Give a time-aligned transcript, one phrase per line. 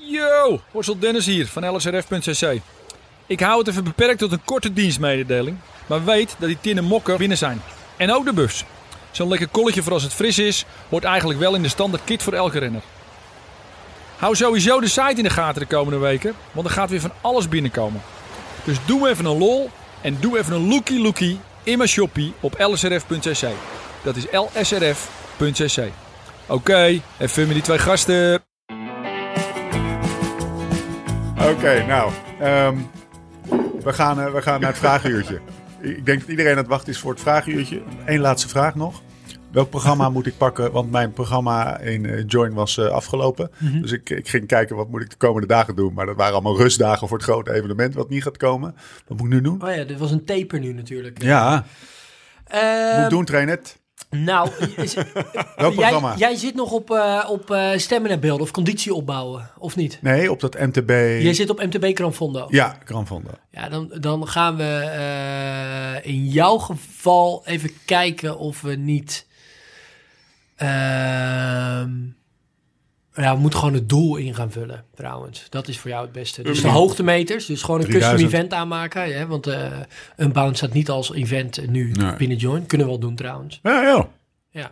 [0.00, 2.60] Yo, Horsel Dennis hier van lsrf.cc.
[3.26, 7.16] Ik hou het even beperkt tot een korte dienstmededeling, maar weet dat die tinnen mokken
[7.16, 7.62] binnen zijn.
[7.96, 8.64] En ook de bus.
[9.10, 12.22] Zo'n lekker kolletje voor als het fris is, hoort eigenlijk wel in de standaard kit
[12.22, 12.82] voor elke renner.
[14.16, 17.12] Hou sowieso de site in de gaten de komende weken, want er gaat weer van
[17.20, 18.02] alles binnenkomen.
[18.64, 19.70] Dus doe even een lol
[20.00, 23.48] en doe even een lookie lookie in mijn shoppie op lsrf.cc.
[24.02, 25.88] Dat is lsrf.cc.
[26.46, 28.47] Oké, even met die twee gasten.
[31.40, 32.12] Oké, nou.
[32.40, 32.76] ehm,
[33.82, 35.40] we, gaan, eh, we gaan naar het vragenuurtje.
[35.80, 37.82] Ik denk dat iedereen aan het wachten is voor het vragenuurtje.
[38.04, 39.02] Eén laatste vraag nog.
[39.50, 40.72] Welk programma moet ik pakken?
[40.72, 43.50] Want mijn programma in eh, Join was eh, afgelopen.
[43.80, 45.92] Dus ik, ik ging kijken wat moet ik de komende dagen doen.
[45.94, 48.74] Maar dat waren allemaal rustdagen voor het grote evenement wat niet gaat komen.
[49.06, 49.62] Wat moet ik nu doen?
[49.64, 51.22] Oh ja, dit was een taper nu natuurlijk.
[51.22, 51.64] Ja,
[52.44, 53.77] Eh, moet ik doen, train het.
[54.10, 54.50] Nou,
[55.56, 59.50] Welk jij, jij zit nog op, eh op eh stemmen en beelden of conditie opbouwen,
[59.58, 59.98] of niet?
[60.02, 60.88] Nee, op dat MTB.
[61.22, 62.46] Jij zit op MTB Kranfondo.
[62.50, 63.30] Ja, Granvondo.
[63.50, 69.26] Ja, dan, dan gaan we eh, in jouw geval even kijken of we niet.
[70.56, 71.90] ehm,
[73.22, 75.46] ja, we moeten gewoon het doel in gaan vullen, trouwens.
[75.50, 76.42] Dat is voor jou het beste.
[76.42, 78.32] Dus de hoogtemeters, dus gewoon een custom 3000.
[78.32, 79.08] event aanmaken.
[79.08, 79.72] Ja, want eh
[80.16, 82.16] een bound staat niet als event nu Nee.
[82.16, 82.66] binnen Join.
[82.66, 83.60] Kunnen we wel doen, trouwens.
[83.62, 84.08] Ja, ja.
[84.50, 84.62] Ja,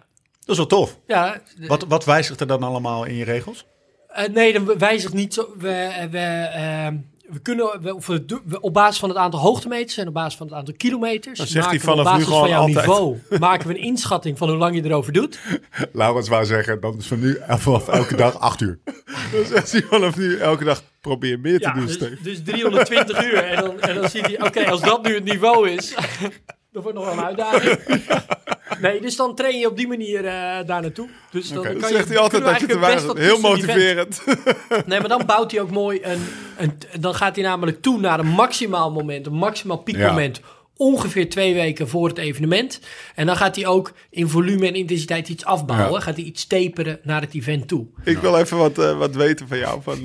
[0.41, 0.98] Dat is wel tof.
[1.06, 3.66] ja de- Wat, wat wijzigt er dan allemaal in je regels?
[4.08, 5.48] Eh, nee, dan wijzigt niet zo.
[5.58, 6.97] We, we, ehm,
[7.28, 10.56] we kunnen of we op basis van het aantal hoogtemeters en op basis van het
[10.56, 11.38] aantal kilometers.
[11.38, 12.86] Dan zegt maken hij op vanaf nu van jouw altijd.
[12.86, 13.19] niveau.
[13.38, 15.38] maken we een inschatting van hoe lang je erover doet.
[15.92, 18.78] Laurens wou zeggen, dan is van nu vanaf elke dag acht uur.
[19.32, 23.24] Dan zegt hij vanaf nu elke dag probeer meer te Ja, doen, dus, dus 320
[23.24, 23.44] uur.
[23.44, 25.94] En dan, en dan ziet hij, oké, als dat nu het niveau is,
[26.77, 27.78] dat wordt nog wel een uitdaging.
[28.80, 31.08] Nee, dus dan train je op die manier eh, daar naartoe.
[31.30, 34.22] Dus dan kan je, zegt hij altijd dat je te weinig Heel motiverend.
[34.86, 36.20] Nee, maar dan bouwt hij ook mooi een,
[36.58, 36.78] een...
[37.00, 40.41] Dan gaat hij namelijk toe naar een maximaal moment, een maximaal piekmoment.
[40.77, 42.81] Ongeveer twee weken voor het evenement.
[43.14, 45.93] En dan gaat hij ook in volume en intensiteit iets afbouwen.
[45.93, 46.00] Ja.
[46.00, 47.87] Gaat hij iets taperen naar het event toe.
[48.04, 49.82] Ik wil even wat, eh, wat weten van jou.
[49.82, 49.98] Van,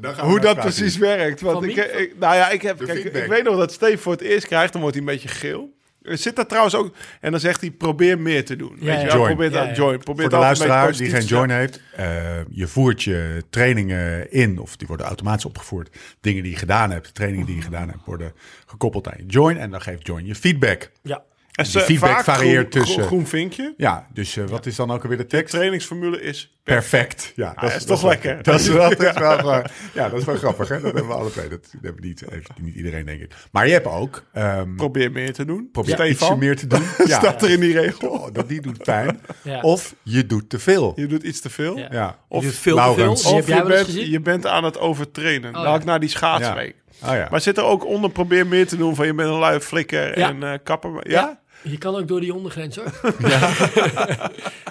[0.00, 1.40] eh, hoe dat precies werkt.
[1.40, 4.12] Want Van ik, nou ja, ik, heb, De kijk, ik weet nog dat Steve voor
[4.12, 5.76] het eerst krijgt, dan wordt hij een beetje geel.
[6.02, 8.76] Er zit daar trouwens ook, en dan zegt hij: probeer meer te doen.
[8.80, 9.24] Ja, Weet je ja.
[9.26, 9.82] probeer Ja, dat ja.
[9.82, 9.98] join.
[9.98, 12.06] Probeer Voor de luisteraar die geen join heeft, eh,
[12.50, 15.96] je voert je trainingen in, of die worden automatisch opgevoerd.
[16.20, 18.32] Dingen die je gedaan hebt, trainingen die je gedaan hebt, worden
[18.66, 19.56] gekoppeld aan je join.
[19.58, 20.90] En dan geeft join je feedback.
[21.02, 21.22] Ja.
[21.58, 23.74] En Die feedback vaak varieert groen, tussen- Groen, vinkje.
[23.76, 25.54] Ja, dus eh, wat is dan ook alweer de De tekst?
[25.54, 27.32] trainingsformule is Perfect.
[27.36, 28.42] Ja, dat is toch lekker.
[28.42, 29.64] Dat is, dat is wel, gewoon-
[29.94, 30.68] ja, dat is wel grappig.
[30.68, 30.74] Hè?
[30.80, 31.48] Dat hebben we alle twee.
[31.48, 33.32] Dat, dat hebben niet, heeft niet iedereen, denk ik.
[33.52, 34.24] Maar je hebt ook...
[34.32, 35.68] ehm probeer meer te doen.
[35.72, 36.82] probeer ietsje meer te doen.
[37.06, 38.08] Ja, staat er in die regel.
[38.08, 39.20] Oh, dat die doet pijn.
[39.42, 39.60] Ja.
[39.60, 40.92] Of je doet te veel.
[40.96, 41.78] Je doet iets te veel.
[41.78, 41.88] Ja.
[41.90, 42.18] Ja.
[42.28, 43.10] Of Of veel te veel.
[43.12, 45.48] Of je wel bent, je aan het overtrainen.
[45.48, 45.74] Oh, nou, ja.
[45.76, 46.74] ik naar die schaatsweek.
[47.04, 47.28] Oh ja.
[47.30, 50.18] Maar zit er ook onder probeer meer te doen van je bent een lui flikker
[50.18, 50.28] Ja.
[50.28, 51.10] en eh kapper.
[51.10, 51.40] Ja?
[51.62, 52.92] Je kan ook door die ondergrens hoor.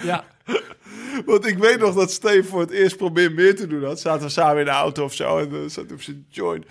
[0.04, 0.26] Ja.
[1.26, 4.00] Want ik weet nog dat Steve voor het eerst probeer meer te doen had.
[4.00, 6.66] Zaten we samen in de auto of zo en dan zat hij op zijn joint.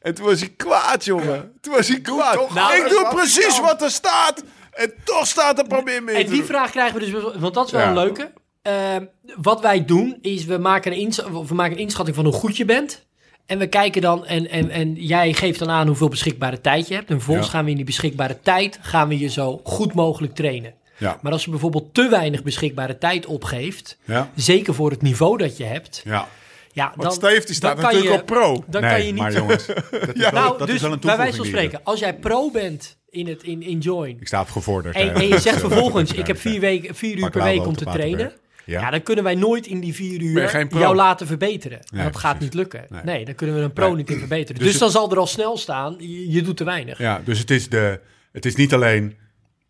[0.00, 1.52] En toen was hij kwaad, jongen.
[1.60, 2.54] Toen was hij kwaad.
[2.54, 3.64] Nou, ik doe precies kan.
[3.64, 4.42] wat er staat.
[4.72, 6.46] En toch staat er probeer meer En te die doen.
[6.46, 7.88] vraag krijgen we dus, want dat is wel Ja.
[7.88, 8.32] een leuke.
[8.62, 8.96] Eh,
[9.36, 11.12] wat wij doen is we maken, een
[11.46, 13.06] we maken een inschatting van hoe goed je bent.
[13.48, 16.94] En we kijken dan, en, en, en jij geeft dan aan hoeveel beschikbare tijd je
[16.94, 17.08] hebt.
[17.08, 17.52] En vervolgens Ja.
[17.52, 20.74] gaan we in die beschikbare tijd, gaan we je zo goed mogelijk trainen.
[20.96, 21.18] Ja.
[21.22, 24.30] Maar als je bijvoorbeeld te weinig beschikbare tijd opgeeft, Ja.
[24.34, 26.28] zeker voor het niveau dat je hebt, Ja.
[26.72, 28.64] ja, dan, Want Steve die staat natuurlijk je, op pro.
[28.66, 29.22] Dan nee, kan je niet...
[29.22, 29.76] maar jongens, dat
[30.14, 32.50] is, wel, nou, dat dus is wel een bij wijze van spreken, als jij pro
[32.50, 34.94] bent in, het, in, in Join, Ik sta op gevorderd.
[34.96, 37.84] en, en je zegt vervolgens, ik heb vier, weken, vier uur per week om te
[37.84, 38.32] trainen.
[38.68, 38.80] Ja.
[38.80, 38.90] Ja.
[38.90, 41.78] dan kunnen wij nooit in die vier uur jou laten verbeteren.
[41.92, 42.84] Nee, dat gaat niet lukken.
[42.88, 43.00] Nee.
[43.04, 43.24] Nee.
[43.24, 43.96] dan kunnen we een pro Nee.
[43.96, 44.54] niet in verbeteren.
[44.54, 46.98] Dus Dus, het- dan zal er al snel staan, je, je doet te weinig.
[46.98, 48.00] Ja, dus het is, de,
[48.32, 49.16] het is niet alleen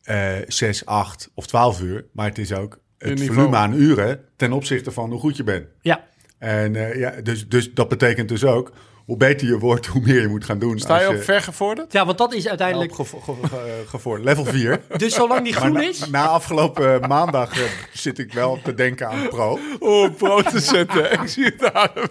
[0.03, 4.53] eh 6, 8 of 12 uur, maar het is ook het volume aan uren ten
[4.53, 5.67] opzichte van hoe goed je bent.
[5.81, 6.05] Ja.
[6.39, 8.73] En eh, ja, dus, dus dat betekent dus ook,
[9.09, 10.79] hoe beter je wordt, hoe meer je moet gaan doen.
[10.79, 11.93] Sta als je op vergevorderd?
[11.93, 12.95] Ja, want dat is op uiteindelijk...
[12.95, 14.25] gevo- ge- ge- gevoerd.
[14.25, 14.81] Level 4.
[14.97, 16.09] Dus zolang die groen na, is...
[16.11, 19.59] na afgelopen eh, maandag eh, zit ik wel te denken aan pro.
[19.79, 21.13] Oh, pro te zetten.
[21.23, 22.07] ik zie het aan hem.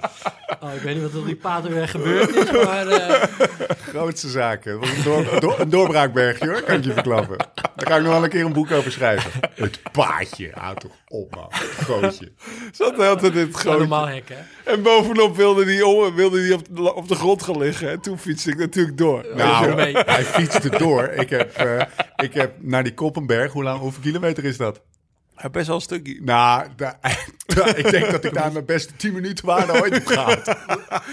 [0.60, 2.86] Oh, ik weet niet wat er op die paterweg gebeurd is, maar...
[2.86, 3.22] eh,
[3.88, 4.72] Grootste zaken.
[4.72, 7.36] Het was een, door, door- een doorbraakbergje hoor, kan ik je verklappen.
[7.76, 9.30] Daar ga ik nog wel een keer een boek over schrijven.
[9.54, 10.50] Het paadje.
[10.54, 11.48] Houd toch op man.
[11.84, 12.32] Gootje.
[12.72, 13.78] Zat de hele tijd in het grootje.
[13.78, 14.72] normaal hek, hè?
[14.72, 17.90] En bovenop wilde die, om, wilde die op, de, op de grond gaan liggen.
[17.90, 19.26] En toen fietste ik natuurlijk door.
[19.34, 19.96] Nou, mee.
[20.06, 21.04] hij fietste door.
[21.04, 21.80] Ik heb, eh,
[22.16, 24.80] ik heb naar die Koppenberg, hoe lang, hoeveel kilometer is dat?
[25.38, 26.18] Hij best wel een stukje.
[26.22, 26.98] Nou, da-
[27.76, 30.44] ik denk dat ik daar mijn beste 10 minuten waarde ooit heb gehad.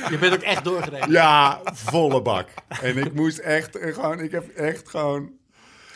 [0.09, 1.11] Je bent ook echt doorgereden.
[1.11, 2.47] Ja, volle bak.
[2.81, 5.23] En ik moest echt eh, gewoon, ik heb echt gewoon,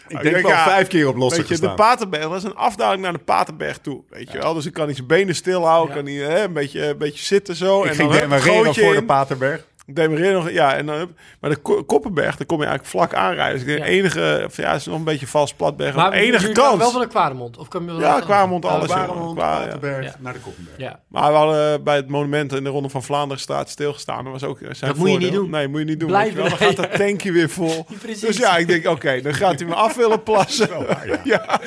[0.08, 1.74] ik Ik denk denk, wel ja, vijf keer op losse Weet je, de.
[1.74, 4.04] Paterberg, dat is een afdaling naar de Paterberg toe.
[4.10, 4.54] Weet je wel?
[4.54, 6.02] Dus ik kan niet zijn benen stilhouden, Ja.
[6.02, 7.84] kan niet hè, een, beetje, een beetje zitten zo.
[7.84, 9.04] ik en ging dan gootje voor de.
[9.04, 9.66] Paterberg.
[9.96, 10.76] Ik nog, ja.
[10.76, 11.10] En dan, hup.
[11.40, 13.54] maar de Ko- Koppenberg, daar kom je eigenlijk vlak aanrijden.
[13.54, 13.86] Dus ik denk, Ja.
[13.86, 15.96] enige, of ja, het is nog een beetje vals platberg.
[15.96, 16.78] Maar enige kans.
[16.78, 17.58] wel van de Kwaremond?
[17.58, 18.88] Of kwam je wel Ja, Kwaremond, alles.
[18.88, 19.64] Waremond, Qua- ja.
[19.66, 20.16] Paterberg, Ja.
[20.20, 20.78] naar de Koppenberg.
[20.78, 21.00] Ja.
[21.08, 24.24] Maar we hadden bij het monument in de Ronde van Vlaanderenstraat stilgestaan.
[24.24, 25.30] Dat was ook zijn Dat moet je voordeel.
[25.30, 25.50] niet doen.
[25.50, 26.12] Nee, moet je niet doen.
[26.12, 26.34] Wel.
[26.34, 27.86] Dan gaat dat tankje weer vol.
[28.22, 30.70] Dus ja, ik denk, oké, dan gaat hij me af willen plassen.
[31.24, 31.60] ja.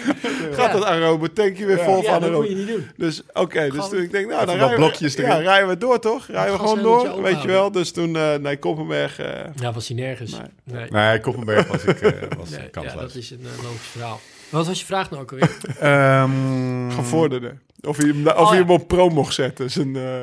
[0.52, 2.86] gaat dat arobe tankje weer vol Ja, van dat moet je niet doen.
[2.96, 6.26] Dus oké, dus toen ik denk, nou, dan rijden we, ja, rijden we door, toch?
[6.26, 7.72] Rijden we gewoon door, weet je wel.
[7.72, 10.30] Dus toen, eh nee, Koppenberg, eh, Ja, was hij nergens.
[10.32, 10.40] Nee.
[10.64, 10.90] Nee.
[10.90, 13.00] Nee, Koppenberg was ik eh, was Nee, ja, kansloos.
[13.02, 14.20] dat is een eh, logisch verhaal.
[14.50, 15.56] Wat was je vraag nou ook alweer?
[15.80, 17.54] Ehm, gevorderde.
[17.80, 18.60] Of je, hem- of Oh, je ja.
[18.60, 19.70] hem op pro mocht zetten.
[19.70, 20.20] Zijn, eh,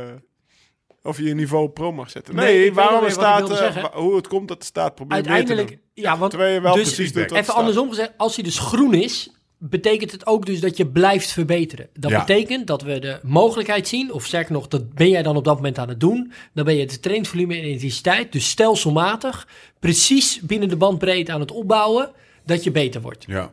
[1.03, 2.35] of je je niveau op pro mag zetten.
[2.35, 5.37] Nee, waarom er staat, hoe het komt dat er staat, probeer meer te doen.
[5.47, 7.55] Uiteindelijk, ja, want Terwijl je wel dus precies doet wat even staat.
[7.55, 11.87] andersom gezegd, als hij dus groen is, betekent het ook dus dat je blijft verbeteren.
[11.93, 12.19] Dat Ja.
[12.19, 15.55] betekent dat we de mogelijkheid zien, of sterker nog, dat ben jij dan op dat
[15.55, 16.31] moment aan het doen.
[16.53, 19.47] Dan ben je het trainingsvolume en intensiteit, dus stelselmatig,
[19.79, 22.11] precies binnen de bandbreedte aan het opbouwen,
[22.45, 23.23] dat je beter wordt.
[23.27, 23.51] Ja,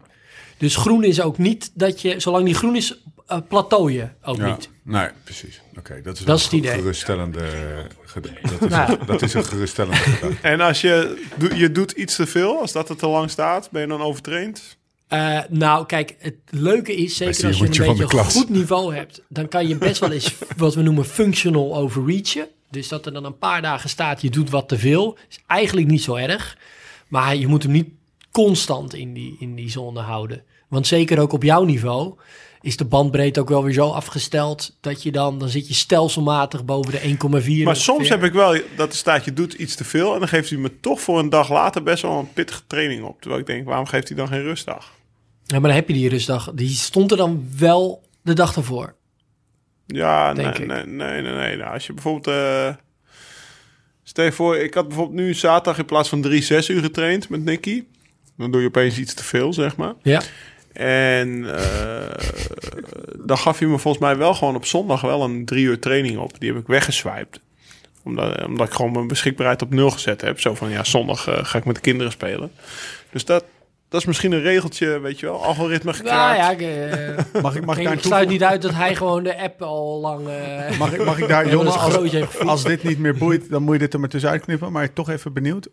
[0.59, 2.99] Dus groen is ook niet dat je, zolang die groen is,
[3.33, 4.47] uh, plateau je ook ja.
[4.51, 4.69] niet.
[4.83, 5.61] Nee, precies.
[5.79, 6.73] Oké, dat is, Dat een is het idee.
[6.73, 7.41] geruststellende...
[8.43, 8.91] Dat is, Nou.
[9.01, 10.37] een, dat is een geruststellende gedachte.
[10.49, 11.25] En als je,
[11.55, 14.76] je doet iets te veel, als dat er te lang staat, ben je dan overtraind?
[15.09, 18.35] Eh, nou, kijk, het leuke is, zeker als je een beetje de een klas.
[18.35, 22.49] goed niveau hebt, dan kan je best wel eens wat we noemen functional overreachen.
[22.71, 25.19] Dus dat er dan een paar dagen staat, je doet wat te veel.
[25.29, 26.59] Is eigenlijk niet zo erg.
[27.09, 27.89] Maar je moet hem niet
[28.31, 30.43] constant in die, in die zone houden.
[30.69, 32.15] Want zeker ook op jouw niveau
[32.61, 36.65] is de bandbreedte ook wel weer zo afgesteld dat je dan, dan zit je stelselmatig
[36.65, 37.17] boven de
[37.61, 37.63] 1,4.
[37.65, 40.13] Maar soms heb ik wel dat er staat, je doet iets te veel.
[40.13, 43.05] En dan geeft hij me toch voor een dag later best wel een pittige training
[43.05, 43.21] op.
[43.21, 44.93] Terwijl ik denk, waarom geeft hij dan geen rustdag?
[45.47, 46.53] Ja, maar dan heb je die rustdag.
[46.55, 48.95] Die stond er dan wel de dag ervoor.
[49.87, 51.57] Ja, nee, nee, nee, nee, nee.
[51.57, 52.27] Nou, als je bijvoorbeeld...
[52.37, 52.75] eh
[54.03, 57.29] stel je voor, ik had bijvoorbeeld nu zaterdag in plaats van drie, zes uur getraind
[57.29, 57.85] met Nicky.
[58.37, 59.95] Dan doe je opeens iets te veel, zeg maar.
[60.03, 60.23] Ja.
[60.73, 62.25] En eh,
[63.19, 66.19] dan gaf hij me volgens mij wel gewoon op zondag wel een drie uur training
[66.19, 66.41] op.
[66.41, 67.41] Die heb ik weggeswiped.
[68.05, 70.41] Omdat, omdat ik gewoon mijn beschikbaarheid op nul gezet heb.
[70.41, 72.53] Zo van, ja, zondag eh, ga ik met de kinderen spelen.
[73.11, 73.45] Dus dat,
[73.89, 75.45] dat is misschien een regeltje, weet je wel.
[75.45, 76.39] Algoritme Nou gekraakt.
[76.39, 79.23] ja, ik, eh, Mag ik, mag ik ik daar sluit niet uit dat hij gewoon
[79.23, 80.29] de app al lang...
[80.29, 83.63] eh, Mag ik, mag ik daar, Jonne, een als, als dit niet meer boeit, dan
[83.63, 84.73] moet je dit er maar tussenuit knippen.
[84.73, 85.69] Maar toch even benieuwd.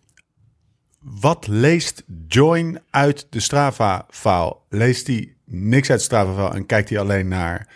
[1.00, 4.56] Wat leest Join uit de Strava-file?
[4.70, 7.68] Leest hij niks uit de Strava-file en kijkt hij alleen naar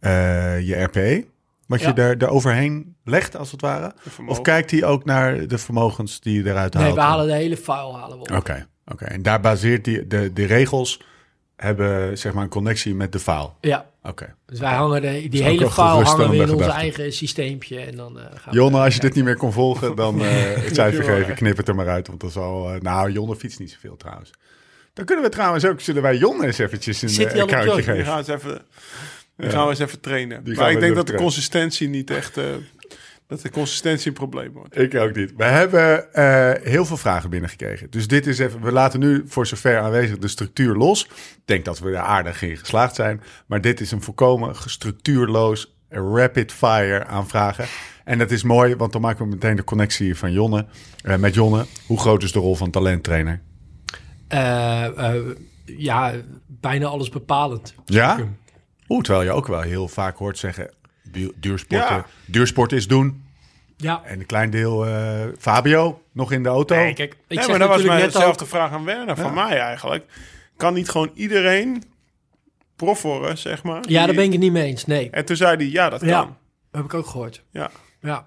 [0.00, 1.24] eh, je RPE?
[1.66, 1.88] Wat Ja.
[1.88, 3.94] je er, er overheen legt, als het ware?
[4.26, 6.94] Of kijkt hij ook naar de vermogens die je eruit nee, haalt?
[6.94, 8.30] we halen de hele file halen we op.
[8.36, 9.04] Oké, oké.
[9.04, 11.00] En daar baseert die, de, de regels
[11.56, 13.50] hebben zeg maar een connectie met de file.
[13.60, 14.34] Ja, Oké.
[14.46, 17.80] dus wij hangen de, die hele file hangen we in ons eigen systeempje.
[17.80, 20.30] En dan eh, gaan Jonne, we als je dit niet meer kon volgen, dan eh
[20.54, 21.34] het cijfer geven.
[21.34, 22.72] Knip het er maar uit, want dat is al...
[22.72, 24.30] eh, nou, Jonne fietst niet zoveel trouwens.
[24.92, 25.80] Dan kunnen we trouwens ook...
[25.80, 27.96] Zullen wij Jonne eens eventjes een Zit eh, hij al op accountje Join?
[27.96, 28.12] Die geven?
[28.12, 28.62] gaan we eens even,
[29.36, 30.42] die gaan we eens even trainen.
[30.44, 32.36] Maar we ik denk dat de consistentie niet echt...
[33.30, 34.78] dat de consistentie een probleem wordt.
[34.78, 35.32] Ik ook niet.
[35.36, 37.90] We hebben eh, heel veel vragen binnengekregen.
[37.90, 38.60] Dus dit is even...
[38.60, 41.04] We laten nu voor zover aanwezig de structuur los.
[41.04, 43.22] Ik denk dat we er aardig in geslaagd zijn.
[43.46, 47.66] Maar dit is een volkomen structuurloos rapid fire aan vragen.
[48.04, 50.66] En dat is mooi, want dan maken we meteen de connectie van Jonne.
[51.02, 51.66] eh, met Jonne.
[51.86, 53.40] Hoe groot is de rol van talenttrainer?
[54.28, 55.22] Eh, eh,
[55.64, 56.12] ja,
[56.46, 57.74] bijna alles bepalend.
[57.84, 58.18] Ja?
[58.88, 60.70] Oeh, terwijl je ook wel heel vaak hoort zeggen...
[61.12, 62.06] du- duursporten, Ja.
[62.26, 63.24] duursport is doen.
[63.76, 66.74] Ja, En een klein deel eh, Fabio nog in de auto.
[66.76, 68.50] nee, kijk, ik nee, zeg maar dat was natuurlijk mij net dezelfde ook...
[68.50, 70.04] vraag aan Werner, van mij eigenlijk.
[70.56, 71.82] Kan niet gewoon iedereen
[72.76, 73.82] prof worden, zeg maar?
[73.88, 74.86] Ja, daar ben ik het niet mee eens.
[74.86, 76.08] Nee, En toen zei hij, ja, dat kan.
[76.08, 76.36] ja,
[76.72, 77.42] heb ik ook gehoord.
[77.50, 77.70] Ja.
[78.00, 78.26] Ja.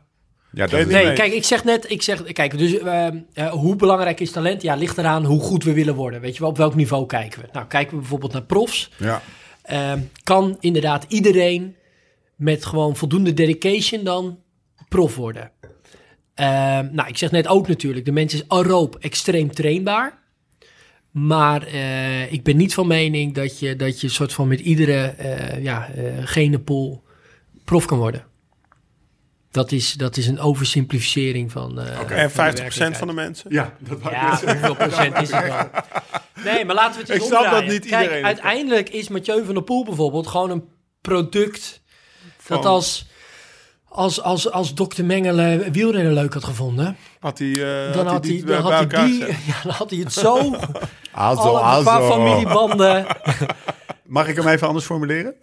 [0.51, 1.05] ja, dat Nee, is- nee.
[1.05, 4.61] Nee, kijk, ik zeg net, ik zeg, kijk, dus eh, eh, hoe belangrijk is talent?
[4.61, 6.21] Ja, ligt eraan hoe goed we willen worden.
[6.21, 7.47] Weet je wel, op welk niveau kijken we?
[7.51, 8.91] Nou, kijken we bijvoorbeeld naar profs.
[8.97, 9.21] ja.
[9.63, 11.75] Ehm, kan inderdaad iedereen
[12.43, 14.39] met gewoon voldoende dedication dan
[14.89, 15.51] prof worden.
[16.33, 20.21] Ehm, nou, ik zeg net ook natuurlijk, de mens is aeroop extreem trainbaar.
[21.12, 25.03] Maar eh, ik ben niet van mening dat je, dat je soort van met iedere
[25.05, 27.03] eh ja, eh, genepool
[27.65, 28.25] prof kan worden.
[29.51, 31.79] Dat is, dat is een oversimplificering van.
[31.79, 32.97] eh, de En 50% werkelijkheid.
[32.97, 33.51] van de mensen.
[33.53, 35.69] Ja, dat Ja, hoeveel procent is het dan?
[36.43, 39.07] Nee, maar laten we het eens Ik snap dat niet Kijk, iedereen het uiteindelijk is
[39.07, 40.63] Mathieu van der Poel bijvoorbeeld gewoon een
[41.01, 41.82] product
[42.47, 43.05] dat als,
[43.89, 47.51] als, als, als dokter Mengele wielrennen leuk had gevonden, Had hij,
[47.88, 49.19] eh, dan had die hij, dan had hij die,
[49.51, 50.38] ja, dan had hij het zo,
[51.12, 52.13] Also, alle, qua also.
[52.15, 53.05] familiebanden.
[54.03, 55.33] Mag ik hem even anders formuleren?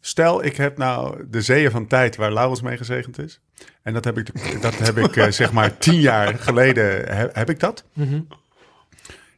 [0.00, 3.40] Stel, ik heb nou de zeeën van tijd waar Laurens mee gezegend is.
[3.82, 7.50] En dat heb ik, dat heb ik eh, zeg maar tien jaar geleden heb, heb
[7.50, 7.84] ik dat.
[7.92, 8.20] Mhm.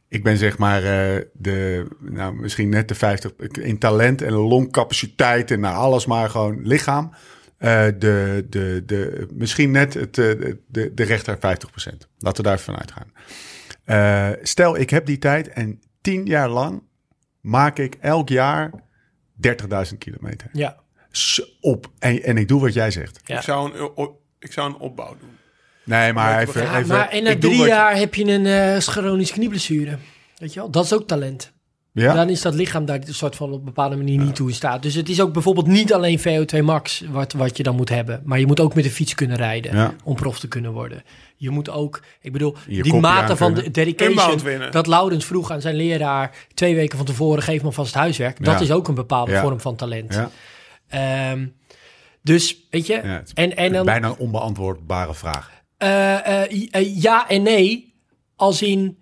[0.09, 5.51] Ik ben zeg maar eh, de, nou misschien net de 50 in talent en longcapaciteit
[5.51, 7.13] en nou, alles maar gewoon lichaam.
[7.57, 11.39] Eh, de, de, de, misschien net het, eh, de, de rechter 50%.
[12.17, 13.11] Laten we daar even van uitgaan.
[13.83, 16.83] Eh, stel, ik heb die tijd en tien jaar lang
[17.41, 18.71] maak ik elk jaar
[19.47, 20.49] 30.000 kilometer.
[20.53, 20.77] Ja,
[21.11, 21.91] S- Op.
[21.99, 23.19] En, en ik doe wat jij zegt.
[23.25, 23.35] ja.
[23.37, 24.09] Ik, zou een,
[24.39, 25.29] ik zou een opbouw doen.
[25.87, 26.61] Nee, maar even...
[26.61, 29.97] Ja, even maar en na drie jaar heb je een eh chronische knieblessure.
[30.37, 31.55] Weet je wel, dat is ook talent.
[31.91, 32.13] Ja?
[32.13, 34.55] Dan is dat lichaam daar een soort van op een bepaalde manier niet toe in
[34.55, 34.81] staat.
[34.81, 38.21] Dus het is ook bijvoorbeeld niet alleen VO2 max wat, wat je dan moet hebben.
[38.25, 39.93] Maar je moet ook met de fiets kunnen rijden Ja.
[40.03, 41.03] om prof te kunnen worden.
[41.35, 44.71] Je moet ook, ik bedoel, Je die mate van de dedication winnen.
[44.71, 48.43] dat Laurens vroeg aan zijn leraar twee weken van tevoren, geef me vast het huiswerk.
[48.45, 48.59] Dat Ja.
[48.61, 49.41] is ook een bepaalde Ja.
[49.41, 50.13] vorm van talent.
[50.13, 50.29] Ja,
[50.87, 51.45] Ehm,
[52.21, 55.51] dus, weet je, ja, het is en, en dan, bijna een onbeantwoordbare vraag.
[55.77, 57.93] Eh, eh, eh, ja en nee.
[58.35, 58.97] Als in,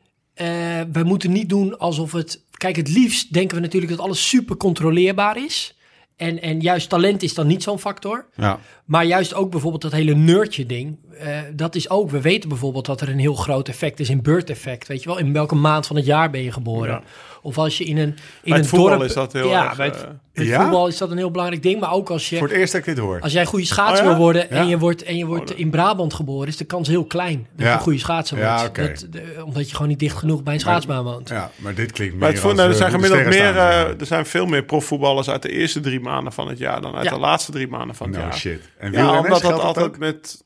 [0.92, 2.44] we moeten niet doen alsof het...
[2.52, 5.76] Kijk, het liefst denken we natuurlijk dat alles super controleerbaar is.
[6.16, 8.28] En, en juist talent is dan niet zo'n factor.
[8.36, 10.98] Ja, Maar juist ook bijvoorbeeld dat hele nerdje ding.
[11.20, 14.22] Eh, dat is ook, we weten bijvoorbeeld dat er een heel groot effect is in
[14.22, 14.88] birth effect.
[14.88, 16.90] Weet je wel, in welke maand van het jaar ben je geboren?
[16.90, 17.02] Ja.
[17.42, 19.02] Of als je in een, in een het voetbal dorp...
[19.04, 20.62] is dat heel ja, erg, bij het, eh, Ja?
[20.62, 21.80] voetbal is dat een heel belangrijk ding.
[21.80, 22.38] Maar ook als je...
[22.38, 23.22] voor het eerst dat ik dit hoor.
[23.22, 24.10] Als jij een goede schaatser Oh ja?
[24.10, 27.06] wil worden en je wordt, en je wordt in Brabant geboren, is de kans heel
[27.06, 27.72] klein dat Ja.
[27.72, 28.52] je een goede schaatser wordt.
[28.52, 28.88] Ja, oké.
[28.88, 31.30] dat, de- omdat je gewoon niet dicht genoeg bij een schaatsbaan woont.
[31.30, 33.58] Ja, maar dit klinkt meer Maar het als, nou, er eh, zijn de gemiddeld meer,
[33.58, 36.96] eh, er zijn veel meer profvoetballers uit de eerste drie maanden van het jaar dan
[36.96, 37.12] uit Ja.
[37.12, 38.34] de laatste drie maanden van het No jaar.
[38.38, 38.62] shit.
[38.78, 39.98] En Ja, omdat dat altijd ook?
[39.98, 40.44] met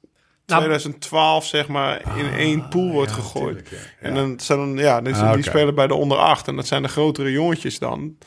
[0.58, 3.70] 2012 zeg maar in één pool wordt ja, gegooid.
[3.70, 3.78] ja.
[4.08, 6.68] En dan zijn dan, ja, dus Ah, die spelen bij de onder acht en dat
[6.68, 8.18] zijn de grotere jongetjes dan.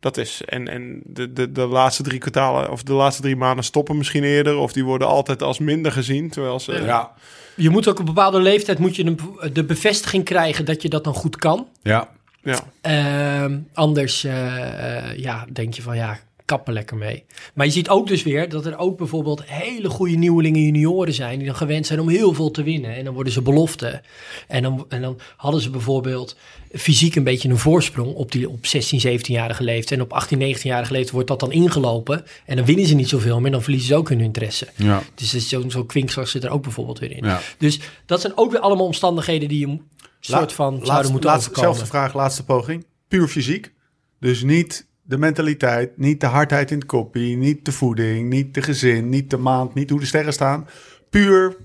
[0.00, 3.64] Dat is en, en de, de, de laatste drie kwartalen of de laatste drie maanden
[3.64, 7.12] stoppen misschien eerder of die worden altijd als minder gezien, terwijl ze Ja,
[7.54, 9.18] Je moet ook op een bepaalde leeftijd moet je een,
[9.52, 11.68] de bevestiging krijgen dat je dat dan goed kan.
[11.82, 12.08] ja.
[12.42, 12.58] ja.
[12.80, 17.24] Ehm, anders eh, eh, ja, denk je van ja, kappen lekker mee.
[17.54, 21.38] Maar je ziet ook dus weer dat er ook bijvoorbeeld hele goede nieuwelingen junioren zijn...
[21.38, 22.96] die dan gewend zijn om heel veel te winnen.
[22.96, 24.02] En dan worden ze belofte.
[24.48, 26.36] En dan, en dan hadden ze bijvoorbeeld
[26.72, 28.14] fysiek een beetje een voorsprong...
[28.14, 30.00] op, die, op 16, 17-jarige leeftijd.
[30.00, 32.24] En op 18, 19-jarige leeftijd wordt dat dan ingelopen.
[32.46, 34.68] En dan winnen ze niet zoveel meer, dan verliezen ze ook hun interesse.
[34.76, 35.02] Ja.
[35.14, 37.24] Dus is zo'n zo kwinkslag zit er ook bijvoorbeeld weer in.
[37.24, 37.40] Ja.
[37.58, 39.78] Dus dat zijn ook weer allemaal omstandigheden die je
[40.20, 41.76] soort van zouden moeten laatste, overkomen.
[41.76, 42.86] Zelfde vraag, laatste poging.
[43.08, 43.72] Puur fysiek.
[44.20, 48.62] Dus niet de mentaliteit, niet de hardheid in het koppie, niet de voeding, niet de
[48.62, 50.68] gezin, niet de maand, niet hoe de sterren staan.
[51.10, 51.56] Puur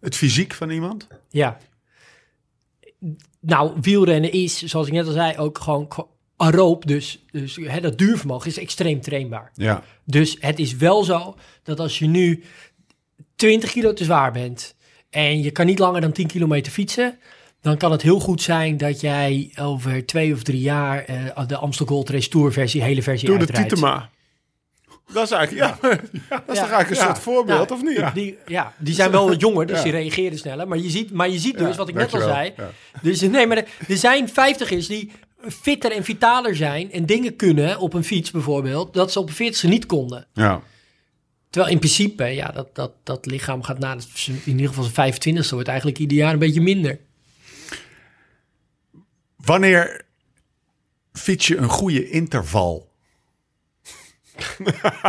[0.00, 1.06] het fysiek van iemand.
[1.28, 1.58] Ja.
[3.40, 5.88] Nou, wielrennen is, zoals ik net al zei, ook gewoon
[6.36, 6.86] aeroop.
[6.86, 9.50] Dus, dus hè, dat duurvermogen is extreem trainbaar.
[9.54, 9.82] Ja.
[10.04, 12.42] Dus het is wel zo dat als je nu
[13.36, 14.74] 20 kilo te zwaar bent
[15.10, 17.18] en je kan niet langer dan 10 kilometer fietsen,
[17.66, 21.56] dan kan het heel goed zijn dat jij over twee of drie jaar eh, de
[21.56, 23.46] Amstel Gold Race Tour versie, hele versie Doe de.
[23.46, 24.10] Tietema.
[25.12, 26.44] Dat is eigenlijk, ja, dat is Ja.
[26.46, 27.04] toch eigenlijk een Ja.
[27.04, 28.04] soort voorbeeld, of niet?
[28.14, 29.82] Die, ja, die zijn wel wat jonger, dus Ja.
[29.82, 30.68] die reageren sneller.
[30.68, 32.52] Maar je ziet, maar je ziet dus, Ja, wat ik net al zei.
[32.56, 32.70] Ja.
[33.02, 35.10] Dus nee, maar er, er zijn vijftigers die
[35.48, 39.34] fitter en vitaler zijn en dingen kunnen op een fiets bijvoorbeeld, dat ze op een
[39.34, 40.26] 40 niet konden.
[40.32, 40.62] Ja.
[41.50, 45.48] Terwijl in principe, ja, dat, dat, dat lichaam gaat na in ieder geval zijn 25ste
[45.50, 46.98] wordt eigenlijk ieder jaar een beetje minder.
[49.46, 50.02] Wanneer
[51.12, 52.88] fiets je een goede interval?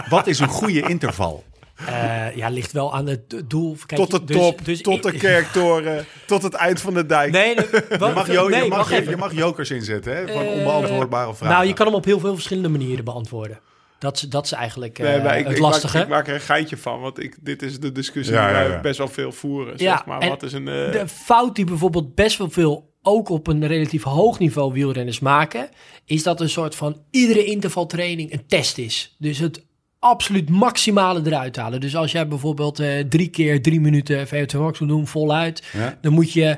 [0.09, 1.43] Wat is een goede interval?
[1.87, 3.77] Eh, ja, ligt wel aan het do- doel.
[3.85, 7.05] Kijk, Tot de dus- top, dus tot ik- de kerktoren, tot het eind van de
[7.05, 7.31] dijk.
[7.31, 10.51] Nee, nee, wat- Je mag, jo- nee, je, mag, je, jokers inzetten hè, van Eh,
[10.51, 11.55] onbeantwoordbare vragen.
[11.55, 13.59] Nou, je kan hem op heel veel verschillende manieren beantwoorden.
[13.99, 15.99] Dat is, dat is eigenlijk eh, Nee, maar ik, het ik, maak, lastige.
[15.99, 18.63] ik maak er een geintje van, want ik, dit is de discussie Ja, die ja,
[18.63, 18.81] wij ja.
[18.81, 19.73] best wel veel voeren.
[19.77, 20.27] Ja, zeg maar.
[20.29, 20.67] Wat is een...
[20.67, 25.19] eh, De fout die bijvoorbeeld best wel veel, ook op een relatief hoog niveau wielrenners
[25.19, 25.69] maken,
[26.05, 29.15] is dat een soort van iedere intervaltraining een test is.
[29.19, 29.65] Dus het
[29.99, 31.79] absoluut maximale eruit halen.
[31.79, 35.97] Dus als jij bijvoorbeeld eh, drie keer drie minuten VO2 max moet doen voluit, Ja.
[36.01, 36.57] dan, moet je,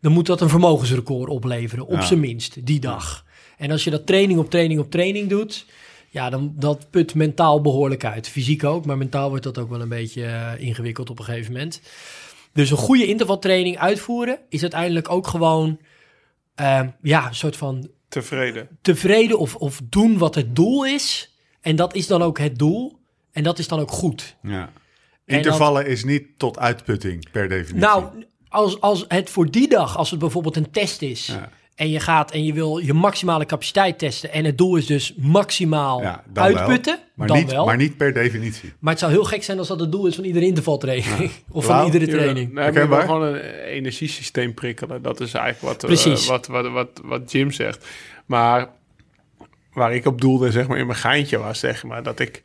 [0.00, 2.02] dan moet dat een vermogensrecord opleveren, op Ja.
[2.02, 3.24] zijn minst, die dag.
[3.58, 5.66] En als je dat training op training op training doet,
[6.12, 8.28] Ja, dan, dat put mentaal behoorlijk uit.
[8.28, 11.52] Fysiek ook, maar mentaal wordt dat ook wel een beetje eh, ingewikkeld op een gegeven
[11.52, 11.80] moment.
[12.52, 15.80] Dus een goede intervaltraining uitvoeren is uiteindelijk ook gewoon...
[16.54, 18.68] ehm, ja, een soort van Tevreden.
[18.82, 21.34] tevreden of, of doen wat het doel is.
[21.60, 22.98] En dat is dan ook het doel.
[23.32, 24.36] En dat is dan ook goed.
[24.42, 24.72] Ja.
[25.24, 27.88] En Intervallen is niet tot uitputting per definitie.
[27.88, 31.26] Nou, als, als het voor die dag, als het bijvoorbeeld een test is...
[31.26, 31.50] Ja.
[31.80, 34.32] En je gaat en je wil je maximale capaciteit testen...
[34.32, 37.04] en het doel is dus maximaal ja, dan uitputten, wel.
[37.14, 37.64] Maar, dan niet, wel.
[37.64, 38.72] maar niet per definitie.
[38.78, 41.30] Maar het zou heel gek zijn als dat het doel is van iedere intervaltraining.
[41.50, 42.36] of van iedere Ja, training.
[42.46, 43.06] nee, maar je Herkenbaar?
[43.06, 45.02] wil gewoon een energiesysteem prikkelen.
[45.02, 46.26] Dat is eigenlijk wat, eh, Precies.
[46.26, 47.86] wat, wat, wat, wat Jim zegt.
[48.26, 48.68] Maar
[49.72, 52.42] waar ik op doelde, zeg maar, in mijn geintje was, zeg maar, dat ik,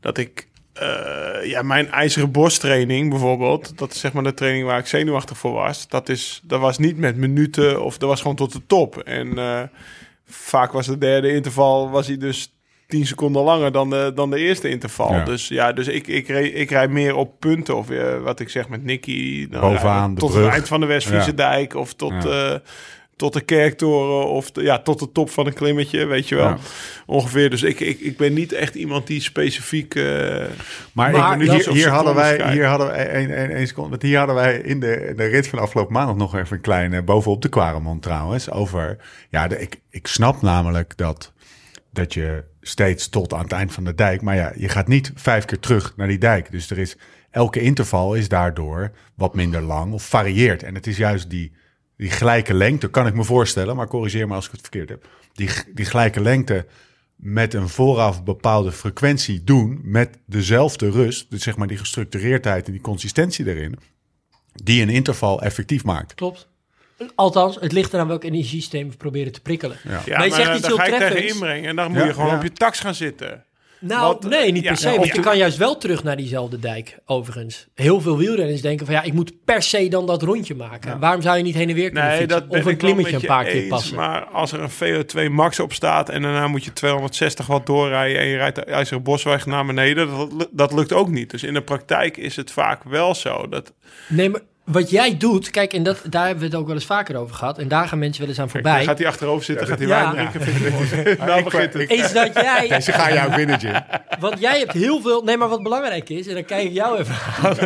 [0.00, 0.46] dat ik
[0.80, 5.38] eh, ja, mijn ijzeren borsttraining bijvoorbeeld, dat is zeg maar de training waar ik zenuwachtig
[5.38, 8.60] voor was, dat, is, dat was niet met minuten of dat was gewoon tot de
[8.66, 8.96] top.
[8.98, 9.60] En eh,
[10.26, 12.54] vaak was de derde interval, was hij dus
[12.86, 15.12] 10 seconden langer dan de, dan de eerste interval.
[15.14, 15.24] Ja.
[15.24, 17.76] Dus ja, dus ik, ik, rij, ik rijd meer op punten.
[17.76, 19.46] Of eh, wat ik zeg met Nicky.
[19.50, 20.44] nou, Bovenaan de tot brug.
[20.44, 21.32] het eind van de Westfriese Ja.
[21.36, 21.74] dijk.
[21.74, 22.60] Of tot, Ja.
[23.20, 24.26] Tot de kerktoren.
[24.28, 26.48] Of de- ja, tot de top van een klimmetje, weet je wel.
[26.48, 26.58] Ja.
[27.06, 27.50] Ongeveer.
[27.50, 29.94] Dus ik, ik, ik ben niet echt iemand die specifiek...
[29.94, 30.02] eh,
[30.92, 32.52] Maar, Maar ik, dat hier, hier hadden wij, kijken.
[32.52, 35.48] hier hadden wij een, een, een seconde, want hier hadden wij in de, de rit
[35.48, 38.96] van afgelopen maandag nog even een kleine bovenop de Quaremont trouwens over.
[39.30, 41.32] Ja, de, ik, ik snap namelijk dat
[41.92, 45.12] dat je steeds tot aan het eind van de dijk, maar ja, je gaat niet
[45.14, 46.50] vijf keer terug naar die dijk.
[46.50, 46.96] Dus er is
[47.30, 50.62] elke interval is daardoor wat minder lang of varieert.
[50.62, 51.52] En het is juist die
[52.00, 55.08] die gelijke lengte, kan ik me voorstellen, maar corrigeer me als ik het verkeerd heb.
[55.32, 56.66] Die, die gelijke lengte
[57.16, 62.72] met een vooraf bepaalde frequentie doen, met dezelfde rust, dus zeg maar die gestructureerdheid en
[62.72, 63.78] die consistentie erin,
[64.52, 66.14] die een interval effectief maakt.
[66.14, 66.48] Klopt.
[67.14, 69.76] Althans, het ligt eraan welk energiesysteem we proberen te prikkelen.
[69.84, 70.02] Ja.
[70.04, 71.32] ja, Maar je zegt iets daar heel ga je tegen treffends.
[71.32, 71.68] inbrengen.
[71.68, 72.36] En dan moet Ja, je gewoon ja.
[72.36, 73.44] op je tax gaan zitten.
[73.80, 74.88] Nou, Want, nee, niet per se.
[74.90, 77.66] ja, want je kan juist wel terug naar diezelfde dijk, overigens.
[77.74, 80.98] Heel veel wielrenners denken van ja, ik moet per se dan dat rondje maken.
[81.00, 82.48] Waarom zou je niet heen en weer kunnen Nee, fietsen?
[82.48, 83.96] of een klimmetje met een paar keer passen?
[83.96, 88.20] Maar als er een VO2 max op staat en daarna moet je 260 watt doorrijden
[88.20, 90.08] en je rijdt de IJzeren Bosweg naar beneden,
[90.38, 91.30] dat, dat lukt ook niet.
[91.30, 93.48] Dus in de praktijk is het vaak wel zo.
[93.48, 93.72] Dat,
[94.08, 96.84] Nee, maar wat jij doet, kijk, en dat, daar hebben we het ook wel eens
[96.84, 97.58] vaker over gehad.
[97.58, 98.84] En daar gaan mensen wel eens aan Kijk, voorbij.
[98.84, 100.12] gaat hij achterover zitten, gaat hij Ja.
[100.12, 100.52] wijn drinken.
[100.52, 101.16] vind ik mooi.
[101.30, 101.90] nou begint het.
[101.90, 103.74] Is dat jij, Deze ga jou winnen, Jim.
[104.20, 106.98] want jij hebt heel veel, nee, maar wat belangrijk is, en dan kijk ik jou
[106.98, 107.56] even aan.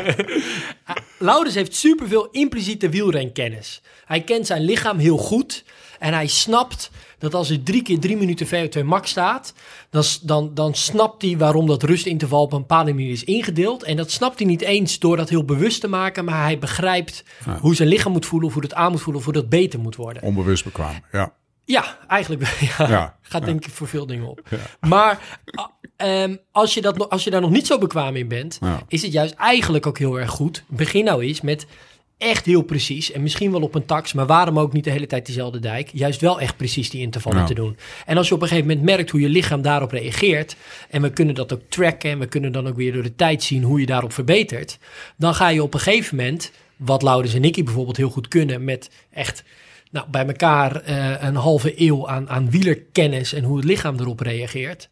[1.19, 3.81] Laurens heeft superveel impliciete wielrenkennis.
[4.05, 5.65] Hij kent zijn lichaam heel goed
[6.05, 9.55] en hij snapt dat als er drie keer drie minuten VO2 max staat,
[9.91, 13.83] dan, dan, dan snapt hij waarom dat rustinterval op een bepaalde manier is ingedeeld.
[13.83, 17.25] En dat snapt hij niet eens door dat heel bewust te maken, maar hij begrijpt
[17.61, 19.81] hoe zijn lichaam moet voelen, of hoe het aan moet voelen, of hoe dat beter
[19.81, 20.23] moet worden.
[20.23, 21.05] Onbewust bekwaam.
[21.13, 21.33] Ja.
[21.65, 22.43] Ja, eigenlijk.
[22.79, 22.89] Ja.
[22.89, 23.17] Ja.
[23.23, 24.41] Gaat denk ik voor veel dingen op.
[24.81, 25.39] Maar
[25.97, 29.13] ehm, als, je dat, als je daar nog niet zo bekwaam in bent, is het
[29.13, 30.65] juist eigenlijk ook heel erg goed.
[30.69, 31.67] Begin nou eens met
[32.19, 33.13] echt heel precies.
[33.13, 35.91] En misschien wel op een tax, maar waarom ook niet de hele tijd diezelfde dijk?
[35.93, 37.47] Juist wel echt precies die intervallen Ja.
[37.47, 37.77] te doen.
[38.07, 40.57] En als je op een gegeven moment merkt hoe je lichaam daarop reageert.
[40.91, 42.11] En we kunnen dat ook tracken.
[42.11, 44.79] En we kunnen dan ook weer door de tijd zien hoe je daarop verbetert.
[45.17, 48.65] Dan ga je op een gegeven moment, wat Laurens en Nicky bijvoorbeeld heel goed kunnen,
[48.65, 49.45] met echt
[49.91, 54.21] nou, bij elkaar eh, een halve eeuw aan, aan wielerkennis en hoe het lichaam erop
[54.21, 54.89] reageert.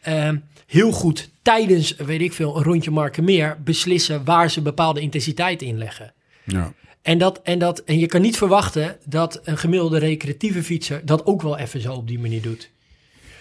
[0.00, 5.00] Ehm, heel goed tijdens, weet ik veel, een rondje marken meer beslissen waar ze bepaalde
[5.00, 6.12] intensiteit in leggen.
[6.52, 6.72] Ja.
[7.02, 11.26] En, dat, en, dat, en je kan niet verwachten dat een gemiddelde recreatieve fietser dat
[11.26, 12.70] ook wel even zo op die manier doet.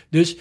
[0.09, 0.37] Dus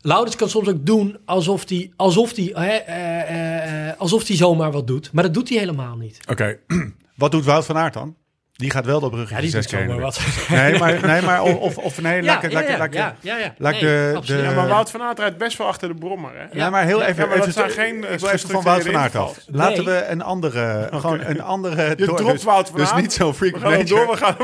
[0.00, 4.36] Laurens kan soms ook doen alsof hij alsof die, hè, eh, eh, eh, alsof die
[4.36, 5.12] zomaar wat doet.
[5.12, 6.18] Maar dat doet hij helemaal niet.
[6.28, 6.58] Oké,
[7.14, 8.16] wat doet Wout van Aert dan?
[8.56, 10.04] Die gaat wel dat bruggetje Ja, die zes doet keer zomaar heen.
[10.04, 10.20] wat.
[10.62, 14.12] Nee, maar, nee, maar of, of, nee, Ja, laat ja, ik- ja, ja, ik de-
[14.16, 14.40] absoluut.
[14.42, 16.30] de- Ja, maar Wout van Aert rijdt best wel achter de brommer.
[16.34, 16.44] Hè?
[16.58, 17.22] Ja, maar heel Ja, even.
[17.22, 19.38] ja, maar dat even zijn geen, eh, ik wil even van Wout van Aert af.
[19.46, 19.94] Laten Nee.
[19.94, 21.88] we een andere, gewoon een andere.
[21.88, 23.00] Je door- dropt dus, Wout van Dus Aert.
[23.02, 24.36] niet zo'n freak We gaan door, we gaan.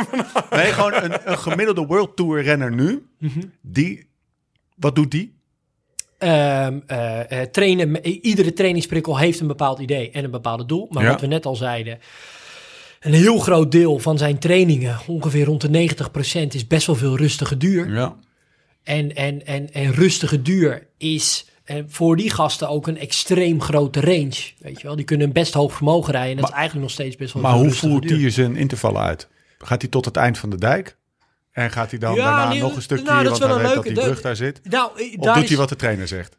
[0.50, 3.06] Nee, gewoon een, een gemiddelde World Tour renner nu.
[3.18, 3.40] Mhm.
[3.60, 4.06] Die,
[4.76, 5.40] wat doet die?
[6.18, 10.86] Ehm, eh, eh, trainen, iedere trainingsprikkel heeft een bepaald idee en een bepaald doel.
[10.90, 11.08] Maar Ja.
[11.10, 11.98] wat we net al zeiden,
[13.02, 15.88] een heel groot deel van zijn trainingen, ongeveer rond de
[16.46, 17.92] 90%, is best wel veel rustige duur.
[17.94, 18.16] Ja.
[18.82, 24.00] En, en, en, en rustige duur is eh, voor die gasten ook een extreem grote
[24.00, 24.50] range.
[24.58, 26.30] Weet je wel, die kunnen een best hoog vermogen rijden.
[26.30, 29.28] En dat is eigenlijk nog steeds best wel Maar hoe voert hij zijn intervallen uit?
[29.58, 30.96] Gaat hij tot het eind van de dijk?
[31.52, 33.74] En gaat hij dan Ja, daarna nee, nog een stukje, nou, dat want hij weet
[33.74, 34.60] dat die brug daar zit?
[34.62, 36.38] Nou, eh, Of daar doet is- hij wat de trainer zegt?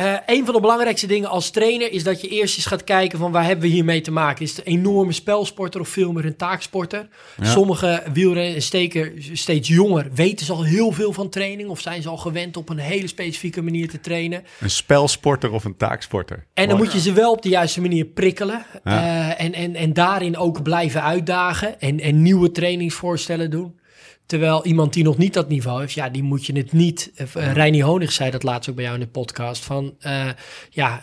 [0.00, 3.18] Eh, een van de belangrijkste dingen als trainer is dat je eerst eens gaat kijken
[3.18, 4.44] van waar hebben we hiermee te maken.
[4.44, 7.08] Is het een enorme spelsporter of veel meer een taaksporter?
[7.40, 12.08] Sommige wielrenners, steken steeds jonger, weten ze al heel veel van training of zijn ze
[12.08, 14.44] al gewend op een hele specifieke manier te trainen.
[14.60, 16.46] Een spelsporter of een taaksporter.
[16.54, 18.64] En dan moet je ze wel op de juiste manier prikkelen.
[18.84, 21.80] eh, en, en, en daarin ook blijven uitdagen.
[21.80, 23.78] En, en nieuwe trainingsvoorstellen doen.
[24.30, 27.12] Terwijl iemand die nog niet dat niveau heeft, ja, die moet je het niet.
[27.36, 29.64] Uh, Honig zei dat laatst ook bij jou in de podcast.
[29.64, 30.28] Van uh,
[30.70, 31.00] ja,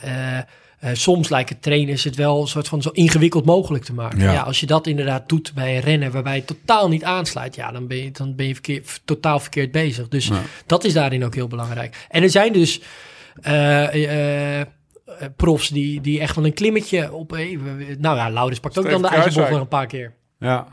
[0.83, 4.19] uh, soms lijken trainers het wel een soort van zo ingewikkeld mogelijk te maken.
[4.19, 4.31] Ja.
[4.31, 4.41] ja.
[4.41, 7.87] als je dat inderdaad doet bij een rennen waarbij je totaal niet aansluit, ja, dan
[7.87, 10.07] ben je, dan ben je totaal verkeerd bezig.
[10.07, 10.41] Dus ja.
[10.65, 12.05] dat is daarin ook heel belangrijk.
[12.09, 12.81] En er zijn dus
[15.35, 17.31] profs die, die echt van een klimmetje op.
[17.99, 20.13] nou ja, Laurens pakt ook dan de ijzerbocht een paar keer.
[20.39, 20.67] Ja.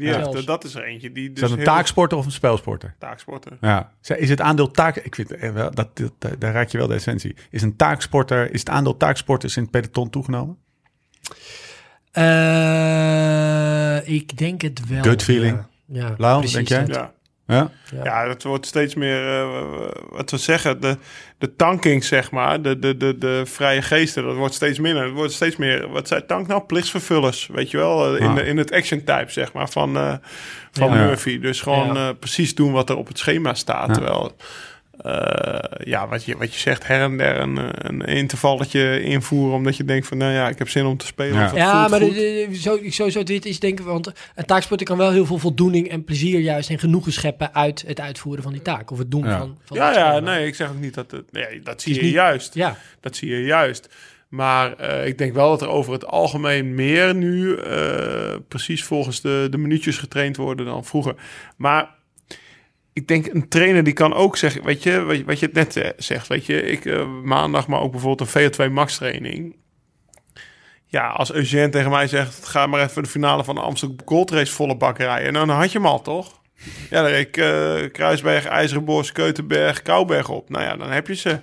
[0.00, 1.12] Die heeft, dat is er eentje.
[1.12, 2.94] Die dus is dat een taaksporter of een spelsporter?
[2.98, 3.58] Taaksporter.
[3.60, 3.92] Ja.
[4.00, 4.96] Is het aandeel taak...
[4.96, 7.36] Ik vind, dat, dat, dat, daar raak je wel de essentie.
[7.50, 8.52] Is een taaksporter...
[8.52, 10.56] Is het aandeel taaksporters in het peloton toegenomen?
[12.18, 15.02] Uh, ik denk het wel.
[15.02, 15.66] Good feeling.
[15.86, 16.86] Ja, ja Lau, denk jij?
[16.86, 17.12] Ja.
[17.50, 17.70] Ja?
[18.04, 18.26] Ja.
[18.26, 20.96] dat wordt steeds meer, uh, wat we zeggen, de,
[21.38, 25.04] de tanking, zeg maar, de, de, de, de vrije geesten, dat wordt steeds minder.
[25.04, 26.62] Het wordt steeds meer, wat zei Tank nou?
[26.62, 28.46] Plichtsvervullers, weet je wel, in, ah.
[28.46, 30.14] in het action type, zeg maar, van, uh,
[30.70, 30.94] van ja.
[30.94, 31.40] Murphy.
[31.40, 32.08] Dus gewoon ja.
[32.08, 33.94] uh, precies doen wat er op het schema staat.
[33.94, 34.36] Terwijl,
[35.84, 37.58] ja, wat je, wat je zegt, her en der een,
[37.88, 41.34] een intervalletje invoeren, omdat je denkt van, nou ja, ik heb zin om te spelen.
[41.34, 44.96] Ja, ja maar de, de, zo, sowieso dit is denk ik, want een taaksporter kan
[44.96, 48.62] wel heel veel voldoening en plezier juist en genoegen scheppen uit het uitvoeren van die
[48.62, 49.38] taak of het doen ja.
[49.38, 52.02] van, van Ja, ja, nee, ik zeg ook niet dat het, nee, dat zie je
[52.02, 52.54] niet, juist.
[52.54, 52.76] Ja.
[53.00, 53.88] Dat zie je juist.
[54.28, 59.20] Maar uh, ik denk wel dat er over het algemeen meer nu uh, precies volgens
[59.20, 61.14] de, de minuutjes getraind worden dan vroeger.
[61.56, 61.88] Maar
[63.00, 65.54] ik denk een trainer die kan ook zeggen, weet je, wat je, wat je het
[65.54, 69.56] net zegt, weet je, ik uh, maandag, maar ook bijvoorbeeld een VO2 max training.
[70.86, 74.30] Ja, als Eugène tegen mij zegt, ga maar even de finale van de Amsterdam Gold
[74.30, 75.32] Race volle bak rijden.
[75.32, 76.40] Nou, dan had je hem al, toch?
[76.90, 80.50] Ja, dan reed ik uh, Kruisberg, IJzerenbos, Keutenberg, Kouberg op.
[80.50, 81.38] Nou ja, dan heb je ze.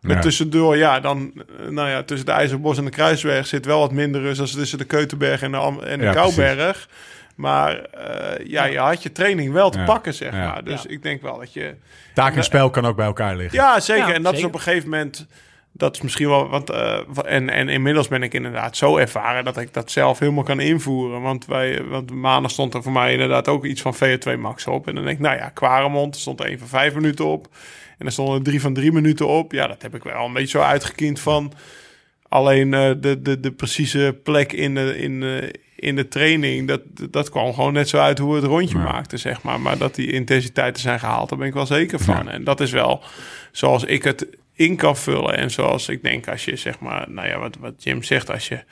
[0.00, 0.20] Met ja.
[0.20, 1.32] tussendoor, ja, dan,
[1.68, 4.78] nou ja, tussen de IJzerbos en de Kruisberg zit wel wat minder rust als tussen
[4.78, 6.56] de Keutenberg en de, en de ja, Kouberg.
[6.56, 6.86] Precies.
[7.34, 9.84] Maar uh, ja, je had je training wel te ja.
[9.84, 10.50] pakken, zeg ja.
[10.50, 10.64] maar.
[10.64, 10.88] Dus ja.
[10.88, 11.74] ik denk wel dat je...
[12.14, 13.58] Taak en spel kan ook bij elkaar liggen.
[13.58, 14.14] Ja, zeker.
[14.14, 14.38] en dat zeker.
[14.38, 15.26] is op een gegeven moment...
[15.76, 16.48] Dat is misschien wel...
[16.48, 19.44] Want, uh, en, en inmiddels ben ik inderdaad zo ervaren...
[19.44, 21.22] dat ik dat zelf helemaal kan invoeren.
[21.22, 24.88] Want, wij, want maandag stond er voor mij inderdaad ook iets van VO2 max op.
[24.88, 27.48] En dan denk ik, nou ja, Quaremont stond er één van vijf minuten op.
[27.98, 29.52] En er stonden er drie van drie minuten op.
[29.52, 31.52] Ja, dat heb ik wel een beetje zo uitgekiend van...
[32.28, 35.42] Alleen uh, de, de, de precieze plek in de, in, uh,
[35.84, 38.84] in de training, dat, dat kwam gewoon net zo uit hoe we het rondje ja.
[38.84, 39.60] maakten, zeg maar.
[39.60, 42.24] Maar dat die intensiteiten zijn gehaald, daar ben ik wel zeker van.
[42.24, 42.30] Ja.
[42.30, 43.02] En dat is wel
[43.52, 45.36] zoals ik het in kan vullen.
[45.36, 48.48] En zoals ik denk, als je zeg maar, nou ja, wat, wat Jim zegt, als
[48.48, 48.64] je,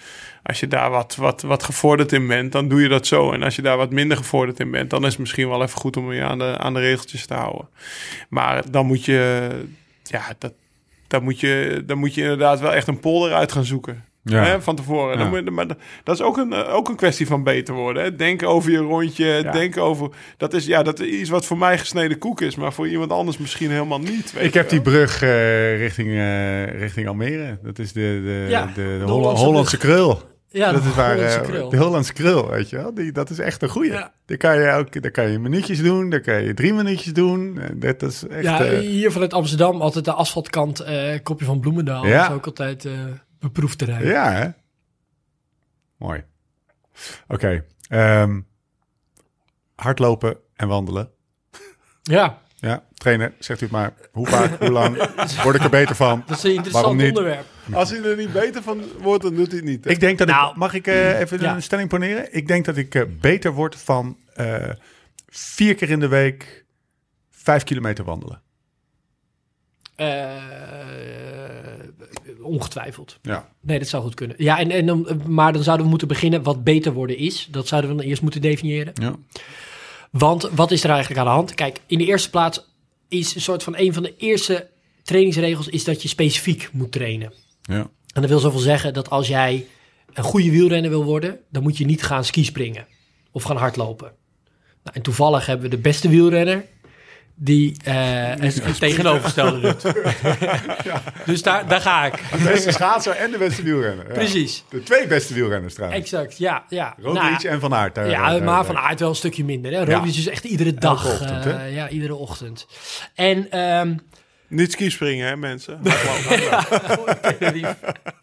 [0.42, 3.32] als je daar wat, wat, wat gevorderd in bent, dan doe je dat zo.
[3.32, 5.78] En als je daar wat minder gevorderd in bent, dan is het misschien wel even
[5.78, 7.68] goed om je aan de, aan de regeltjes te houden.
[8.28, 9.48] Maar dan moet je,
[10.02, 10.52] ja, dat,
[11.08, 14.04] dan moet je, dan moet je inderdaad wel echt een polder uit gaan zoeken.
[14.24, 14.44] Ja.
[14.44, 15.18] Hè, van tevoren.
[15.18, 15.18] Ja.
[15.18, 15.66] Dan moet, maar
[16.04, 18.02] dat is ook een, ook een kwestie van beter worden.
[18.02, 18.16] Hè.
[18.16, 19.26] Denk over je rondje.
[19.26, 19.52] Ja.
[19.52, 20.08] Denk over.
[20.36, 22.56] Dat is, ja, dat is iets wat voor mij gesneden koek is.
[22.56, 24.34] Maar voor iemand anders misschien helemaal niet.
[24.38, 27.58] ik heb die brug uh, richting, uh, richting Almere.
[27.62, 30.20] Dat is de, de, ja, de, de, de Hollandse, Hollandse krul.
[30.48, 31.68] Ja, dat is waar, Hollandse uh, krul.
[31.68, 32.94] De Hollandse krul, weet je wel.
[32.94, 33.90] Die, dat is echt een goeie.
[33.90, 34.12] Ja.
[34.26, 37.60] Daar kan je ook, daar kan je minuutjes doen, daar kan je drie minuutjes doen.
[37.74, 38.42] Dat is echt...
[38.42, 40.84] Ja, hier vanuit Amsterdam altijd de asfaltkant,
[41.22, 42.06] kopje van Bloemendaal.
[42.06, 42.18] Ja.
[42.18, 42.88] Dat is ook altijd
[43.76, 44.08] te rijden.
[44.08, 44.48] Ja, hè?
[45.96, 46.24] Mooi.
[47.28, 47.64] Oké.
[47.88, 48.22] Okay.
[48.22, 48.46] Um,
[49.74, 51.10] hardlopen en wandelen.
[52.02, 52.40] Ja.
[52.56, 53.92] Ja, trainer, zegt u het maar.
[54.12, 54.96] Hoe vaak, hoe lang?
[55.42, 56.22] Word ik er beter van?
[56.26, 57.46] Dat is een interessant onderwerp.
[57.72, 59.84] Als hij er niet beter van wordt, dan doet hij het niet.
[59.84, 59.90] Hè?
[59.90, 60.56] Ik denk dat nou, ik...
[60.56, 61.54] Mag ik uh, even ja.
[61.54, 62.34] een stelling poneren?
[62.34, 64.70] Ik denk dat ik uh, beter word van uh,
[65.28, 66.64] vier keer in de week
[67.30, 68.42] vijf kilometer wandelen.
[69.96, 70.81] Uh,
[72.44, 73.18] ongetwijfeld.
[73.22, 73.48] Ja.
[73.60, 74.36] Nee, dat zou goed kunnen.
[74.38, 77.48] Ja, en, en dan, maar dan zouden we moeten beginnen wat beter worden is.
[77.50, 78.92] Dat zouden we dan eerst moeten definiëren.
[78.94, 79.16] Ja.
[80.10, 81.54] Want wat is er eigenlijk aan de hand?
[81.54, 82.66] Kijk, in de eerste plaats
[83.08, 84.68] is een soort van een van de eerste
[85.02, 87.32] trainingsregels is dat je specifiek moet trainen.
[87.62, 87.90] Ja.
[88.12, 89.66] En dat wil zoveel zeggen dat als jij
[90.12, 92.86] een goede wielrenner wil worden, dan moet je niet gaan skispringen
[93.30, 94.12] of gaan hardlopen.
[94.82, 96.64] Nou, en toevallig hebben we de beste wielrenner
[97.34, 97.94] die uh,
[98.40, 99.82] het tegenovergestelde doet.
[100.84, 101.02] ja.
[101.26, 102.14] Dus daar, daar ga ik.
[102.30, 104.08] De beste schaatser en de beste wielrenner.
[104.08, 104.14] Ja.
[104.14, 104.64] Precies.
[104.68, 106.00] De twee beste wielrenners trouwens.
[106.00, 106.64] Exact, ja.
[106.68, 106.94] ja.
[106.98, 107.94] Nou, en Van Aert.
[107.94, 109.72] Daar, ja, daar, maar Van Aert wel een stukje minder.
[109.72, 109.84] Hè?
[109.84, 110.18] Roglic ja.
[110.18, 111.06] is echt iedere dag.
[111.06, 112.66] Ochtend, uh, ja, iedere ochtend.
[113.14, 113.58] En...
[113.58, 114.00] Um,
[114.48, 115.80] Niet skispringen, hè, mensen.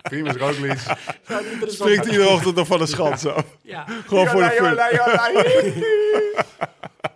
[0.02, 0.78] Primus Roglic.
[1.68, 3.44] Springt iedere ochtend nog van de schans af.
[3.64, 3.86] Ja.
[4.08, 4.78] Gewoon voor de fun.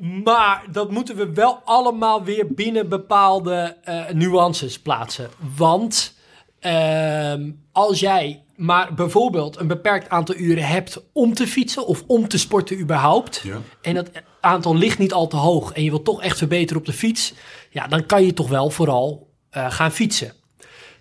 [0.00, 5.30] Maar dat moeten we wel allemaal weer binnen bepaalde eh, nuances plaatsen.
[5.56, 6.14] Want
[6.60, 12.28] ehm, als jij maar bijvoorbeeld een beperkt aantal uren hebt om te fietsen of om
[12.28, 13.40] te sporten überhaupt.
[13.44, 13.60] Ja.
[13.82, 14.10] En dat
[14.40, 17.34] aantal ligt niet al te hoog en je wilt toch echt verbeteren op de fiets.
[17.70, 20.32] Ja, dan kan je toch wel vooral eh, gaan fietsen.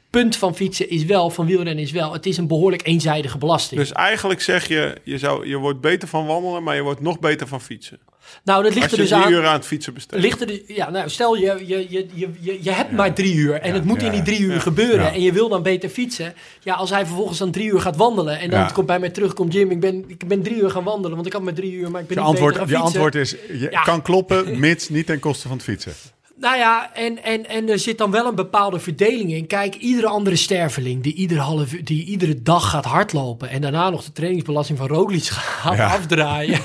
[0.10, 3.80] Punt van fietsen is wel, van wielrennen is wel, het is een behoorlijk eenzijdige belasting.
[3.80, 7.20] Dus eigenlijk zeg je, je, zou, je wordt beter van wandelen, maar je wordt nog
[7.20, 8.00] beter van fietsen.
[8.44, 9.32] Nou, dat ligt Als er je dus drie aan.
[9.32, 10.22] uur aan het fietsen besteedt.
[10.22, 13.36] Ligt er dus, ja, nou, stel je, je, je, je, je, je hebt maar drie
[13.36, 16.34] uur en het moet in die drie uur gebeuren en je wil dan beter fietsen.
[16.60, 19.34] Ja, als hij vervolgens dan drie uur gaat wandelen en dan komt bij mij terug,
[19.34, 21.72] komt Jim, ik ben, ik ben drie uur gaan wandelen, want ik had maar drie
[21.74, 23.02] uur, maar ik ben Je niet antwoord, beter je gaan fietsen.
[23.02, 25.94] antwoord is, je kan kloppen, mits niet ten koste van het fietsen.
[26.40, 29.48] Nou ja, en, en, en er zit dan wel een bepaalde verdeling in.
[29.48, 33.50] Kijk, iedere andere sterveling die, ieder half, die iedere dag gaat hardlopen...
[33.50, 35.24] en daarna nog de trainingsbelasting van Roglic
[35.62, 35.88] gaat Ja.
[35.88, 36.60] afdraaien...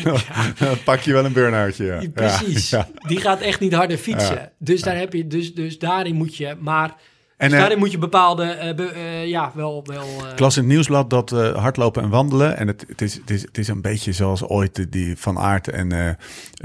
[0.58, 1.84] Dan pak je wel een burn-outje.
[1.84, 2.08] Ja.
[2.14, 2.70] Precies.
[2.70, 4.34] Ja, Die gaat echt niet harder fietsen.
[4.34, 4.50] Ja.
[4.58, 6.56] Dus, daar heb je, dus, dus daarin moet je...
[6.60, 6.94] Maar
[7.42, 8.44] En dus eh, daarin moet je bepaalde...
[8.44, 9.82] eh, be- eh, ja, wel...
[9.86, 12.56] wel ik las in het nieuwsblad dat hardlopen en wandelen...
[12.56, 15.68] en het, het, is, het, is, het is een beetje zoals ooit die Van Aert
[15.68, 16.18] en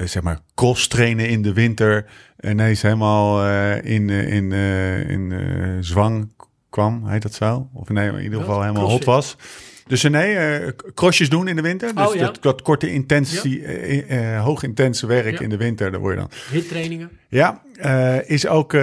[0.04, 2.06] zeg maar cross trainen in de winter...
[2.40, 3.46] ineens helemaal
[3.82, 5.34] in, in, in
[5.84, 6.32] zwang
[6.70, 7.70] kwam, heet dat zo?
[7.74, 9.36] Of nee, in ieder geval helemaal hot was.
[9.88, 11.96] Dus nee, eh, crossjes doen in de winter.
[11.96, 12.26] Dus Oh, ja.
[12.26, 15.40] dat, dat korte intensie, eh, eh, hoog intense werk Ja.
[15.40, 16.32] in de winter, daar word je dan.
[16.52, 17.12] hittrainingen.
[17.30, 17.62] Ja,
[18.26, 18.76] is ook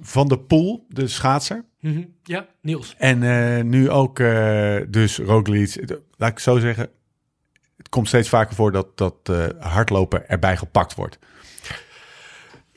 [0.00, 1.64] Van de Poel, de schaatser.
[1.80, 2.02] Mhm.
[2.22, 2.94] Ja, Niels.
[2.98, 4.16] En nu ook
[4.88, 5.98] dus Roglic.
[6.16, 6.88] Laat ik zo zeggen,
[7.76, 11.18] het komt steeds vaker voor dat, dat hardlopen erbij gepakt wordt.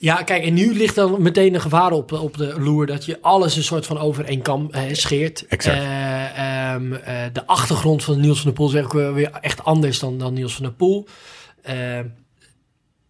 [0.02, 2.86] Ja, kijk, en nu ligt dan meteen een gevaar op, op de loer...
[2.86, 5.46] dat je alles een soort van over één kam eh, scheert.
[5.48, 5.78] Exact.
[5.78, 10.00] Eh, ehm, eh, de achtergrond van Niels van der Poel is weer weer echt anders
[10.00, 11.08] dan, dan Niels van der Poel.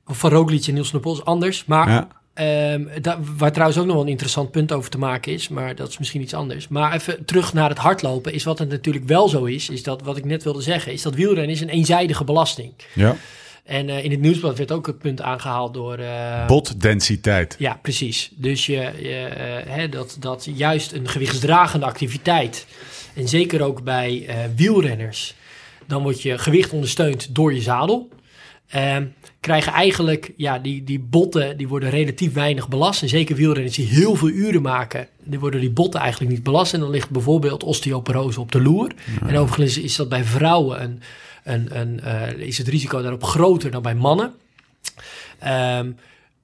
[0.05, 1.65] Van Roglic en Niels van der Poel is anders.
[1.65, 2.07] Maar Ja.
[2.33, 5.75] Ehm, da- waar trouwens ook nog wel een interessant punt over te maken is, maar
[5.75, 6.67] dat is misschien iets anders.
[6.67, 10.01] Maar even terug naar het hardlopen, is wat het natuurlijk wel zo is, is dat
[10.01, 12.73] wat ik net wilde zeggen, is dat wielrennen is een eenzijdige belasting.
[12.93, 13.15] Ja.
[13.63, 15.97] En eh, in het nieuwsblad werd ook het punt aangehaald door...
[15.97, 17.55] eh, Botdensiteit.
[17.59, 18.31] ja, precies.
[18.35, 22.65] Dus je, je, eh, hè, dat, dat juist een gewichtsdragende activiteit,
[23.13, 25.35] en zeker ook bij wielrenners,
[25.87, 28.09] dan wordt je gewicht ondersteund door je zadel.
[28.67, 29.05] Ehm,
[29.39, 33.01] krijgen eigenlijk, ja, die, die botten, die worden relatief weinig belast.
[33.01, 36.73] En zeker wielrenners die heel veel uren maken, die worden die botten eigenlijk niet belast.
[36.73, 38.91] En dan ligt bijvoorbeeld osteoporose op de loer.
[39.27, 41.01] En overigens is dat bij vrouwen een,
[41.43, 44.33] een, eh, is het risico daarop groter dan bij mannen.
[45.39, 45.91] Ehm,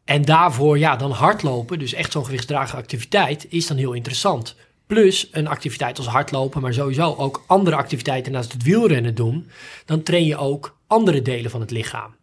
[0.05, 4.55] en daarvoor, ja, dan hardlopen, dus echt zo'n gewichtsdragende activiteit, is dan heel interessant.
[4.88, 9.49] Plus een activiteit als hardlopen, maar sowieso ook andere activiteiten naast het wielrennen doen.
[9.86, 12.15] Dan train je ook andere delen van het lichaam.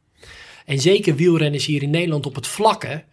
[0.64, 3.04] En zeker wielrenners hier in Nederland op het vlakke,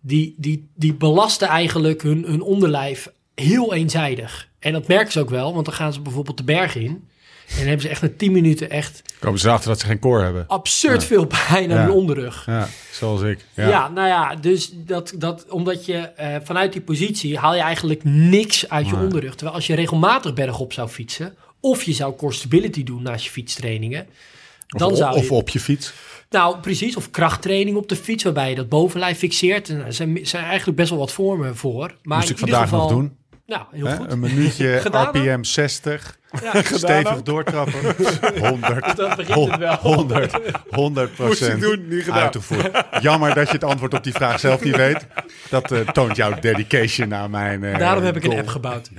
[0.00, 4.48] die, die, die belasten eigenlijk hun, hun onderlijf heel eenzijdig.
[4.58, 7.08] En dat merken ze ook wel, want dan gaan ze bijvoorbeeld de berg in.
[7.48, 9.98] En dan hebben ze echt na 10 minuten echt Komen ze erachter dat ze geen
[9.98, 10.44] core hebben.
[10.48, 11.82] absurd veel pijn aan Ja.
[11.84, 12.46] hun onderrug.
[12.46, 13.38] Ja, zoals ik.
[13.54, 13.68] Ja.
[13.68, 13.88] Ja.
[13.88, 18.68] nou ja, dus dat, dat, omdat je eh, vanuit die positie haal je eigenlijk niks
[18.68, 19.34] uit je onderrug.
[19.34, 23.30] Terwijl als je regelmatig bergop zou fietsen, of je zou core stability doen naast je
[23.30, 24.06] fietstrainingen,
[24.66, 25.20] dan of, zou je...
[25.20, 25.92] of op je fiets.
[26.30, 26.96] Nou, precies.
[26.96, 29.68] Of krachttraining op de fiets, waarbij je dat bovenlijf fixeert.
[29.68, 31.94] En er zijn, zijn eigenlijk best wel wat vormen voor.
[32.02, 33.16] Maar Moest in ik ieder vandaag geval, nog doen.
[33.46, 33.96] Nou, heel Hè?
[33.96, 34.10] goed.
[34.12, 34.76] Een minuutje?
[34.92, 36.18] RPM 60.
[36.42, 37.80] Ja, Stevig doortrappen.
[38.48, 38.96] 100.
[38.96, 39.74] dat begint het wel.
[39.80, 40.38] 100,
[40.70, 42.18] 100 Moest procent doen, niet gedaan.
[42.20, 42.84] uitgevoerd.
[43.00, 45.06] Jammer dat je het antwoord op die vraag zelf niet weet.
[45.50, 48.90] Dat eh, toont jouw dedication aan mijn eh, Daarom heb ik een app gebouwd.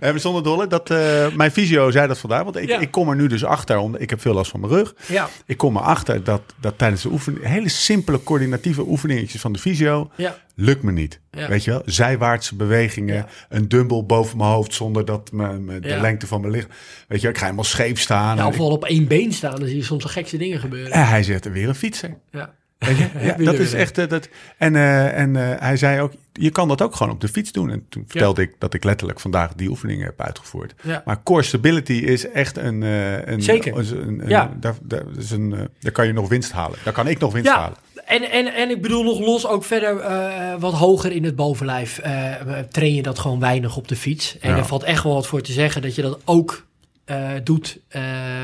[0.00, 2.42] Maar zonder dolle, dat, eh, mijn fysio zei dat vandaag.
[2.42, 2.78] Want ik, Ja.
[2.78, 4.94] ik kom er nu dus achter, omdat ik heb veel last van mijn rug.
[5.06, 9.58] Ja, Ik kom erachter dat, dat tijdens de oefening, hele simpele coördinatieve oefeningetjes van de
[9.58, 10.36] fysio, ja.
[10.54, 11.20] lukt me niet.
[11.30, 11.48] Ja.
[11.48, 11.82] Weet je wel?
[11.84, 13.26] Zijwaartse bewegingen, Ja.
[13.48, 16.00] een dumbbell boven mijn hoofd zonder dat me, me- de Ja.
[16.00, 16.70] lengte van mijn lichaam.
[17.08, 18.48] Weet je, ik ga helemaal scheef staan.
[18.52, 20.92] ik- wel op één been staan, dan zie je soms de gekste dingen gebeuren.
[20.92, 22.14] en hij zegt er weer een fietser.
[22.30, 22.54] Ja.
[22.78, 23.08] Weet je?
[23.20, 23.98] Ja, dat is echt.
[23.98, 27.20] eh, dat, en eh, en eh, hij zei ook: je kan dat ook gewoon op
[27.20, 27.70] de fiets doen.
[27.70, 30.74] En toen vertelde ik dat ik letterlijk vandaag die oefeningen heb uitgevoerd.
[30.82, 31.02] Ja.
[31.04, 32.82] Maar core stability is echt een.
[32.82, 33.76] eh, een Zeker.
[33.78, 34.52] Een, een, Ja.
[34.60, 36.78] daar, daar, is een, eh, daar kan je nog winst halen.
[36.84, 37.76] Daar kan ik nog winst Ja, halen.
[38.08, 41.98] En, en, en ik bedoel nog los ook verder eh, wat hoger in het bovenlijf.
[41.98, 42.34] eh,
[42.70, 44.38] train je dat gewoon weinig op de fiets.
[44.38, 44.56] En Ja.
[44.56, 46.66] er valt echt wel wat voor te zeggen dat je dat ook
[47.04, 48.02] eh, doet eh,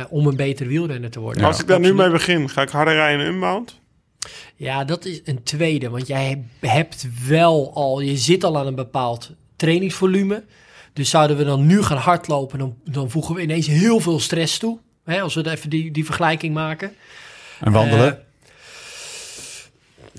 [0.08, 1.40] om een betere wielrenner te worden.
[1.42, 3.80] Ja, Als ik daar nu mee begin, ga ik harder rijden in Unbound?
[4.56, 5.88] Ja, dat is een tweede.
[5.90, 10.44] Want jij hebt wel al, je zit al aan een bepaald trainingsvolume.
[10.92, 14.58] Dus zouden we dan nu gaan hardlopen, dan, dan voegen we ineens heel veel stress
[14.58, 14.78] toe.
[15.04, 16.92] Hè, als we even die, die vergelijking maken.
[17.60, 18.23] En wandelen?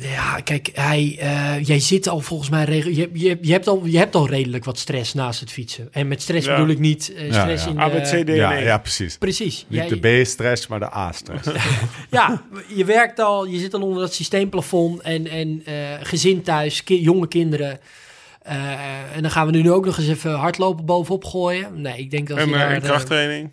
[0.02, 2.66] Ja, kijk, hij, eh, jij zit al volgens mij...
[2.76, 5.88] Je, je, je, hebt al, je hebt al redelijk wat stress naast het fietsen.
[5.92, 6.56] En met stress Ja.
[6.56, 7.70] bedoel ik niet eh, stress ja.
[7.70, 7.80] in...
[7.80, 8.64] ABCD eh, ja, nee.
[8.64, 9.18] ja, precies.
[9.18, 9.66] precies.
[9.68, 11.48] Niet Jij- de B-stress, maar de A-stress.
[12.12, 12.44] Ja,
[12.76, 17.02] je werkt al, je zit al onder dat systeemplafond en, en eh, gezin thuis, ki-
[17.02, 17.80] jonge kinderen.
[18.42, 21.82] Eh, en dan gaan we nu ook nog eens even hardlopen bovenop gooien.
[21.82, 23.52] Nee, ik denk dat En, je daar, en krachttraining.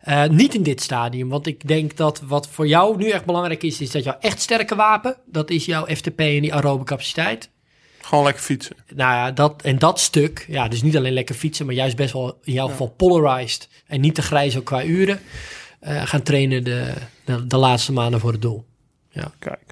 [0.00, 3.62] Eh, niet in dit stadium, want ik denk dat wat voor jou nu echt belangrijk
[3.62, 7.50] is, is dat jouw echt sterke wapen, dat is jouw FTP en die aerobe capaciteit.
[8.00, 8.76] Gewoon lekker fietsen.
[8.94, 12.12] Nou ja, dat, en dat stuk, ja, dus niet alleen lekker fietsen, maar juist best
[12.12, 15.20] wel in jouw geval polarized en niet te grijs ook qua uren,
[15.80, 18.64] eh, gaan trainen de, de, de laatste maanden voor het doel.
[19.38, 19.67] Kijk.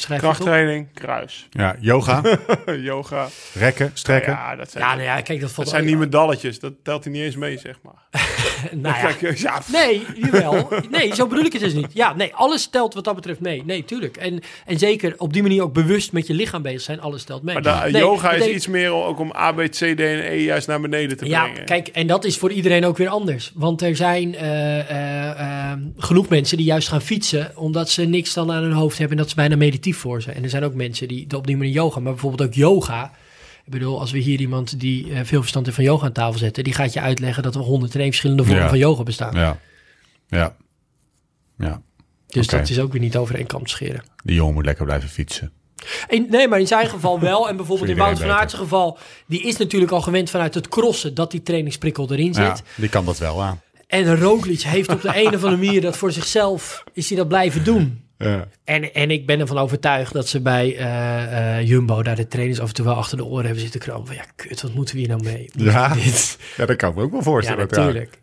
[0.00, 0.20] Schrijf?
[0.20, 1.46] Krachttraining, kruis.
[1.50, 2.22] Ja, yoga,
[2.90, 3.28] Yoga.
[3.54, 4.32] rekken, strekken.
[4.32, 6.58] Ja, dat zijn, Ja, nou ja, kijk, dat valt dat zijn niet medalletjes.
[6.58, 7.94] Dat telt hij niet eens mee, zeg maar.
[8.72, 10.68] Nou ja, Kijk, ja, nee, jawel.
[10.90, 11.86] Nee, zo bedoel ik het dus niet.
[11.92, 13.64] Ja, nee, alles telt wat dat betreft mee.
[13.64, 14.16] Nee, tuurlijk.
[14.16, 17.00] En, en zeker op die manier ook bewust met je lichaam bezig zijn.
[17.00, 17.60] Alles telt mee.
[17.60, 19.98] maar Nee, yoga is iets meer ook om A, B, C, D en
[20.32, 21.64] E juist naar beneden te Ja, brengen.
[21.64, 23.52] kijk, en dat is voor iedereen ook weer anders.
[23.54, 25.40] Want er zijn eh, eh,
[25.72, 27.56] eh, genoeg mensen die juist gaan fietsen...
[27.56, 29.16] omdat ze niks dan aan hun hoofd hebben...
[29.16, 30.32] en dat is bijna meditief voor ze.
[30.32, 32.00] En er zijn ook mensen die op die manier yoga...
[32.00, 33.12] maar bijvoorbeeld ook yoga...
[33.64, 36.38] Ik bedoel, als we hier iemand die eh, veel verstand heeft van yoga aan tafel
[36.38, 36.64] zetten...
[36.64, 38.68] die gaat je uitleggen dat er 101 verschillende vormen Ja.
[38.68, 39.34] van yoga bestaan.
[39.34, 39.58] Ja.
[40.28, 40.56] Ja.
[41.58, 41.82] Ja.
[42.26, 44.02] Dus dat is ook weer niet over één kam te scheren.
[44.24, 45.52] Die jongen moet lekker blijven fietsen.
[46.08, 47.48] In, nee, maar in zijn geval wel.
[47.48, 48.98] En bijvoorbeeld in Wout van Aertsen geval...
[49.26, 51.14] die is natuurlijk al gewend vanuit het crossen...
[51.14, 52.44] dat die trainingsprikkel erin zit.
[52.44, 53.60] Ja, die kan dat wel aan.
[53.90, 55.80] En Roglic heeft op de een of andere manier...
[55.80, 58.00] dat voor zichzelf is hij dat blijven doen.
[58.18, 58.48] Ja.
[58.64, 62.02] En, en ik ben ervan overtuigd dat ze bij eh, eh, Jumbo...
[62.02, 64.06] daar de trainers af en toe wel achter de oren hebben zitten kromen.
[64.06, 65.50] Van ja, kut, wat moeten we hier nou mee?
[65.52, 65.94] Ja.
[66.56, 67.66] ja, dat kan ik me ook wel Ja, voorstellen.
[67.70, 68.19] natuurlijk.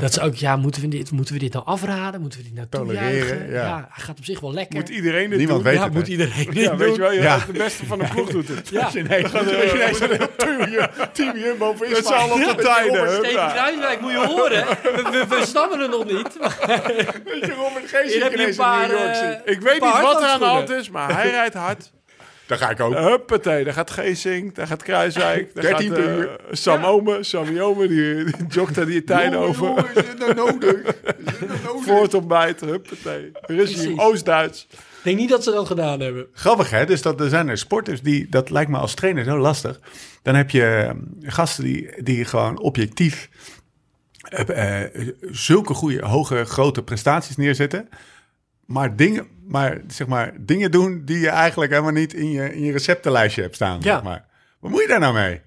[0.00, 2.20] Dat ze ook, ja, moeten we, dit, moeten we dit nou afraden?
[2.20, 3.62] Moeten we dit nou Tolereren, ja.
[3.66, 3.88] Ja.
[3.92, 4.78] hij gaat op zich wel lekker.
[4.78, 5.68] Moet iedereen dit Niemand doen?
[5.72, 5.94] weet ja, het.
[5.94, 6.94] moet iedereen dit Ja, weet doen?
[6.94, 7.38] je wel, je Ja.
[7.46, 8.68] de beste van de ploeg doet het.
[8.68, 8.90] Ja.
[8.92, 12.66] Nee, dat is ineens een heel team, Jumbo voor Met z'n allen op de Robert
[12.66, 13.08] tijden.
[13.08, 13.52] Steven huppa.
[13.52, 14.66] Kruiswijk moet je horen.
[14.82, 16.36] We, we, we snappen het nog niet.
[17.24, 19.52] Weet je, Robert Geesink Hier heb je ineens een paar, in New York eh.
[19.54, 21.90] Ik weet niet wat er aan de hand is, maar hij rijdt hard.
[22.48, 22.94] Daar ga ik ook.
[22.94, 26.36] Huppatee, daar gaat Geesink, daar gaat Kruiswijk, daar 13 gaat eh, uur.
[26.50, 29.66] Sam Ome, Sammy Ome, die, die jogt daar die tijden Jongen, over.
[29.66, 30.82] jongen, is dit nou nodig?
[30.82, 31.84] Is dit nou nodig?
[31.84, 33.32] Voor ontbijt, huppatee.
[33.96, 34.66] Oost-Duits.
[34.70, 36.26] ik denk niet dat ze dat gedaan hebben.
[36.32, 39.38] Grappig hè, dus dat er zijn er sporters die, dat lijkt me als trainer zo
[39.38, 39.80] lastig.
[40.22, 40.90] Dan heb je eh,
[41.32, 43.28] gasten die, die gewoon objectief
[44.28, 47.88] eh, eh, zulke goede, hoge, grote prestaties neerzetten.
[48.66, 52.62] Maar dingen, maar, zeg maar dingen doen die je eigenlijk helemaal niet in je, in
[52.62, 53.80] je receptenlijstje hebt staan.
[53.80, 53.94] Ja.
[53.94, 54.24] Zeg maar.
[54.60, 55.40] Wat moet je daar nou mee?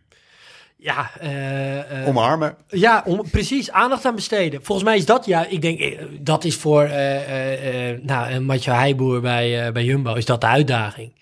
[0.77, 2.55] Ja, eh, eh, Omarmen.
[2.67, 4.63] ja om, precies, aandacht aan besteden.
[4.63, 8.43] Volgens mij is dat ja, ik denk, eh, dat is voor eh eh, nou, een
[8.43, 11.13] Matje Heijboer bij, bij Jumbo, is dat de uitdaging.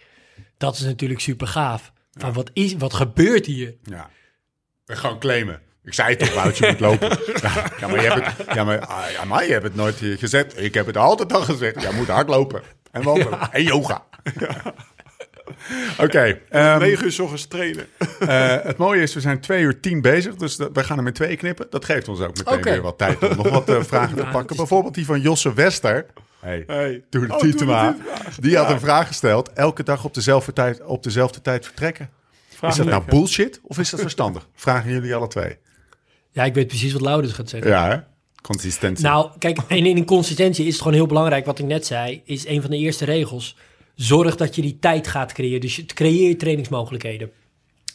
[0.57, 1.91] Dat is natuurlijk super gaaf.
[2.11, 3.75] Van wat, is, wat gebeurt hier?
[3.83, 4.09] Ja.
[4.85, 5.61] Gewoon claimen.
[5.89, 7.09] Ik zei toch, Wout, je moet lopen.
[7.41, 10.01] Ja, ja, maar je hebt het, ja, maar, ah, ja, maar je hebt het nooit
[10.01, 10.53] eh, gezet.
[10.57, 11.81] Ik heb het altijd al gezegd.
[11.81, 12.61] Jij moet hardlopen.
[12.91, 13.39] En wandelen.
[13.51, 14.03] En yoga.
[15.99, 16.39] Oké.
[16.49, 17.85] ehm, 9 uur 's ochtends trainen.
[18.19, 20.35] eh, het mooie is, we zijn twee uur tien bezig.
[20.35, 21.67] Dus we gaan er met twee knippen.
[21.69, 24.55] Dat geeft ons ook meteen weer wat tijd om nog wat eh, vragen te pakken.
[24.55, 26.05] Bijvoorbeeld die van Josse Wester.
[26.39, 26.63] Hey.
[26.67, 27.03] Hey.
[27.09, 27.95] Doe de Oh, Tietema.
[28.39, 29.53] Die had een vraag gesteld.
[29.53, 32.09] Elke dag op dezelfde tijd, op dezelfde tijd vertrekken.
[32.49, 34.47] Vraag is dat nou bullshit of is dat verstandig?
[34.55, 35.57] Vragen jullie alle twee.
[36.31, 37.71] Ja, ik weet precies wat Laurens gaat zeggen.
[37.71, 37.97] Ja, hè?
[38.41, 39.05] Consistentie.
[39.05, 42.47] Nou, kijk, en in consistentie is het gewoon heel belangrijk, wat ik net zei, is
[42.47, 43.55] een van de eerste regels.
[43.95, 45.61] Zorg dat je die tijd gaat creëren.
[45.61, 47.31] Dus je creëer je trainingsmogelijkheden.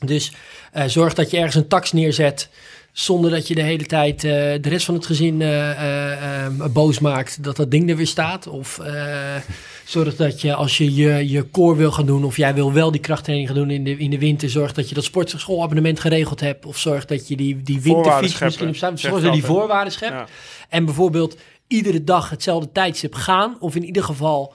[0.05, 0.33] Dus
[0.73, 2.49] eh, zorg dat je ergens een tax neerzet,
[2.95, 6.99] zonder dat je de hele tijd eh, de rest van het gezin eh, eh, boos
[6.99, 8.47] maakt dat dat ding er weer staat.
[8.47, 8.81] Of
[9.85, 12.91] zorg dat je als je, je je core wil gaan doen, of jij wil wel
[12.91, 16.41] die krachttraining gaan doen in de, in de winter, zorg dat je dat sportschoolabonnement geregeld
[16.41, 16.67] hebt.
[16.67, 20.13] Of zorg dat je die, die winterfiets misschien op Zorg dat je die voorwaarden schept.
[20.13, 20.27] Ja.
[20.69, 23.57] En bijvoorbeeld iedere dag hetzelfde tijdstip gaan.
[23.61, 24.55] Of in ieder geval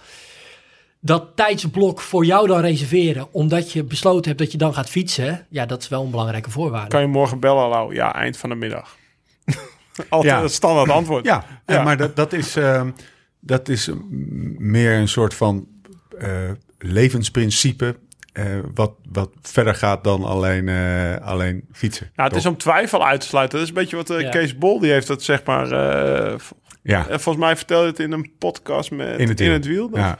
[0.99, 3.27] dat tijdsblok voor jou dan reserveren.
[3.33, 5.45] Omdat je besloten hebt dat je dan gaat fietsen.
[5.49, 6.87] Ja, dat is wel een belangrijke voorwaarde.
[6.89, 7.93] Kan je morgen bellen, Lau?
[7.93, 8.95] Ja, eind van de middag.
[10.09, 10.41] Altijd Ja.
[10.41, 11.25] het standaard antwoord.
[11.25, 11.83] Ja, Ja.
[11.83, 12.91] maar dat, dat is, ehm,
[13.39, 15.67] dat is mm, meer een soort van
[16.17, 16.29] eh,
[16.77, 17.95] levensprincipe.
[18.33, 22.11] eh, wat, wat verder gaat dan alleen, eh, alleen fietsen.
[22.15, 23.57] Nou, het is om twijfel uit te sluiten.
[23.59, 24.29] Dat is een beetje wat Ja.
[24.29, 25.71] Kees Bol, die heeft dat zeg maar...
[25.71, 26.35] eh,
[26.83, 29.89] Ja, volgens mij vertelde je het in een podcast met In het, Wiel.
[29.89, 30.17] Dat, Ja.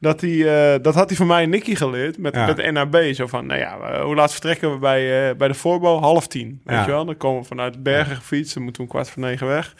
[0.00, 2.46] Dat, hij, eh, dat had hij van mij en Nicky geleerd met, Ja.
[2.46, 2.96] met NAB.
[3.14, 5.98] Zo van, nou ja, eh, hoe laat vertrekken we bij, eh, bij de voorbouw?
[6.00, 7.04] Half tien, weet je wel?
[7.04, 8.54] Dan komen we vanuit Bergen gefietst.
[8.54, 9.74] Dan moeten we om kwart voor negen weg.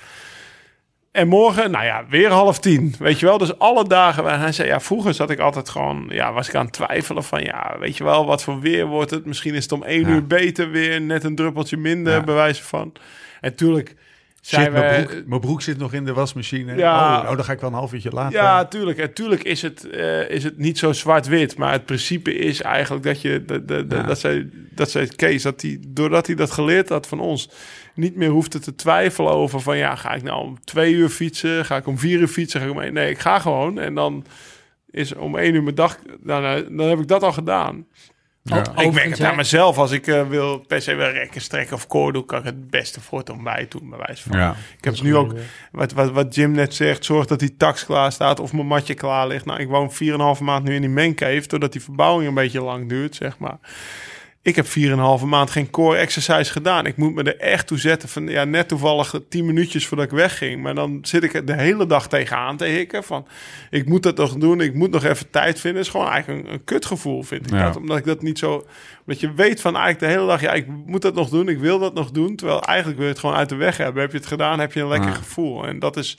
[1.13, 3.39] En morgen, nou ja, weer half tien, weet je wel?
[3.39, 4.29] Dus alle dagen.
[4.29, 7.25] En hij zei, ja, vroeger zat ik altijd gewoon, ja, was ik aan het twijfelen
[7.25, 9.27] van, ja, weet je wel, wat voor weer wordt het?
[9.27, 10.09] Misschien is het om één Ja.
[10.09, 12.21] uur beter weer, net een druppeltje minder, Ja.
[12.25, 12.93] bij wijze van.
[13.41, 13.95] En tuurlijk
[14.49, 15.07] zijn Shit, mijn, we...
[15.07, 16.77] broek, mijn broek zit nog in de wasmachine.
[16.77, 17.21] Ja.
[17.23, 18.33] Oh, oh, dan ga ik wel een half uurtje later.
[18.41, 18.99] Ja, tuurlijk.
[18.99, 21.57] En tuurlijk is het, eh, is het niet zo zwart-wit.
[21.57, 23.45] Maar het principe is eigenlijk dat je...
[23.45, 24.03] De- Ja.
[24.03, 27.51] Dat zei, dat zei Kees, dat hij, doordat hij dat geleerd had van ons...
[27.95, 29.77] niet meer hoefde te twijfelen over van...
[29.77, 31.65] ja, ga ik nou om twee uur fietsen?
[31.65, 32.61] Ga ik om vier uur fietsen?
[32.61, 32.93] Ga ik om één?
[32.93, 33.79] Nee, ik ga gewoon.
[33.79, 34.25] En dan
[34.91, 35.99] is om één uur mijn dag...
[36.21, 37.87] Dan, eh, dan heb ik dat al gedaan.
[38.47, 38.65] Ja.
[38.77, 39.79] Ik merk het aan mezelf.
[39.79, 42.25] Als ik eh, wil per se wil rekken, strekken of core doen...
[42.25, 44.39] kan ik het beste voor het ontbijt doen, bij wijze van.
[44.39, 44.57] Ja.
[44.79, 45.33] Ik heb nu ook,
[45.73, 48.95] wat, wat, wat Jim net zegt, zorg dat die tax klaar staat of mijn matje
[48.95, 49.45] klaar ligt.
[49.45, 49.93] Nou, ik woon
[50.39, 53.59] 4,5 maand nu in die mancave, doordat die verbouwing een beetje lang duurt, zeg maar.
[54.47, 56.87] Ik heb 4,5 maand geen core exercise gedaan.
[56.87, 60.13] Ik moet me er echt toe zetten van, ja, net toevallig 10 minuutjes voordat ik
[60.13, 60.63] wegging.
[60.63, 63.27] Maar dan zit ik er de hele dag tegenaan te hikken van,
[63.71, 65.79] ik moet dat nog doen, ik moet nog even tijd vinden.
[65.79, 67.65] Het is gewoon eigenlijk een, een kutgevoel, vind ik Ja.
[67.65, 67.77] dat.
[67.77, 68.67] Omdat ik dat niet zo,
[69.07, 71.59] omdat je weet van eigenlijk de hele dag, ja, ik moet dat nog doen, ik
[71.59, 72.37] wil dat nog doen.
[72.37, 74.03] Terwijl eigenlijk wil je het gewoon uit de weg hebben.
[74.03, 75.17] Heb je het gedaan, heb je een lekker Ja.
[75.17, 75.67] gevoel.
[75.67, 76.19] En dat is,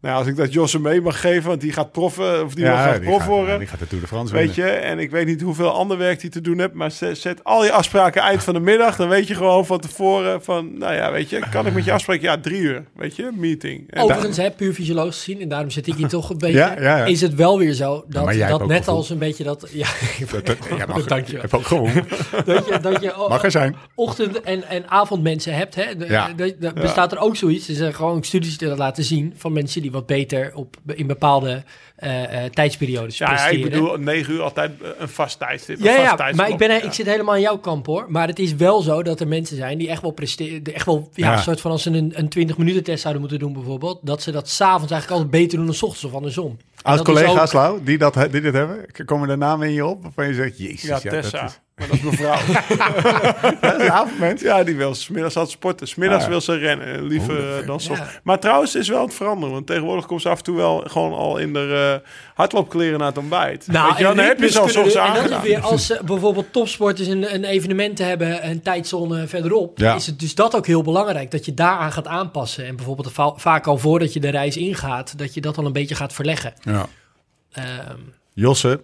[0.00, 2.72] nou, als ik dat Josse mee mag geven, want die gaat proffen, of die wil
[2.72, 3.58] Ja, graag die prof gaat, worden.
[3.58, 4.72] die gaat de Tour de France Weet winnen.
[4.74, 7.44] je, en ik weet niet hoeveel ander werk die te doen hebt, maar zet, zet
[7.44, 8.96] al je afspraken eind van de middag.
[8.96, 11.92] Dan weet je gewoon van tevoren van, nou ja, weet je, kan ik met je
[11.92, 12.24] afspreken?
[12.28, 13.90] Ja, drie uur, weet je, meeting.
[13.90, 16.74] En Overigens, hè, puur fysiologisch gezien, en daarom zit ik hier toch een beetje, Ja,
[16.80, 17.04] ja, ja.
[17.04, 18.94] is het wel weer zo dat, dat net gevoel.
[18.96, 19.86] als een beetje dat, ja,
[20.30, 21.90] Dat, dat, ja, mag, Dank je hebt ook gewoon.
[22.44, 23.76] dat je, dat je Mag er zijn.
[23.94, 25.74] ochtend- en, en avondmensen hebt.
[25.74, 25.96] Hè?
[25.96, 26.28] De- Ja.
[26.36, 27.68] de- de- bestaat er ook zoiets.
[27.68, 31.06] Er zijn gewoon studies die dat laten zien van mensen die wat beter op, in
[31.06, 31.64] bepaalde
[32.00, 35.78] eh, eh, tijdsperiodes ja, ja, ik bedoel, negen uur altijd eh, een vast tijdstip.
[35.78, 36.82] een Ja, vast ja, maar ik, ben, Ja.
[36.82, 38.04] ik zit helemaal in jouw kamp hoor.
[38.08, 40.62] Maar het is wel zo dat er mensen zijn die echt wel presteren.
[40.74, 41.36] Echt wel, ja, Ja.
[41.36, 43.98] een soort van als ze een, een 20 minuten test zouden moeten doen bijvoorbeeld.
[44.02, 46.56] Dat ze dat s'avonds eigenlijk altijd beter doen dan s ochtends of andersom.
[46.82, 50.02] Als collega's, ook- Lau, die, dat, die dit hebben, komen er namen in je op
[50.02, 51.40] waarvan je zegt, jezus, Ja, ja, Tessa.
[51.40, 52.38] dat is, Maar dat is mijn vrouw.
[53.60, 54.42] dat is een avondmens.
[54.42, 55.88] ja, die wil smiddags altijd sporten.
[55.88, 57.02] Smiddags Ah, wil ze rennen.
[57.02, 57.94] Liever Oh, eh, dan zo.
[57.94, 58.06] Ja.
[58.22, 59.54] Maar trouwens is wel aan het veranderen.
[59.54, 61.89] Want tegenwoordig komt ze af en toe wel gewoon al in de
[62.34, 63.66] hardloopkleren naar het ontbijt.
[63.66, 65.42] Nou, Weet je dan heb je ze al soms En dat is aangedaan.
[65.42, 69.94] weer als eh, bijvoorbeeld topsporters een, een evenement hebben, een tijdzone verderop, Ja.
[69.94, 72.66] is het dus dat ook heel belangrijk dat je daaraan gaat aanpassen.
[72.66, 75.72] En bijvoorbeeld va- vaak al voordat je de reis ingaat, dat je dat al een
[75.72, 76.54] beetje gaat verleggen.
[76.62, 76.86] Ja.
[77.52, 77.96] Ehm,
[78.34, 78.80] Josse,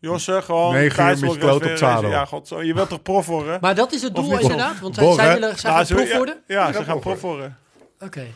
[0.00, 2.10] Josse, gewoon uur met je kloot op zadel.
[2.10, 2.62] Ja, god, zo.
[2.62, 3.58] je wilt toch prof worden?
[3.60, 6.08] maar dat is het doel inderdaad, want Bor, zij willen zij Nou, gaan ze- prof
[6.10, 6.36] ja, worden.
[6.46, 7.56] Ja, ze gaan prof prof worden.
[8.00, 8.26] Oké.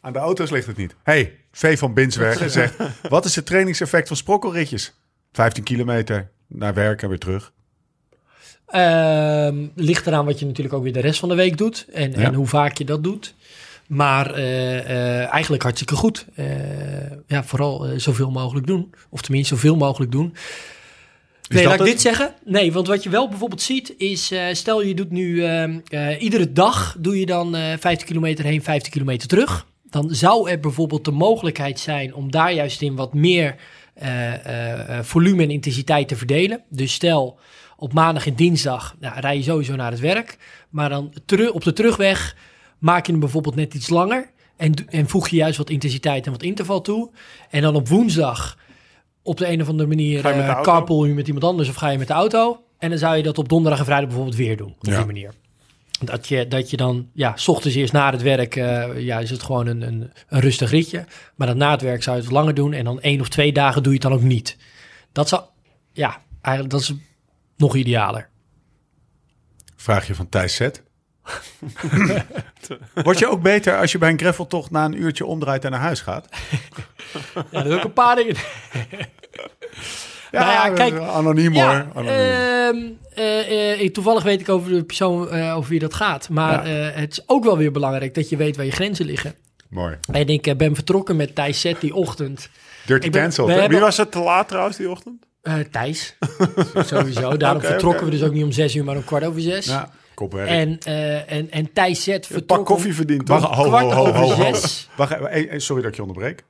[0.00, 0.94] aan de auto's ligt het niet.
[1.02, 2.74] hey, V van Binsbergen zegt,
[3.08, 4.94] wat is het trainingseffect van sprokkelritjes?
[5.32, 7.52] 15 kilometer naar werk en weer terug.
[8.66, 12.10] Ehm, ligt eraan wat je natuurlijk ook weer de rest van de week doet en,
[12.10, 12.16] Ja.
[12.16, 13.34] en hoe vaak je dat doet.
[13.86, 16.26] Maar eh, eh, eigenlijk hartstikke goed.
[16.34, 16.46] Eh,
[17.26, 18.94] ja, vooral zoveel mogelijk doen.
[19.08, 20.34] Of tenminste, zoveel mogelijk doen.
[21.48, 22.34] Nee, dat laat ik dit zeggen?
[22.44, 24.32] Nee, want wat je wel bijvoorbeeld ziet is...
[24.52, 28.62] stel je doet nu ehm, eh, iedere dag doe je dan eh 50 kilometer heen,
[28.62, 29.66] 50 kilometer terug.
[29.90, 33.54] Dan zou er bijvoorbeeld de mogelijkheid zijn om daar juist in wat meer
[33.94, 36.62] eh, eh, eh, volume en intensiteit te verdelen.
[36.68, 37.38] Dus stel
[37.76, 40.38] op maandag en dinsdag nou, rij je sowieso naar het werk.
[40.70, 42.36] Maar dan teru- op de terugweg
[42.78, 44.30] maak je hem bijvoorbeeld net iets langer.
[44.56, 47.10] En, en voeg je juist wat intensiteit en wat interval toe.
[47.50, 48.58] En dan op woensdag
[49.22, 50.70] op de een of andere manier Ga je met de eh, auto?
[50.72, 52.60] carpool je met iemand anders of ga je met de auto.
[52.78, 54.74] En dan zou je dat op donderdag en vrijdag bijvoorbeeld weer doen.
[54.78, 54.96] Op Ja.
[54.96, 55.32] die manier.
[56.00, 59.30] Dat je, dat je dan, ja, s ochtends eerst na het werk, eh, ja, is
[59.30, 61.04] het gewoon een, een, een rustig ritje.
[61.34, 62.72] Maar dan na het werk zou je het langer doen.
[62.72, 64.56] En dan één of twee dagen doe je het dan ook niet.
[65.12, 65.42] Dat zou,
[65.92, 66.94] ja, eigenlijk, dat is
[67.56, 68.28] nog idealer.
[69.76, 70.82] Vraagje van Thijs Zet.
[73.04, 75.80] Word je ook beter als je bij een graveltocht na een uurtje omdraait en naar
[75.80, 76.28] huis gaat?
[77.34, 78.36] Ja, dat is ook een paar dingen.
[80.30, 81.62] Ja, Nou ja, kijk, Anoniem hoor.
[81.64, 82.12] Ja, Anoniem.
[82.14, 82.76] ehm,
[83.14, 86.28] eh, eh, toevallig weet ik over de persoon eh, over wie dat gaat.
[86.28, 89.34] Maar eh, het is ook wel weer belangrijk dat je weet waar je grenzen liggen.
[89.68, 89.96] Mooi.
[90.12, 92.48] En ik ben vertrokken met Thijs Zet die ochtend.
[92.86, 93.50] Dirty ben- cancelled.
[93.50, 95.26] hebben- Wie was het te laat trouwens die ochtend?
[95.42, 96.16] Eh, Thijs,
[96.74, 97.36] sowieso.
[97.36, 99.66] Daarom vertrokken we dus ook niet om zes uur, maar om kwart over zes.
[99.66, 100.48] Ja, kopwerk.
[100.48, 103.54] En, eh, en, en Thijs Zet Een pak vertrok koffie om verdiend, Wacht, toch?
[103.54, 104.52] ho, ho, kwart ho, over ho.
[104.54, 104.88] zes.
[104.96, 106.44] Wacht, even, sorry dat ik je onderbreek.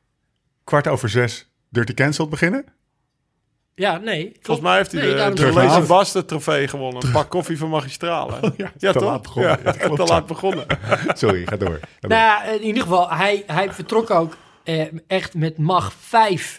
[0.65, 2.65] Kwart over zes, Dirty Cancelled beginnen?
[3.79, 4.23] Ja, nee.
[4.23, 4.39] klopt.
[4.43, 7.05] Volgens mij heeft hij Nee, de, trofee gewonnen.
[7.05, 8.55] Een pak koffie van magistralen.
[8.57, 9.09] ja, ja, te toch?
[9.09, 9.59] laat begonnen.
[9.65, 10.67] Ja, te laat begonnen.
[11.15, 11.79] Sorry, ga door.
[12.01, 12.09] Ga.
[12.09, 14.37] Nou ja, in ieder geval, hij, hij vertrok ook
[14.69, 16.59] eh, echt met mag 5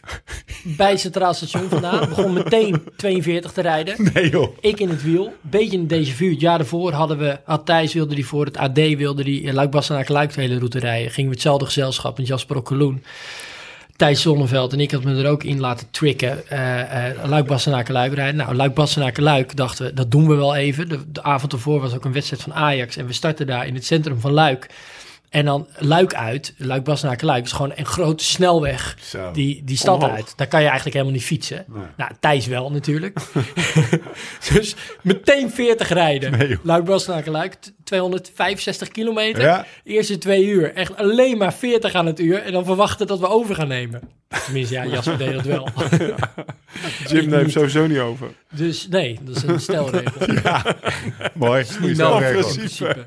[0.63, 2.09] bij Centraal Station vandaan.
[2.09, 4.09] Begon meteen 42 te rijden.
[4.13, 4.57] Nee joh.
[4.59, 5.33] Ik in het wiel.
[5.41, 6.29] Beetje een déjà vu.
[6.29, 7.39] Het jaar daarvoor hadden we...
[7.43, 10.57] Had Thijs wilde die voor het AD wilde die eh, Luik Bastenaken Luik de hele
[10.57, 11.11] route rijden.
[11.11, 13.03] Gingen we hetzelfde gezelschap met Jasper Okkeloen.
[13.99, 16.47] Thijs Zonneveld en ik had me er ook in laten tricken.
[16.49, 18.35] eh eh Luik Bastenaken Luik rijden.
[18.35, 20.89] Nou, Luik Bastenaken Luik dachten we, dat doen we wel even.
[20.89, 22.97] De, de avond ervoor was ook een wedstrijd van Ajax.
[22.97, 24.69] En we starten daar in het centrum van Luik.
[25.29, 29.31] En dan Luik uit, Luik Bastenaken Luik, is gewoon een grote snelweg Zo.
[29.31, 30.11] die, die stad Omhoog.
[30.15, 30.33] uit.
[30.35, 31.65] Daar kan je eigenlijk helemaal niet fietsen.
[31.97, 33.19] Nou, Thijs wel natuurlijk.
[34.53, 36.37] dus meteen 40 rijden.
[36.37, 36.57] Nee.
[36.63, 39.41] Luik Bastenaken Luik, t- 265 kilometer.
[39.41, 39.65] Ja.
[39.83, 42.41] Eerste twee uur, echt alleen maar 40 aan het uur.
[42.43, 44.01] En dan verwachten dat we over gaan nemen.
[44.45, 45.67] Tenminste, ja, Jasper deed dat wel.
[47.07, 48.27] Jim neemt sowieso niet over.
[48.51, 50.21] dus nee, dat is een stelregel.
[51.33, 51.65] Mooi.
[51.79, 53.03] Goeie Nou, stelregel.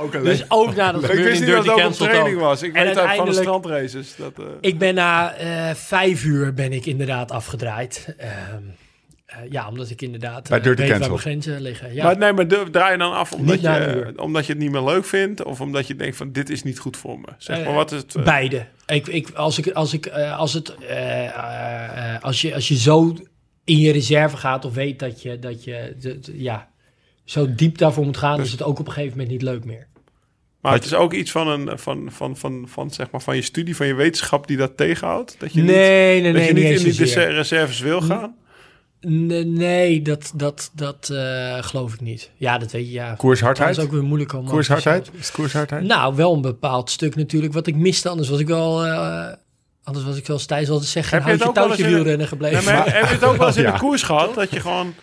[0.00, 1.82] Ook Dus ook na dat Ik gebeurde wist in niet dat Dirty het ook een
[1.82, 2.42] Cancel training ook.
[2.42, 2.62] was.
[2.62, 4.16] Ik En weet uit van de uiteindelijk- strandraces.
[4.16, 8.14] Dat, eh, Ik ben na eh, vijf uur ben ik inderdaad afgedraaid.
[8.18, 8.30] Ehm,
[9.26, 11.08] eh, ja, omdat ik inderdaad Bij Dirty weet waar Cancel.
[11.30, 11.94] mijn grenzen liggen.
[11.94, 12.04] Ja.
[12.04, 14.82] Maar nee, maar de- draai je dan af omdat je, omdat je het niet meer
[14.84, 15.44] leuk vindt?
[15.44, 17.26] Of omdat je denkt van dit is niet goed voor me?
[17.38, 18.24] Zeg maar, wat is het?
[18.24, 18.66] Beide.
[18.86, 22.68] Ik, ik, als, ik, als, ik, eh, als, het, eh, eh, eh, als, je, als
[22.68, 23.16] je zo
[23.64, 26.68] in je reserve gaat of weet dat je, dat je de- de- ja,
[27.24, 29.64] zo diep daarvoor moet gaan, Dus- is het ook op een gegeven moment niet leuk
[29.64, 29.86] meer.
[30.60, 33.42] Maar het is ook iets van, een, van, van, van, van, zeg maar, van je
[33.42, 35.36] studie, van je wetenschap die dat tegenhoudt?
[35.38, 38.34] Dat je niet, nee, nee, dat je nee, niet niet in die reserves wil gaan?
[39.00, 42.30] Nee, nee, dat, dat, dat eh, geloof ik niet.
[42.36, 43.14] Ja, dat weet je, ja.
[43.14, 43.74] Koershardheid?
[43.74, 44.46] Dat is ook weer moeilijk om...
[44.46, 45.10] Koershardheid?
[45.18, 45.84] Is koershardheid?
[45.84, 48.08] Nou, wel een bepaald stuk natuurlijk wat ik miste.
[48.08, 48.84] Anders was ik wel...
[48.86, 49.26] eh,
[49.82, 52.64] anders was ik zoals Thijs altijd zegt, Heb geen je het wel touwtje wielrennen gebleven.
[52.64, 53.72] Maar heb je het ook wel eens in Ja.
[53.72, 54.34] de koers gehad?
[54.34, 54.94] Dat je gewoon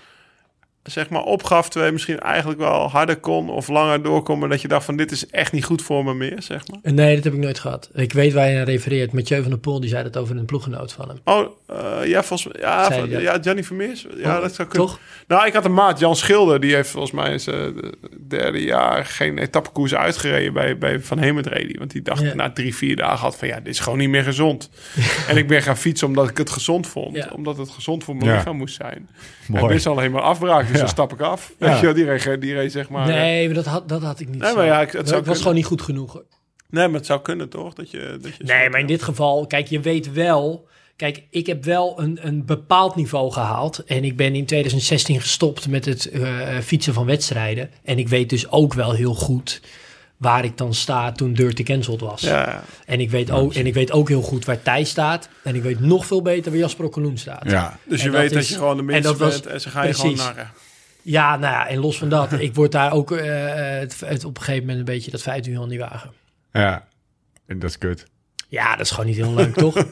[0.87, 4.49] zeg maar opgaf terwijl je misschien eigenlijk wel harder kon of langer doorkomen.
[4.49, 6.93] Dat je dacht van dit is echt niet goed voor me meer, zeg maar.
[6.93, 7.89] Nee, dat heb ik nooit gehad.
[7.93, 9.11] Ik weet waar je aan refereert.
[9.13, 11.17] Mathieu van der Poel, die zei dat over een ploeggenoot van hem.
[11.23, 12.61] Oh, eh, ja, volgens mij.
[12.61, 14.05] Ja, van- ja, Johnny Vermeers.
[14.17, 14.87] Ja, Oh, dat zou kunnen.
[14.87, 14.99] Toch?
[15.27, 17.89] Nou, ik had een maat, Jan Schilder, die heeft volgens mij in zijn eh,
[18.27, 21.75] derde jaar geen etappekoers uitgereden bij, bij Van Hemetredi.
[21.77, 22.33] Want die dacht Ja.
[22.33, 24.69] na drie, vier dagen had van ja, dit is gewoon niet meer gezond.
[25.29, 27.15] en ik ben gaan fietsen omdat ik het gezond vond.
[27.15, 27.29] Ja.
[27.35, 28.35] Omdat het gezond voor mijn Ja.
[28.35, 29.09] lichaam moest zijn.
[29.47, 29.63] Mooi.
[29.63, 30.95] En wist alleen maar afbraak, dus Ja.
[30.95, 31.53] dan stap ik af.
[31.59, 31.67] Ja.
[31.67, 33.07] Weet je wel, die reed, die reed zeg maar...
[33.07, 34.41] nee, maar dat had, dat had ik niet.
[34.41, 35.37] Nee, maar ja, ik- het Dat was kunnen.
[35.37, 36.13] gewoon niet goed genoeg.
[36.13, 36.23] hoor.
[36.69, 37.73] Nee, maar het zou kunnen toch?
[37.73, 40.67] Dat je, dat je Nee, maar in dit geval, kijk, je weet wel...
[40.95, 43.83] Kijk, ik heb wel een, een bepaald niveau gehaald.
[43.83, 47.69] En ik ben in 2016 gestopt met het eh, fietsen van wedstrijden.
[47.83, 49.61] En ik weet dus ook wel heel goed
[50.17, 52.21] waar ik dan sta toen Dirty Cancelled was.
[52.21, 52.63] Ja, ja.
[52.85, 55.29] En, ik weet ook, en ik weet ook heel goed waar Thijs staat.
[55.43, 57.43] En ik weet nog veel beter waar Jasper Okkeloen staat.
[57.49, 57.77] Ja.
[57.85, 59.45] Dus En je dat weet dat is- je gewoon de en minste dat was- bent
[59.45, 60.51] en ze gaan je gewoon narren.
[61.09, 64.37] Ja, nou ja, en los van dat, ik word daar ook eh, het, het op
[64.37, 66.11] een gegeven moment een beetje dat feit uur die wagen.
[66.51, 66.87] Ja.
[67.45, 68.05] En dat is kut.
[68.49, 69.75] Ja, dat is gewoon niet heel leuk, toch?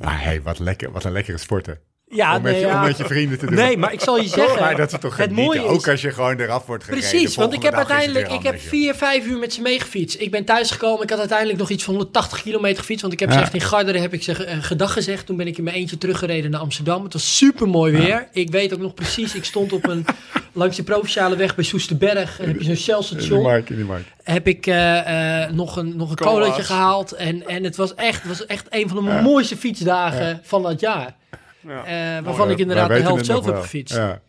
[0.00, 1.78] Maar hey, wat, lekker, wat een lekkere sporten.
[2.08, 3.54] Ja, om, met je, om met je vrienden te doen.
[3.54, 4.60] nee, maar ik zal je zeggen.
[4.60, 7.08] maar dat is toch het mooie Ook is, als je gewoon eraf wordt gereden.
[7.08, 10.20] Precies, want ik heb uiteindelijk, ik heb vier, vijf uur met ze meegefietst.
[10.20, 13.02] Ik ben thuisgekomen, ik had uiteindelijk nog iets van 180 kilometer gefietst.
[13.02, 13.34] Want ik heb Ja.
[13.34, 15.26] gezegd, in Garderen heb ik ze eh, gedag gezegd.
[15.26, 17.04] Toen ben ik in mijn eentje teruggereden naar Amsterdam.
[17.04, 18.28] Het was super mooi weer.
[18.32, 20.04] Ik weet ook nog precies, ik stond op een,
[20.52, 22.40] langs de provinciale weg bij Soesterberg.
[22.40, 22.74] En heb je zo'n joh.
[22.74, 23.42] In die Shell-station.
[23.42, 24.06] markt, in die markt.
[24.22, 27.12] Heb ik eh, eh, nog een, nog een colaatje gehaald.
[27.12, 30.80] En, en het was echt, het was echt een van de mooiste fietsdagen van dat
[30.80, 31.14] jaar.
[31.60, 31.84] Ja.
[31.84, 33.96] Eh, waarvan ik inderdaad de helft het zelf heb gefietst.
[33.96, 34.20] Ja.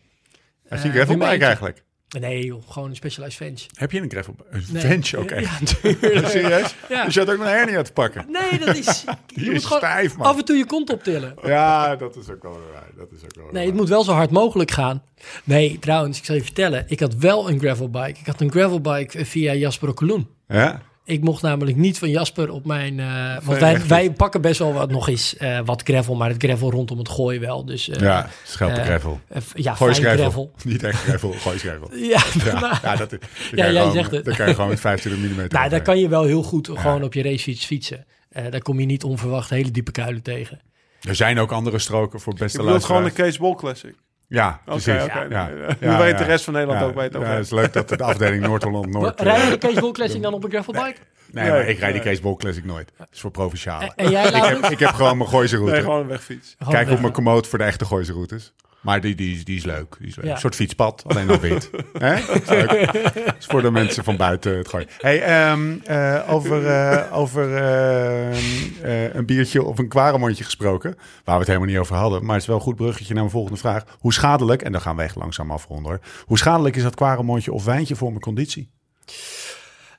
[0.68, 1.46] Eh, gravelbike in mijn eentje.
[1.46, 1.82] eigenlijk.
[2.20, 3.58] Nee joh, gewoon een Specialized Venge.
[3.74, 4.48] Heb je een gravelbike?
[4.50, 5.16] Een Nee.
[5.18, 5.76] Ook echt?
[6.22, 6.28] Ja.
[6.28, 6.74] Serieus?
[6.88, 7.04] Ja.
[7.04, 8.26] Dus je had ook een hernia te pakken?
[8.28, 9.04] Nee, dat is...
[9.26, 10.26] Die Je is moet gewoon stijf, man.
[10.26, 11.34] af en toe je kont optillen.
[11.42, 12.86] Ja, dat is ook wel waar.
[12.96, 15.02] Dat is ook wel Nee, het moet wel zo hard mogelijk gaan.
[15.44, 16.84] Nee, trouwens, ik zal je vertellen.
[16.88, 18.20] Ik had wel een gravelbike.
[18.20, 20.28] Ik had een gravelbike eh, via Jasper Okkeloen.
[20.48, 20.82] Ja?
[21.06, 23.00] Ik mocht namelijk niet van Jasper op mijn...
[23.00, 26.28] eh, want Van wij, wij pakken best wel wat nog eens eh, wat gravel, maar
[26.28, 27.64] het gravel rondom het gooien wel.
[27.64, 29.20] Dus eh, Ja, schelpen gravel.
[29.54, 30.22] ja, Gooi fijn gravel.
[30.30, 30.52] gravel.
[30.72, 31.90] Niet echt gravel, gooi gravel.
[31.96, 34.24] Ja, Ja, maar- ja, dat, dat Ja, kan je jij gewoon, zegt het.
[34.24, 35.46] Dan kan je gewoon met 25 mm.
[35.48, 38.04] nou, daar kan je wel heel goed gewoon op je racefiets fietsen.
[38.28, 40.60] Eh, daar kom je niet onverwacht hele diepe kuilen tegen.
[41.00, 43.30] Er zijn ook andere stroken voor Je beste bedoelt gewoon de luisteraars.
[43.30, 43.94] Kees Bol Classic.
[44.34, 45.02] Ja, precies.
[45.02, 45.26] oké.
[45.30, 45.48] Ja.
[45.80, 46.18] Nu Ja, weet ja.
[46.18, 47.34] de rest van Nederland Ja, ook over ja.
[47.34, 49.14] Het is leuk dat de afdeling Noord-Holland Noord...
[49.20, 50.98] eh, Rij je de Kees Bol Classic dan op een gravelbike?
[51.32, 52.92] Nee, maar ik rijd die Kees Bol Classic nooit.
[52.98, 53.92] Dat is voor provinciale.
[53.96, 55.72] En jij, Ik heb, ik heb gewoon mijn Gooise route.
[55.72, 56.56] Nee, gewoon een wegfiets.
[56.68, 58.52] Kijk op mijn commode voor de echte Gooise routes.
[58.84, 59.96] Maar die, die, is- die is leuk.
[59.98, 60.24] Die is leuk.
[60.24, 60.32] Ja.
[60.32, 61.70] Een soort fietspad, alleen dan wit.
[61.92, 62.14] Hè?
[62.26, 62.92] Dat is leuk.
[63.14, 64.88] Dat is voor de mensen van buiten het gooien.
[64.98, 68.34] Hey, ehm, eh, over, eh, over ehm,
[68.82, 70.94] eh, een biertje of een kwaremondje gesproken.
[71.24, 72.22] Waar we het helemaal niet over hadden.
[72.24, 73.84] Maar het is wel een goed bruggetje naar mijn volgende vraag.
[73.98, 76.00] Hoe schadelijk, en dan gaan we echt langzaam afronden hoor.
[76.26, 78.70] Hoe schadelijk is dat kwaremondje of wijntje voor mijn conditie?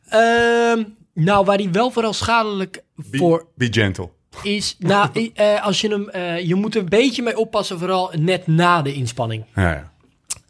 [0.09, 0.83] Ehm,
[1.13, 3.45] nou, waar die wel vooral schadelijk Be, voor...
[3.55, 4.09] be gentle.
[4.43, 8.11] Is, nou, eh, als je hem, eh, je moet er een beetje mee oppassen, vooral
[8.17, 9.45] net na de inspanning.
[9.55, 9.93] Ja, ja.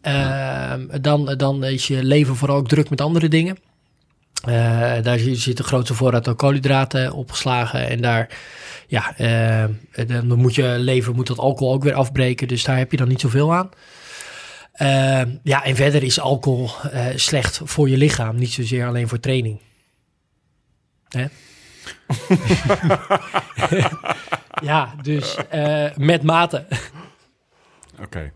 [0.01, 3.57] Ehm, dan, dan is je leven vooral ook druk met andere dingen.
[4.43, 7.89] Eh, daar zit de grootste voorraad aan koolhydraten opgeslagen.
[7.89, 8.37] En daar,
[8.87, 9.13] ja,
[10.07, 12.47] dan moet je leven moet dat alcohol ook weer afbreken.
[12.47, 13.69] Dus daar heb je dan niet zoveel aan.
[14.73, 16.69] Ehm, ja, en verder is alcohol
[17.15, 18.35] slecht voor je lichaam.
[18.35, 19.59] Niet zozeer alleen voor training.
[21.09, 21.25] Hè?
[24.69, 26.65] ja, dus eh, met mate.
[28.01, 28.31] Oké.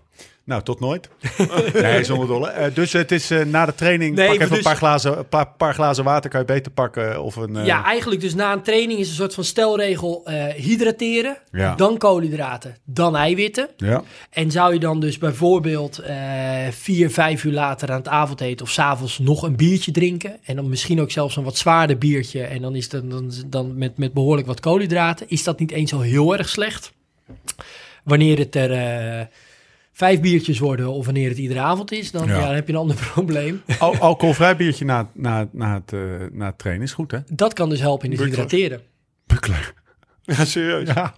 [0.49, 1.09] Nou, tot nooit.
[1.73, 2.49] nee, zonder dolle.
[2.49, 5.17] Eh, dus het is eh, na de training, Nee, pak even dus- een paar glazen,
[5.17, 7.23] een paar, paar glazen water, kan je beter pakken.
[7.23, 10.45] Of een, eh, Ja, eigenlijk dus na een training is een soort van stelregel eh,
[10.45, 11.75] hydrateren, Ja.
[11.75, 13.69] dan koolhydraten, dan eiwitten.
[13.77, 14.03] ja.
[14.29, 16.17] En zou je dan dus bijvoorbeeld eh
[16.71, 20.37] vier, vijf uur later aan het avondeten of s'avonds nog een biertje drinken.
[20.43, 22.43] En dan misschien ook zelfs een wat zwaarder biertje.
[22.43, 25.29] En dan is het dan, dan met, met behoorlijk wat koolhydraten.
[25.29, 26.91] Is dat niet eens zo heel erg slecht?
[28.03, 29.25] Wanneer het er eh,
[29.99, 32.33] vijf biertjes worden of wanneer het iedere avond is, dan, Ja.
[32.39, 32.45] ja.
[32.45, 33.61] dan heb je een ander probleem.
[33.79, 35.99] Al alcoholvrij biertje na, na, na, het, eh,
[36.31, 37.17] na het trainen is goed, hè?
[37.31, 38.45] Dat kan dus helpen in het Bukkelen.
[38.49, 38.81] hydrateren.
[39.25, 39.59] Bukkelen.
[40.37, 40.87] Ja, serieus.
[40.87, 41.13] Ja,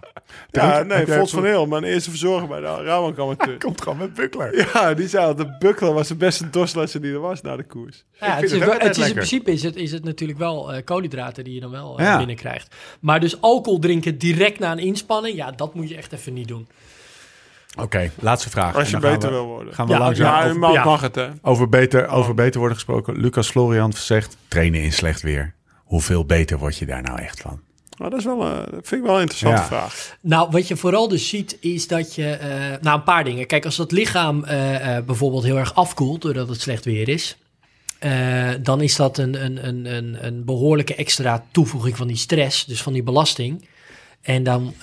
[0.50, 0.82] Ja.
[0.82, 3.58] nee, Fons van Heel, mijn eerste verzorger bij de Rabobank amateur.
[3.64, 4.66] Komt gewoon met bukkelen.
[4.72, 7.62] Ja, die zei al, de bukkelen was de beste dorstlesser die er was na de
[7.64, 8.04] koers.
[8.20, 11.44] Ja, het is, het is in principe is het, is het natuurlijk wel eh, koolhydraten
[11.44, 12.16] die je dan wel eh, Ja.
[12.18, 12.74] binnenkrijgt.
[13.00, 16.48] Maar dus alcohol drinken direct na een inspanning, ja, dat moet je echt even niet
[16.48, 16.68] doen.
[17.80, 18.74] Oké, laatste vraag.
[18.76, 19.74] Als je beter we- wil worden.
[19.74, 20.84] Gaan we Ja, langzaam Ja, over, een ja.
[20.84, 21.28] mag het, hè.
[21.42, 23.16] over, beter, over beter worden gesproken.
[23.16, 25.54] Lucas Florian zegt, trainen in slecht weer.
[25.84, 27.60] Hoeveel beter word je daar nou echt van?
[27.98, 29.66] Maar dat is wel, eh, dat vind ik wel een interessante Ja.
[29.66, 30.16] vraag.
[30.20, 32.30] Nou, wat je vooral dus ziet, is dat je...
[32.30, 32.48] eh,
[32.80, 33.46] nou, een paar dingen.
[33.46, 36.22] Kijk, als dat lichaam eh, eh, bijvoorbeeld heel erg afkoelt...
[36.22, 37.36] doordat het slecht weer is...
[37.98, 42.64] eh, dan is dat een, een, een, een, een behoorlijke extra toevoeging van die stress.
[42.64, 43.68] Dus van die belasting.
[44.22, 44.74] En dan...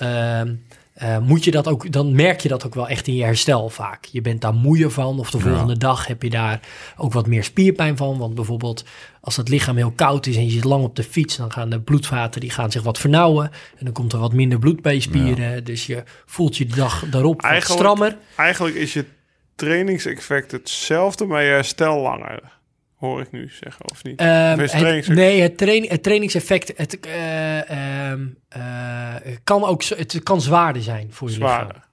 [1.00, 3.68] eh, moet je dat ook, dan merk je dat ook wel echt in je herstel
[3.68, 4.04] vaak.
[4.04, 6.60] Je bent daar moeier van, of de volgende dag heb je daar
[6.96, 8.18] ook wat meer spierpijn van.
[8.18, 8.84] Want bijvoorbeeld,
[9.20, 11.70] als het lichaam heel koud is en je zit lang op de fiets, dan gaan
[11.70, 13.50] de bloedvaten die gaan zich wat vernauwen.
[13.78, 15.64] En dan komt er wat minder bloed bij je spieren.
[15.64, 18.16] Dus je voelt je de dag daarop Eigenlijk- strammer.
[18.36, 19.04] Eigenlijk is je
[19.54, 22.59] trainingseffect hetzelfde, maar je herstel langer.
[23.00, 24.18] Hoor ik nu zeggen, of niet?
[24.20, 30.40] Ehm, het- nee, het, train, het trainingseffect het, eh, ehm, eh, kan ook het kan
[30.40, 31.50] zwaarder zijn voor je lichaam.
[31.54, 31.88] Zwaarder.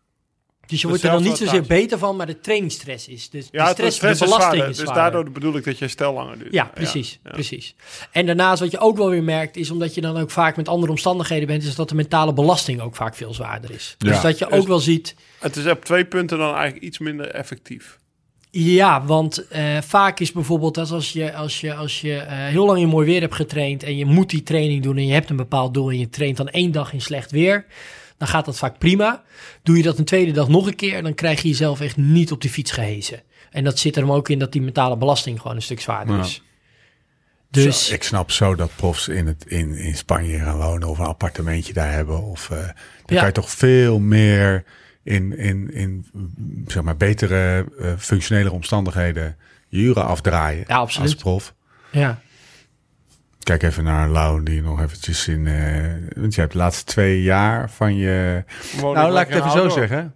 [0.66, 3.30] Dus je wordt er dan niet zozeer beter van, maar de trainingsstress is.
[3.30, 4.70] Dus Ja, de het stress, stress de is belasting zwaarder.
[4.70, 5.12] is Dus zwaarder.
[5.14, 6.54] daardoor bedoel ik dat je herstel langer duurt.
[6.54, 7.32] Ja, precies, ja.
[7.32, 7.76] precies.
[8.12, 10.68] En daarnaast wat je ook wel weer merkt, is omdat je dan ook vaak met
[10.68, 13.96] andere omstandigheden bent, is dat de mentale belasting ook vaak veel zwaarder is.
[13.98, 14.10] Ja.
[14.12, 16.98] Dus dat je Dus- ook wel ziet, Het is op twee punten dan eigenlijk iets
[17.00, 18.00] minder effectief.
[18.52, 22.66] Ja, want eh, vaak is bijvoorbeeld dat als je, als je, als je eh, heel
[22.66, 25.30] lang in mooi weer hebt getraind en je moet die training doen en je hebt
[25.30, 27.66] een bepaald doel en je traint dan één dag in slecht weer,
[28.18, 29.24] dan gaat dat vaak prima.
[29.64, 32.32] Doe je dat een tweede dag nog een keer, dan krijg je jezelf echt niet
[32.32, 33.22] op die fiets gehezen.
[33.52, 36.16] En dat zit er hem ook in dat die mentale belasting gewoon een stuk zwaarder
[36.16, 36.22] Ja.
[36.22, 36.42] is.
[37.52, 41.00] Dus Zo, ik snap zo dat profs in, het, in, in Spanje gaan wonen of
[41.00, 42.24] een appartementje daar hebben.
[42.24, 42.66] Of, eh dan
[43.06, 43.18] Ja.
[43.18, 44.64] kan je toch veel meer
[45.08, 46.06] in, in, in
[46.68, 49.36] zeg maar, betere, eh, functionele omstandigheden
[49.68, 51.12] je uren afdraaien Ja, absoluut.
[51.14, 51.54] als prof.
[51.92, 52.20] ja,
[53.44, 55.48] Kijk even naar Lau, die nog eventjes in...
[55.48, 58.44] eh, want je hebt de laatste twee jaar van je...
[58.82, 60.16] Woon nou, ik laat ik het even zo zeggen.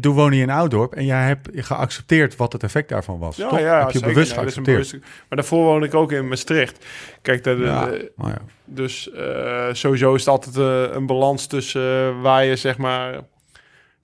[0.00, 3.36] Toen woon je in Oudorp en jij hebt geaccepteerd wat het effect daarvan was.
[3.36, 3.58] Ja, toch?
[3.58, 4.08] ja, heb je zeker.
[4.12, 5.02] bewust Nee, dat is een geaccepteerd.
[5.28, 6.84] Maar daarvoor woon ik ook in Maastricht.
[7.22, 8.38] Kijk, de- Ja, de- ja.
[8.64, 13.20] dus eh, sowieso is het altijd eh, een balans tussen eh, waar je zeg maar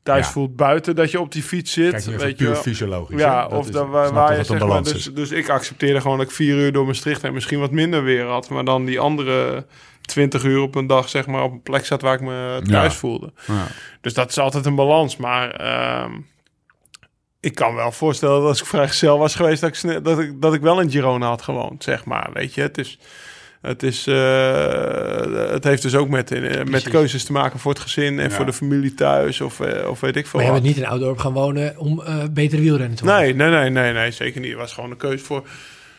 [0.04, 0.32] thuis Ja.
[0.32, 1.90] voelt buiten dat je op die fiets zit.
[1.90, 2.62] Kijk weet je puur wel.
[2.62, 3.20] fysiologisch.
[3.20, 3.42] Ja?
[3.48, 6.32] Dat of ik waar, dat je zeg maar, dus, dus ik accepteerde gewoon dat ik
[6.32, 9.66] vier uur door Maastricht en misschien wat minder weer had, maar dan die andere
[10.00, 12.92] 20 uur op een dag zeg maar op een plek zat waar ik me thuis
[12.92, 12.98] Ja.
[12.98, 13.32] voelde.
[13.46, 13.66] Ja.
[14.00, 15.16] Dus dat is altijd een balans.
[15.16, 16.12] Maar ehm,
[17.40, 20.54] ik kan wel voorstellen dat als ik vrijgezel was geweest, dat ik, dat ik, dat
[20.54, 22.30] ik wel in Girona had gewoond, zeg maar.
[22.32, 22.98] Weet je, het is.
[23.64, 27.80] Het, is, eh, het heeft dus ook met, eh, met keuzes te maken voor het
[27.80, 28.34] gezin en Ja.
[28.34, 30.86] voor de familie thuis of, eh, of weet ik veel maar je bent niet in
[30.86, 33.22] Oudorp gaan wonen om betere wielrennen te worden.
[33.22, 34.50] Nee, nee, nee, nee, nee, zeker niet.
[34.50, 35.46] Het was gewoon een keuze voor.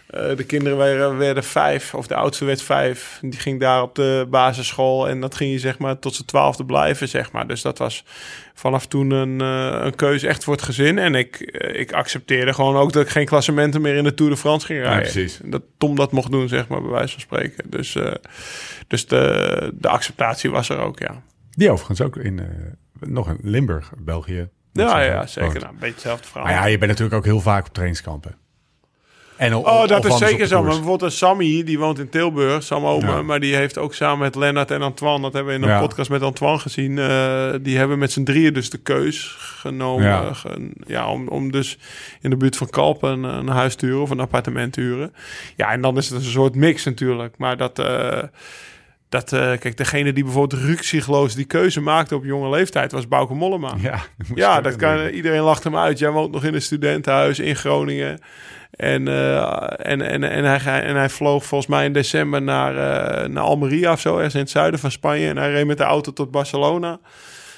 [0.07, 3.19] Eh, de kinderen werden, werden vijf, of de oudste werd vijf.
[3.21, 6.65] Die ging daar op de basisschool en dat ging je zeg maar tot z'n twaalfde
[6.65, 7.47] blijven, zeg maar.
[7.47, 8.05] Dus dat was
[8.53, 10.97] vanaf toen een, eh, een keuze echt voor het gezin.
[10.97, 14.31] En ik, eh, ik accepteerde gewoon ook dat ik geen klassementen meer in de Tour
[14.31, 15.01] de France ging rijden.
[15.01, 15.39] precies.
[15.43, 17.69] Dat Tom dat mocht doen, zeg maar, bij wijze van spreken.
[17.69, 17.97] Dus,
[18.87, 21.21] dus de, de acceptatie was er ook, ja.
[21.49, 22.41] Die overigens ook in
[22.99, 24.49] nog in Limburg, België.
[24.71, 25.59] Ja, ja, zeker.
[25.59, 26.43] Nou, een beetje hetzelfde verhaal.
[26.43, 28.35] Maar ja, je bent natuurlijk ook heel vaak op trainingskampen.
[29.37, 30.55] En, Oh, dat is zeker zo.
[30.55, 33.01] Maar bijvoorbeeld een Sammy, die woont in Tilburg, Sam.
[33.01, 33.21] Ja.
[33.21, 35.79] Maar die heeft ook samen met Lennart en Antoine, dat hebben we in een Ja.
[35.79, 36.97] podcast met Antoine gezien.
[36.99, 40.05] eh, die hebben met z'n drieën dus de keus genomen.
[40.07, 40.33] Ja.
[40.33, 41.77] Ge- ja, om, om dus
[42.21, 45.13] in de buurt van Kalpen een, een huis te huren of een appartement te huren.
[45.55, 47.37] Ja, en dan is het een soort mix natuurlijk.
[47.37, 47.79] Maar dat...
[47.79, 48.23] eh,
[49.09, 53.33] dat, eh, kijk, degene die bijvoorbeeld ruksigloos die keuze maakte op jonge leeftijd was Bauke
[53.33, 53.73] Mollema.
[53.77, 55.99] Ja, dat Ja, dat kan, iedereen lacht hem uit.
[55.99, 58.19] Jij woont nog in een studentenhuis in Groningen.
[58.75, 59.61] En, eh,
[59.91, 63.91] en, en, en, hij, en hij vloog volgens mij in december naar, eh, naar Almeria
[63.91, 65.27] of zo, ergens in het zuiden van Spanje.
[65.29, 66.99] En hij reed met de auto tot Barcelona.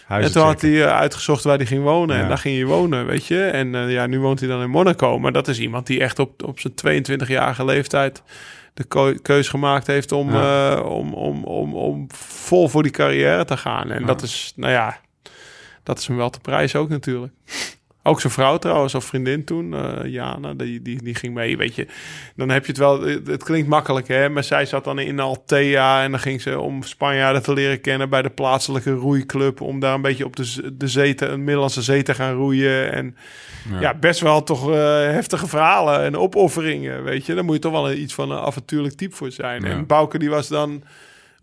[0.05, 0.77] Huizen en toen had checken.
[0.77, 2.15] hij eh, uitgezocht waar hij ging wonen.
[2.15, 2.21] Ja.
[2.21, 3.43] En daar ging hij wonen, weet je.
[3.43, 5.19] En ja, nu woont hij dan in Monaco.
[5.19, 8.23] Maar dat is iemand die echt op, op zijn 22-jarige leeftijd
[8.73, 10.79] de keus gemaakt heeft om, Ja.
[10.79, 13.91] om, om, om, om vol voor die carrière te gaan.
[13.91, 14.05] En Ja.
[14.05, 14.97] dat is, nou ja,
[15.83, 17.33] dat is hem wel te prijs ook natuurlijk.
[18.07, 21.75] Ook zijn vrouw trouwens, of vriendin toen, eh, Jana, die, die, die ging mee, weet
[21.75, 21.87] je.
[22.35, 25.19] Dan heb je het wel, het, het klinkt makkelijk hè, maar zij zat dan in
[25.19, 29.79] Altea en dan ging ze om Spanjaarden te leren kennen bij de plaatselijke roeiclub, om
[29.79, 32.91] daar een beetje op de, de zee, te, een Middellandse zee te gaan roeien.
[32.91, 33.15] En
[33.79, 37.33] ja, best wel toch eh, heftige verhalen en opofferingen, weet je.
[37.33, 39.63] Daar moet je toch wel iets van een avontuurlijk type voor zijn.
[39.63, 39.69] Ja.
[39.69, 40.83] En Bouke die was dan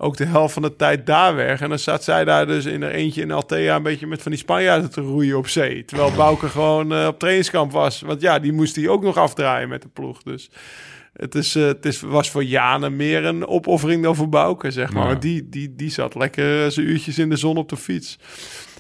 [0.05, 1.61] ook de helft van de tijd daar weg.
[1.61, 4.31] En dan zat zij daar dus in er eentje in Altea een beetje met van
[4.31, 5.85] die Spanjaarden te roeien op zee.
[5.85, 8.01] Terwijl Bouke gewoon eh, op trainingskamp was.
[8.01, 10.23] Want ja, die moest hij ook nog afdraaien met de ploeg.
[10.23, 10.51] Dus
[11.13, 14.93] het, is, eh, het is, was voor Jane meer een opoffering dan voor Bouke, zeg
[14.93, 15.03] maar.
[15.03, 15.09] Ja.
[15.09, 18.19] Want Die, die, die zat lekker zijn uurtjes in de zon op de fiets.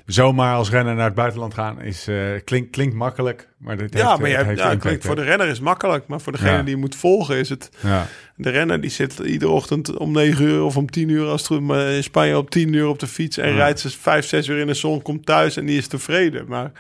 [0.07, 4.09] Zomaar als renner naar het buitenland gaan is, eh, klink, klinkt makkelijk, maar dit ja,
[4.09, 6.07] heeft, maar je het hebt, heeft ja, impact, klinkt, voor de renner is het makkelijk.
[6.07, 6.63] Maar voor degene Ja.
[6.63, 7.71] die je moet volgen is het...
[7.81, 8.07] Ja.
[8.37, 11.51] De renner die zit iedere ochtend om 9 uur of om 10 uur als het
[11.51, 13.57] goed maar in Spanje op 10 uur op de fiets en Ja.
[13.57, 16.45] rijdt ze 5, 6 uur in de zon, komt thuis en die is tevreden.
[16.49, 16.73] Maar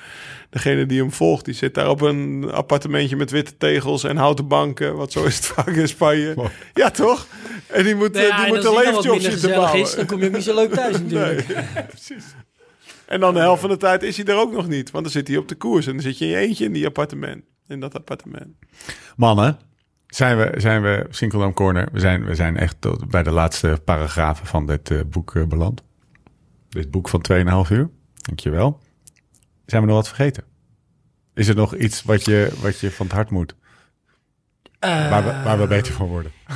[0.50, 4.48] degene die hem volgt, die zit daar op een appartementje met witte tegels en houten
[4.48, 6.34] banken, want zo is het vaak in Spanje.
[6.74, 7.26] Ja, toch?
[7.66, 9.80] En die moet, Nou ja, eh, die en moet een wat leventje op gezellig bouwen.
[9.80, 11.48] is, dan kom je ook niet zo leuk thuis natuurlijk.
[11.48, 12.24] Nee, precies.
[13.06, 15.12] En dan de helft van de tijd is hij er ook nog niet, want dan
[15.12, 17.44] zit hij op de koers en dan zit je in je eentje in die appartement,
[17.68, 18.56] in dat appartement.
[19.16, 19.58] Mannen,
[20.06, 21.88] zijn we, zijn we Single Dome Corner?
[21.92, 25.44] We zijn, we zijn echt tot bij de laatste paragrafen van dit eh, boek eh,
[25.44, 25.82] beland.
[26.68, 27.24] Dit boek van
[27.66, 27.90] 2,5 uur.
[28.14, 28.80] Dankjewel.
[29.66, 30.44] Zijn we nog wat vergeten?
[31.34, 33.54] Is er nog iets wat je, wat je van het hart moet?
[34.84, 36.32] Eh, Waar we, waar we beter van worden?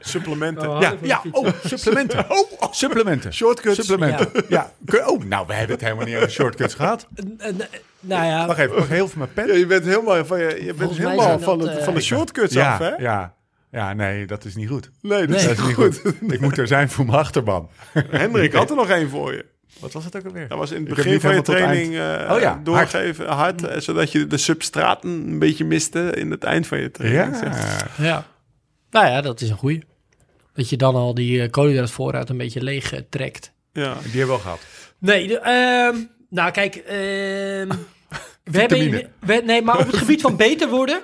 [0.00, 0.70] Supplementen.
[0.70, 1.22] Oh, Ja, ja.
[1.30, 2.24] Oh, supplementen.
[2.30, 3.32] Oh, oh, supplementen.
[3.34, 3.76] Shortcuts.
[3.86, 4.28] Supplementen.
[4.48, 4.72] Ja.
[5.06, 7.06] Oh, nou, we hebben het helemaal niet over shortcuts gehad.
[7.38, 7.54] Eh, eh,
[8.00, 9.46] nou ja, Wacht even, pak heel veel mijn pen.
[9.46, 12.00] Ja, je bent helemaal van, je, je bent helemaal van, dat, het, eh, van de
[12.00, 12.88] shortcuts af, hè?
[12.88, 13.34] Ja, ja.
[13.70, 14.90] Ja, nee, dat is niet goed.
[15.02, 15.38] Nee, dat Nee.
[15.38, 16.02] is Dat is niet goed.
[16.32, 17.70] Ik moet er zijn voor mijn achterban.
[18.10, 19.44] Hendrik had er nog één voor je.
[19.78, 20.48] Wat was het ook alweer?
[20.48, 24.12] Dat was in het begin van je training eh, Oh ja, doorgeven, hard, eh, zodat
[24.12, 27.36] je de substraten een beetje miste in het eind van je training.
[27.36, 27.78] zeg.
[27.98, 28.04] Ja.
[28.04, 28.26] ja.
[28.90, 29.84] Nou ja, dat is een goeie.
[30.54, 33.52] Dat je dan al die uh, koolhydraat vooruit een beetje leeg eh, trekt.
[33.72, 33.94] ja.
[34.02, 34.60] Die hebben we al gehad.
[34.98, 35.96] Nee, de, ehm,
[36.28, 37.68] nou kijk, ehm,
[38.52, 41.02] we hebben, we, nee, maar op het gebied van beter worden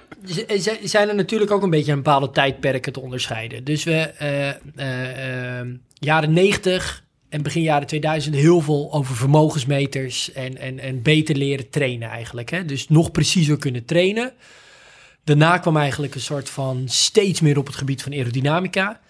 [0.82, 3.64] zijn er natuurlijk ook een beetje een bepaalde tijdperken te onderscheiden.
[3.64, 10.32] Dus we, eh, eh, ehm, jaren 90 en begin jaren 2000 heel veel over vermogensmeters
[10.32, 12.50] en, en, en beter leren trainen eigenlijk.
[12.50, 12.64] Hè?
[12.64, 14.32] Dus nog preciezer kunnen trainen.
[15.24, 19.00] Daarna kwam eigenlijk een soort van steeds meer op het gebied van aerodynamica.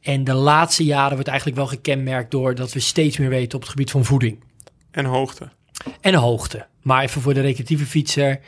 [0.00, 3.60] En de laatste jaren wordt eigenlijk wel gekenmerkt door dat we steeds meer weten op
[3.60, 4.44] het gebied van voeding.
[4.90, 5.48] En hoogte.
[6.00, 6.66] En hoogte.
[6.82, 8.40] Maar even voor de recreatieve fietser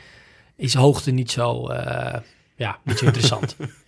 [0.55, 2.19] is hoogte niet zo, eh,
[2.55, 3.55] ja, niet zo interessant.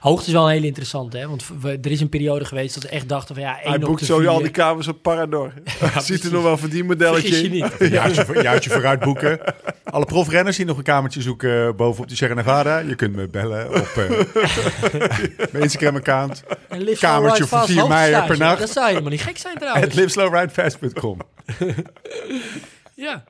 [0.00, 1.28] hoogte is wel een hele interessante, hè?
[1.28, 3.74] Want we- er is een periode geweest dat we echt dachten van ja, één Hij
[3.76, 5.52] op boekt de zo vier- al die kamers op Parador.
[5.98, 7.50] Ziet er nog wel voor die modelletje Vergis je in.
[7.80, 7.90] niet.
[7.92, 9.40] Jaartje, jaartje vooruit boeken.
[9.84, 12.78] Alle profrenners die nog een kamertje zoeken eh, bovenop die Sierra Nevada.
[12.78, 14.08] Je kunt me bellen op eh,
[15.52, 16.42] mijn Instagram-account.
[16.98, 18.26] Kamertje voor Fast vier mei hoogtestage.
[18.26, 18.58] per nacht.
[18.60, 19.84] Dat zou helemaal niet gek zijn trouwens.
[19.84, 21.18] Het liveslowridefast.com.
[22.94, 23.24] Ja.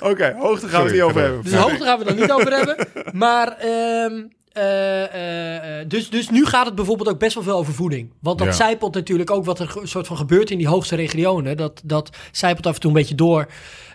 [0.00, 1.42] Oké, hoogte gaan we het niet over hebben.
[1.42, 2.76] Dus hoogte gaan we het nog niet over hebben.
[3.12, 4.12] Maar, ehm,
[4.52, 8.12] eh, eh, eh, dus, dus nu gaat het bijvoorbeeld ook best wel veel over voeding.
[8.20, 8.52] Want dat Ja.
[8.52, 11.56] zijpelt natuurlijk ook wat er soort van gebeurt in die hoogste regionen.
[11.56, 13.46] Dat, dat zijpelt af en toe een beetje door.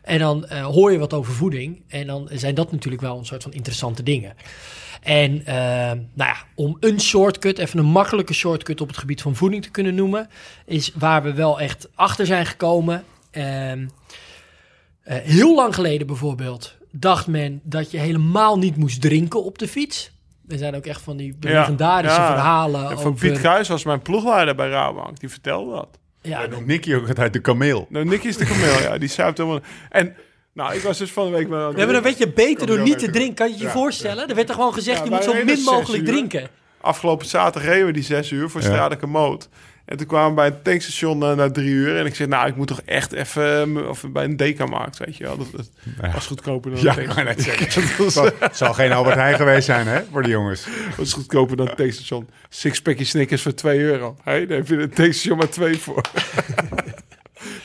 [0.03, 1.83] En dan hoor je wat over voeding.
[1.87, 4.33] En dan zijn dat natuurlijk wel een soort van interessante dingen.
[5.01, 5.41] En
[6.13, 9.71] nou ja, om een shortcut, even een makkelijke shortcut op het gebied van voeding te
[9.71, 10.29] kunnen noemen,
[10.65, 13.03] is waar we wel echt achter zijn gekomen.
[13.31, 13.87] Ehm,
[15.05, 19.67] eh, heel lang geleden bijvoorbeeld dacht men dat je helemaal niet moest drinken op de
[19.67, 20.11] fiets.
[20.47, 22.27] Er zijn ook echt van die legendarische ja.
[22.33, 23.29] verhalen En van over...
[23.29, 25.19] Piet Kruis was mijn ploegleider bij Rabobank.
[25.19, 25.87] Die vertelde dat.
[26.21, 27.85] ja, Ja, noemt Nicky ook altijd de kameel.
[27.89, 28.97] Nou, Nicky is de kameel, ja.
[28.97, 29.59] Die zuipt helemaal...
[29.89, 30.15] En
[30.53, 31.47] Nou, ik was dus van de week...
[31.47, 33.35] Maar We hebben een beetje beter door niet te drinken.
[33.35, 34.27] Kan je je Ja, voorstellen?
[34.29, 36.09] Er werd er gewoon gezegd, Ja, je moet zo min mogelijk uur.
[36.13, 36.47] drinken.
[36.81, 38.67] Afgelopen zaterdag reden we die zes uur voor Ja.
[38.67, 39.49] Strade Moot.
[39.85, 41.97] En toen kwamen we bij het tankstation eh, na drie uur.
[41.97, 43.77] En ik zei, nou, ik moet toch echt even...
[43.77, 45.37] eh, of bij een Dekamarkt, weet je wel.
[45.37, 45.69] Dat, dat
[46.01, 46.11] Ja.
[46.11, 48.13] was goedkoper dan Ja, een net zeggen.
[48.13, 50.67] Dat Het zal geen Albert Heijn geweest zijn, hè, voor de jongens.
[50.97, 52.29] was goedkoper dan een tankstation.
[52.49, 54.17] Sixpackje Snickers voor 2 euro.
[54.23, 56.01] Hey, daar heb je een tankstation maar twee voor.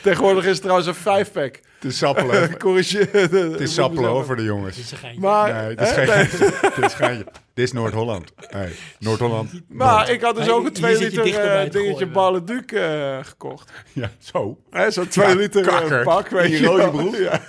[0.01, 1.59] Tegenwoordig is het trouwens een vijfpack.
[1.79, 2.57] Het is sappelen.
[2.57, 3.07] Corrigeer.
[3.11, 4.75] Het is sappelen, hoor, voor de jongens.
[4.75, 5.21] Dat is een geintje.
[5.21, 6.27] Maar, Nee, dit is geen nee,
[6.75, 7.25] Dit is geintje.
[7.53, 8.33] Dit is Noord-Holland.
[8.51, 9.51] Nee, Noord-Holland.
[9.67, 11.93] maar ik had dus Hey, ook een hier 2 zit je liter eh, het dingetje
[11.95, 12.11] gooien.
[12.11, 13.71] Barleduc eh gekocht.
[13.93, 14.57] Ja, zo.
[14.69, 16.03] Hè, Zo'n 2 Ja, liter eh, kakker.
[16.03, 17.15] pak, weet In je rode broek.
[17.15, 17.41] Ja.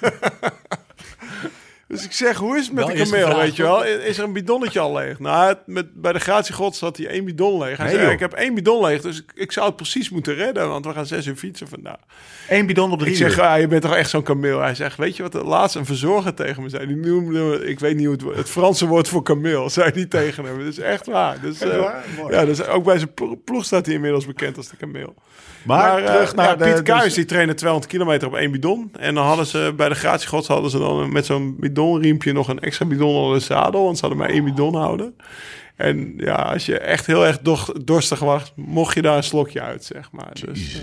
[1.93, 3.85] Dus ik zeg, hoe is het met Wel de kameel, weet je wel?
[3.85, 5.19] Is er een bidonnetje al leeg?
[5.19, 7.77] Nou, het, met, bij de gratiegods had hij één bidon leeg.
[7.77, 10.35] Hij Nee, zei, ik heb één bidon leeg, dus ik, ik zou het precies moeten
[10.35, 11.97] redden, want we gaan zes uur fietsen vandaag.
[12.49, 14.61] Eén bidon op drie Ik zeg, ah, je bent toch echt zo'n kameel?
[14.61, 16.87] Hij zegt, weet je wat de laatst een verzorger tegen me zei?
[16.87, 20.45] Die noemde, ik weet niet hoe het, het Franse woord voor kameel, zei die tegen
[20.45, 20.59] hem.
[20.59, 21.41] Dat is echt waar.
[21.41, 21.93] Dus, Echt eh,
[22.31, 25.15] ja, dus ook bij zijn plo- ploeg staat hij inmiddels bekend als de kameel.
[25.65, 26.65] Maar, Maar, eh, terug naar ja, de...
[26.65, 28.91] Piet dus- Kuijs, die trainde 200 kilometer op één bidon.
[28.99, 32.61] En dan hadden ze bij de gratiegods hadden ze dan met zo'n bidonriempje nog een
[32.61, 33.85] extra bidon onder de zadel.
[33.85, 35.17] Want ze hadden maar één bidon houden.
[35.77, 37.39] En ja, als je echt heel erg
[37.85, 40.31] dorstig was, mocht je daar een slokje uit, zeg maar.
[40.45, 40.75] Dus,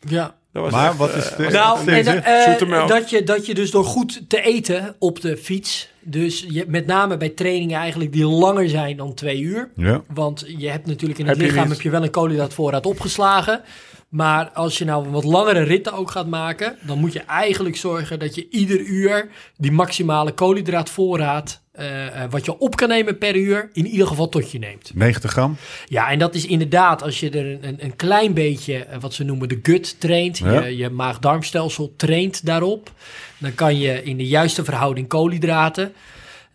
[0.00, 0.34] eh, Ja.
[0.52, 3.70] dat was Maar echt, wat is eh, de- Nou, en, dat, je, dat je dus
[3.70, 5.92] door goed te eten op de fiets...
[6.10, 9.70] dus je, met name bij trainingen eigenlijk die langer zijn dan twee uur...
[9.76, 10.04] Ja.
[10.14, 13.62] Want je hebt natuurlijk in het Heb lichaam heb je wel een koolhydraatvoorraad opgeslagen.
[14.08, 18.18] Maar als je nou wat langere ritten ook gaat maken, dan moet je eigenlijk zorgen
[18.18, 23.36] dat je ieder uur die maximale koolhydraatvoorraad, eh, eh, wat je op kan nemen per
[23.36, 24.90] uur, in ieder geval tot je neemt.
[24.94, 25.56] 90 gram.
[25.86, 29.24] Ja, en dat is inderdaad als je er een, een, klein beetje, eh, wat ze
[29.24, 30.60] noemen de gut traint, Ja.
[30.64, 32.92] je, je maag-darmstelsel traint daarop,
[33.38, 35.92] dan kan je in de juiste verhouding koolhydraten,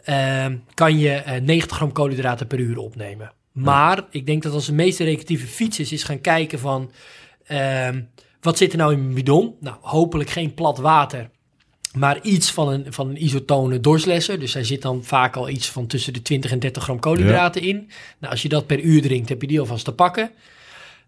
[0.03, 3.31] ehm, kan je eh, 90 gram koolhydraten per uur opnemen.
[3.51, 6.91] Maar ik denk dat als de meeste recreatieve fietsers is gaan kijken van,
[7.45, 8.01] ehm,
[8.41, 9.55] wat zit er nou in mijn bidon?
[9.59, 11.29] Nou, hopelijk geen plat water.
[11.93, 14.39] Maar iets van een, van een isotone dorslesser.
[14.39, 17.61] Dus hij zit dan vaak al iets van tussen de 20 en 30 gram koolhydraten
[17.61, 17.89] in.
[18.19, 20.31] Nou, als je dat per uur drinkt, heb je die alvast te pakken.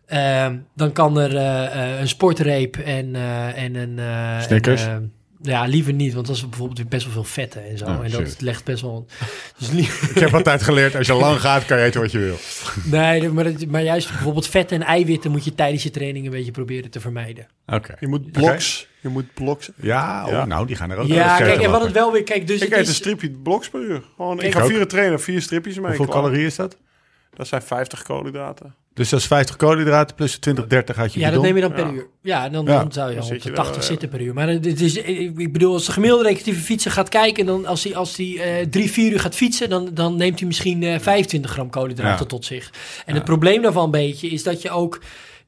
[0.06, 4.00] Ehm, dan kan er eh, eh, een sportreep en, eh, en een...
[4.42, 4.86] Snickers?
[4.86, 5.14] en,
[5.46, 7.86] ja, liever niet, want dat is bijvoorbeeld weer best wel veel vetten en zo.
[7.86, 8.42] Oh, en dat shit.
[8.42, 9.06] legt best wel...
[9.60, 12.20] Dus liever, Ik heb altijd geleerd, als je lang gaat, kan je eten wat je
[12.20, 12.36] wil.
[12.84, 16.32] nee, maar, het- maar juist bijvoorbeeld vetten en eiwitten moet je tijdens je training een
[16.32, 17.48] beetje proberen te vermijden.
[17.68, 17.96] Oké.
[18.00, 18.88] Je moet bloks.
[19.02, 19.70] Je moet bloks.
[19.76, 20.46] Ja, oh, Ja.
[20.46, 22.24] nou, die gaan er ook Ja, kijk, en wat het wel weer...
[22.24, 24.04] Kijk, dus Ik eet een stripje bloks per uur.
[24.16, 25.86] Gewoon, Kijk, ik ga vier trainen, vier stripjes mee.
[25.88, 26.78] Hoeveel calorieën is dat?
[27.34, 28.76] Dat zijn 50 koolhydraten.
[28.96, 31.62] Dus dat is 50 koolhydraten plus de 20, 30 uit je Ja, dat neem je
[31.62, 31.92] dan per Ja.
[31.92, 32.08] uur.
[32.22, 32.80] Ja, dan, Ja.
[32.80, 34.34] dan zou je Dan op de je 80 er, eh, zitten per uur.
[34.34, 37.46] Maar het is, ik bedoel, als de gemiddelde recreatieve fietser gaat kijken...
[37.46, 39.70] dan als hij als die, eh, drie, vier uur gaat fietsen...
[39.70, 42.30] dan, dan neemt hij misschien eh 25 gram koolhydraten Ja.
[42.30, 42.70] tot zich.
[43.06, 45.00] En het probleem daarvan een beetje is dat je ook...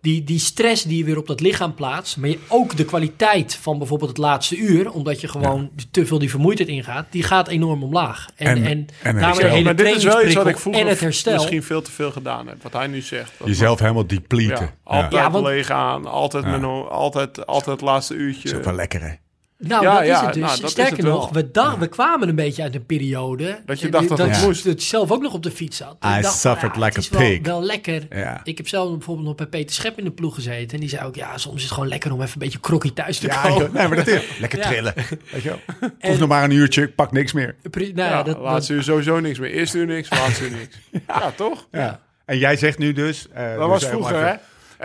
[0.08, 2.18] Die, die stress die je weer op dat lichaam plaatst...
[2.18, 4.92] maar je, ook de kwaliteit van bijvoorbeeld het laatste uur...
[4.92, 7.06] omdat je gewoon te veel die vermoeidheid ingaat...
[7.10, 8.28] die gaat enorm omlaag.
[8.36, 10.88] En, En- en, daarmee de hele Maar dit is wel iets wat ik vroeger en
[10.88, 11.34] het herstel...
[11.34, 12.64] misschien veel te veel gedaan heb.
[12.64, 13.32] Wat hij nu zegt.
[13.38, 14.66] Dat Jezelf helemaal depleten.
[14.66, 16.46] Ja, altijd Ja, want- leeg aan, altijd,
[16.90, 18.50] altijd, altijd het laatste uurtje.
[18.50, 19.14] is ook wel lekker, hè?
[19.60, 20.44] Nou, Ja, dat is ja, het dus.
[20.44, 21.14] nou, dat is Sterker het wel.
[21.16, 23.60] nog, we, we kwamen een beetje uit een periode...
[23.66, 24.64] Dat je dacht dat het dat, moest.
[24.64, 25.98] dat je zelf ook nog op de fiets zat.
[26.18, 27.40] I dacht, suffered ja, like a wel, pig.
[27.42, 28.08] wel lekker.
[28.10, 28.40] Ja.
[28.44, 30.70] Ik heb zelf bijvoorbeeld nog bij Peter Schep in de ploeg gezeten.
[30.74, 32.94] En die zei ook, ja, soms is het gewoon lekker om even een beetje krokkie
[32.94, 33.64] thuis te Ja, komen.
[33.64, 33.74] joh.
[33.74, 34.66] nee, maar dat is lekker Ja.
[34.68, 34.94] trillen.
[35.32, 35.56] Weet je
[36.02, 36.18] wel?
[36.18, 37.56] Nog maar een uurtje, ik pak niks meer.
[37.70, 39.52] Pri- nou, ja, ja, dat, laatste uur sowieso niks meer.
[39.52, 40.78] Eerste uur niks, laatste uur niks.
[41.08, 41.32] ja.
[41.36, 41.68] toch?
[41.72, 42.00] Ja.
[42.26, 43.28] En jij zegt nu dus...
[43.30, 44.34] eh, Dat dus was vroeger, hè?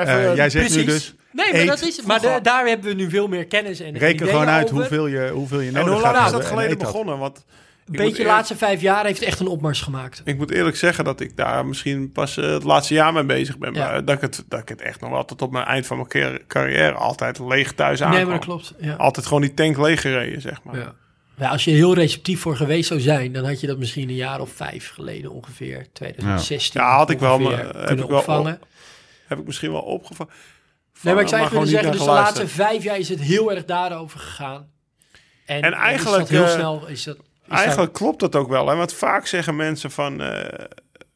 [0.02, 1.14] even- eh, jij zegt nu dus...
[1.32, 2.42] Nee, maar, eet dat is, maar de- vroeger.
[2.42, 4.76] daar hebben we nu veel meer kennis en Reken gewoon uit over.
[4.76, 7.18] hoeveel je, hoeveel je en nodig hoe gaat lang is dat en geleden begonnen?
[7.18, 7.44] Want
[7.86, 10.22] Een beetje de laatste vijf jaar heeft echt een opmars gemaakt.
[10.24, 13.58] Ik moet eerlijk zeggen dat ik daar misschien pas eh, het laatste jaar mee bezig
[13.58, 13.74] ben.
[13.74, 13.86] Ja.
[13.86, 15.96] Maar dat ik, het, dat ik het echt nog wel tot op mijn eind van
[15.96, 18.16] mijn car- carrière altijd leeg thuis aankwam.
[18.18, 18.74] Nee, maar dat klopt.
[18.78, 18.94] Ja.
[18.94, 20.76] Altijd gewoon die tank leeg gereden, zeg maar.
[20.78, 20.94] Ja.
[21.36, 24.14] Ja, als je heel receptief voor geweest zou zijn, dan had je dat misschien een
[24.14, 26.80] jaar of vijf geleden ongeveer, 2016.
[26.80, 28.60] Ja, had ik wel, maar, eh, heb kunnen ik wel opvangen.
[29.26, 30.32] Heb ik misschien wel opgevangen.
[31.02, 33.20] Nee, maar ik zou even willen gewoon zeggen, dus de laatste vijf jaar is het
[33.20, 34.70] heel erg daarover gegaan.
[35.46, 37.16] En, En is eigenlijk, dat heel eh, snel is dat...
[37.16, 38.68] is dat- Eigenlijk klopt dat ook wel.
[38.68, 38.76] Hè?
[38.76, 40.20] Want vaak zeggen mensen van...
[40.22, 40.64] eh,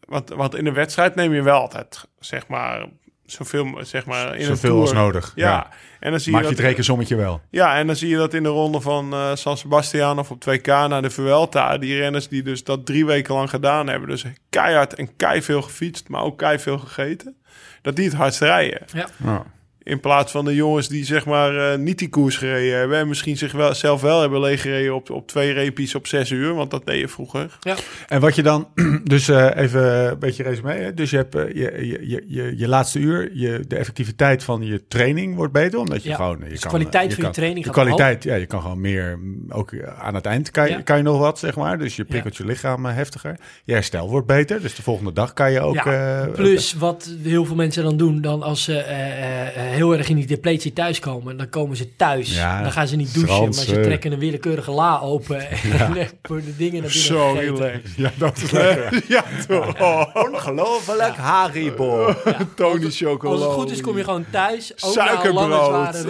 [0.01, 2.87] want, want in een wedstrijd neem je wel altijd, zeg maar...
[3.27, 5.33] Zoveel, zeg maar, in Zoveel als nodig.
[5.35, 5.49] Ja.
[5.51, 5.71] Ja.
[6.01, 7.41] En dan zie Maak je je dat, het rekensommetje wel.
[7.51, 10.45] Ja, en dan zie je dat in de ronde van eh, San Sebastian of op
[10.51, 11.79] 2K naar de Vuelta.
[11.79, 14.09] Die renners die dus dat drie weken lang gedaan hebben.
[14.09, 17.37] Dus keihard en kei veel gefietst, maar ook kei veel gegeten.
[17.83, 18.83] Dat die het hardst rijden.
[18.93, 19.07] ja.
[19.25, 19.45] Ja.
[19.87, 22.99] In plaats van de jongens die zeg maar eh, niet die koers gereden hebben.
[22.99, 26.55] En misschien zich wel, zelf wel hebben leeggereden op, op twee repies op zes uur.
[26.55, 27.57] Want dat deed je vroeger.
[27.61, 27.77] Ja.
[28.09, 28.69] En wat je dan,
[29.05, 30.73] dus eh, even een beetje resume.
[30.73, 30.95] Hè?
[30.95, 34.63] Dus je hebt eh, je, je, je, je, je laatste uur, je, de effectiviteit van
[34.63, 35.79] je training wordt beter.
[35.79, 36.15] Omdat je Ja.
[36.17, 36.39] gewoon.
[36.39, 38.61] Je Dus de kan, kwaliteit van je kan- training De gaat kwaliteit, ja, je kan
[38.63, 39.19] gewoon meer.
[39.19, 40.81] mm, Ook aan het eind kan Ja.
[40.81, 41.79] kan je nog wat, zeg maar.
[41.79, 43.37] Dus je prikkelt je lichaam heftiger.
[43.65, 44.61] Je herstel wordt beter.
[44.63, 45.75] Dus de volgende dag kan je ook.
[45.75, 49.97] Ja, Plus wat heel veel mensen dan doen, dan als ze eh, eh, eh, heel
[49.97, 52.35] erg in die depletie thuiskomen, dan komen ze thuis.
[52.35, 53.83] Ja, dan gaan ze niet douchen, Frans, maar ze eh.
[53.83, 57.95] trekken een willekeurige la open en voor de dingen naar binnen Zo relaxed.
[57.97, 59.03] ja, dat is lekker.
[59.09, 59.81] ja, toch?
[59.81, 62.15] Oh, Ongelooflijk Haribo.
[62.55, 63.37] Tony Chocolade.
[63.37, 64.73] Als het goed is, kom je gewoon thuis.
[64.85, 66.07] Ook Suikerbrood.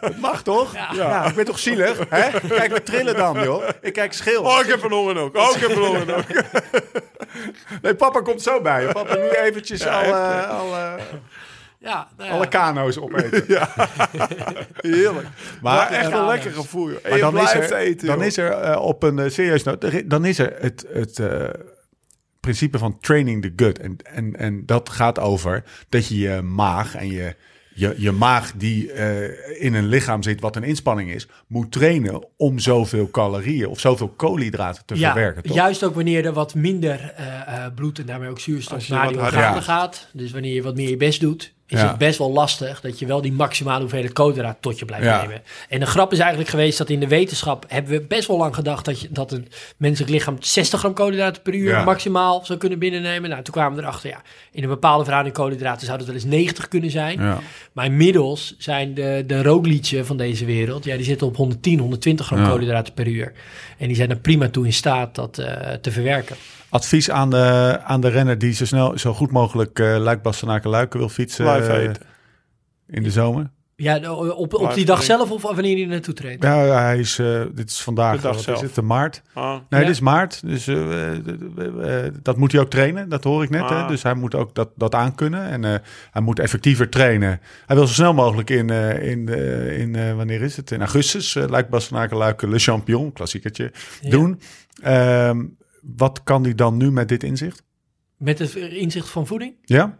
[0.00, 0.74] Dat mag toch?
[0.94, 1.24] Ja.
[1.24, 1.98] ik ben toch zielig?
[2.08, 2.48] Hè?
[2.48, 3.62] Kijk, we trillen dan, joh.
[3.80, 4.42] Ik kijk schil.
[4.42, 5.36] Oh, ik heb een honger ook.
[5.36, 6.24] Oh, ik heb een honger ook.
[7.82, 8.86] Nee, papa komt zo bij.
[8.92, 10.92] Papa, nu eventjes Ja, al, eh, al, eh,
[11.82, 12.34] Ja, nou ja.
[12.36, 13.44] alle kano's opeten.
[14.80, 15.26] Heerlijk.
[15.62, 16.90] Maar, Maar, echt een lekkere gevoel.
[16.90, 16.96] joh.
[17.02, 18.26] En Maar je dan is blijft er, eten, dan joh.
[18.26, 21.48] is er eh, op een uh, serieus noot, dan is er het, het eh,
[22.40, 23.78] principe van training the gut.
[23.78, 27.34] En, en, en dat gaat over dat je je maag en je,
[27.74, 32.24] je, je maag die eh, in een lichaam zit wat een inspanning is, moet trainen
[32.36, 35.42] om zoveel calorieën of zoveel koolhydraten te Ja, verwerken.
[35.42, 35.56] Toch?
[35.56, 37.26] juist ook wanneer er wat minder eh,
[37.64, 39.96] eh, bloed en daarmee ook zuurstof naar wat die organen gaat.
[39.96, 40.08] gaat.
[40.12, 41.88] Dus wanneer je wat meer je best doet, is Ja.
[41.88, 45.20] het best wel lastig dat je wel die maximale hoeveelheid koolhydraten tot je blijft Ja.
[45.22, 45.42] nemen.
[45.68, 48.54] En de grap is eigenlijk geweest dat in de wetenschap hebben we best wel lang
[48.54, 51.84] gedacht dat, je, dat een menselijk lichaam 60 gram koolhydraten per uur Ja.
[51.84, 53.30] maximaal zou kunnen binnennemen.
[53.30, 56.24] Nou, toen kwamen we erachter, ja, in een bepaalde verhouding koolhydraten zou dat wel eens
[56.24, 57.18] 90 kunnen zijn.
[57.72, 62.44] Maar inmiddels zijn de, de van deze wereld, ja, die zitten op 110, 120 gram
[62.48, 63.32] koolhydraten per uur.
[63.78, 66.36] En die zijn er prima toe in staat dat eh, te verwerken.
[66.70, 70.98] Advies aan de, aan de renner die zo snel, zo goed mogelijk uh, luik luiken
[70.98, 71.90] wil fietsen eh,
[72.86, 73.50] in de zomer.
[73.76, 76.42] Ja, op, op die dag zelf of wanneer hij er naartoe treedt?
[76.42, 78.56] Ja, ja, hij is, eh, dit is vandaag, De dag wat zelf.
[78.56, 79.22] is het, de maart.
[79.32, 79.50] Ah.
[79.50, 79.78] Nee, Ja.
[79.78, 80.46] dit is maart.
[80.46, 80.64] Dus
[82.22, 83.08] dat moet hij ook trainen.
[83.08, 83.68] Dat hoor ik net.
[83.68, 83.74] Hè?
[83.74, 83.88] Ah.
[83.88, 85.44] Dus hij moet ook dat, dat aankunnen.
[85.48, 85.74] En eh,
[86.10, 87.40] hij moet effectiever trainen.
[87.66, 90.70] Hij wil zo snel mogelijk in, eh, in, eh, in wanneer is het?
[90.70, 91.34] In augustus.
[91.34, 94.10] Uh, Luik Bastenaken Luik Le Champion, klassiekertje, Ja.
[94.10, 94.40] doen.
[94.82, 95.44] Ehm,
[95.82, 97.62] wat kan hij dan nu met dit inzicht?
[98.16, 99.54] Met het inzicht van voeding?
[99.62, 99.98] Ja?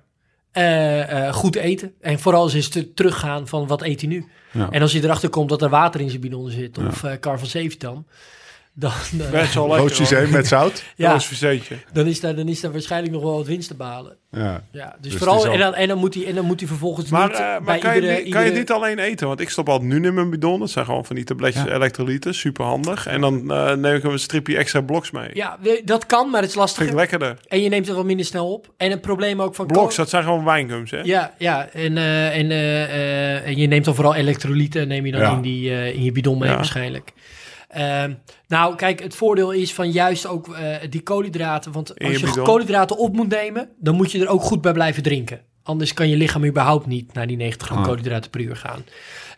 [0.51, 1.95] Eh, eh, goed eten.
[2.01, 4.27] En vooral eens te- teruggaan van wat eet hij nu.
[4.53, 4.71] Ja.
[4.71, 7.39] En als hij erachter komt dat er water in zijn bidon zit of eh kar
[7.39, 8.07] van Zeventam,
[8.81, 8.93] dan,
[9.31, 9.95] Best wel lekker.
[9.95, 10.85] Systeem met zout.
[10.97, 11.19] ja,
[11.93, 14.17] dan, is daar, dan is daar waarschijnlijk nog wel wat winst te behalen.
[14.31, 14.65] Ja.
[14.73, 16.69] Ja, dus, Dus vooral, al- en, dan, en, dan moet hij, en dan moet hij
[16.69, 18.13] vervolgens Maar, niet eh, maar bij kan, iedere...
[18.17, 19.27] je, niet- kan je niet alleen eten?
[19.27, 20.61] Want ik stop altijd nu in mijn bidon.
[20.61, 21.75] Dat zijn gewoon van die tabletjes Ja.
[21.75, 22.35] elektrolyten.
[22.35, 23.07] Super handig.
[23.07, 25.29] En dan eh, neem ik een stripje extra bloks mee.
[25.33, 26.95] Ja, dat kan, maar het is Vind ik lastiger.
[26.95, 27.37] lekkerder.
[27.49, 28.73] En je neemt het wat minder snel op.
[28.77, 29.67] En het probleem ook van...
[29.67, 31.01] Bloks, dat zijn gewoon wijngums, hè?
[31.03, 31.69] Ja, ja.
[31.73, 32.51] En, eh, en,
[33.45, 35.31] en je neemt dan vooral elektrolyten, neem je dan Ja.
[35.33, 36.55] in, die, in je bidon mee Ja.
[36.57, 37.13] waarschijnlijk.
[37.71, 38.13] Ehm,
[38.49, 41.73] nou, kijk, het voordeel is van juist ook eh, die koolhydraten.
[41.73, 45.03] Want als je koolhydraten op moet nemen, dan moet je er ook goed bij blijven
[45.03, 45.41] drinken.
[45.63, 47.85] Anders kan je lichaam überhaupt niet naar die 90 gram Ah.
[47.85, 48.85] koolhydraten per uur gaan.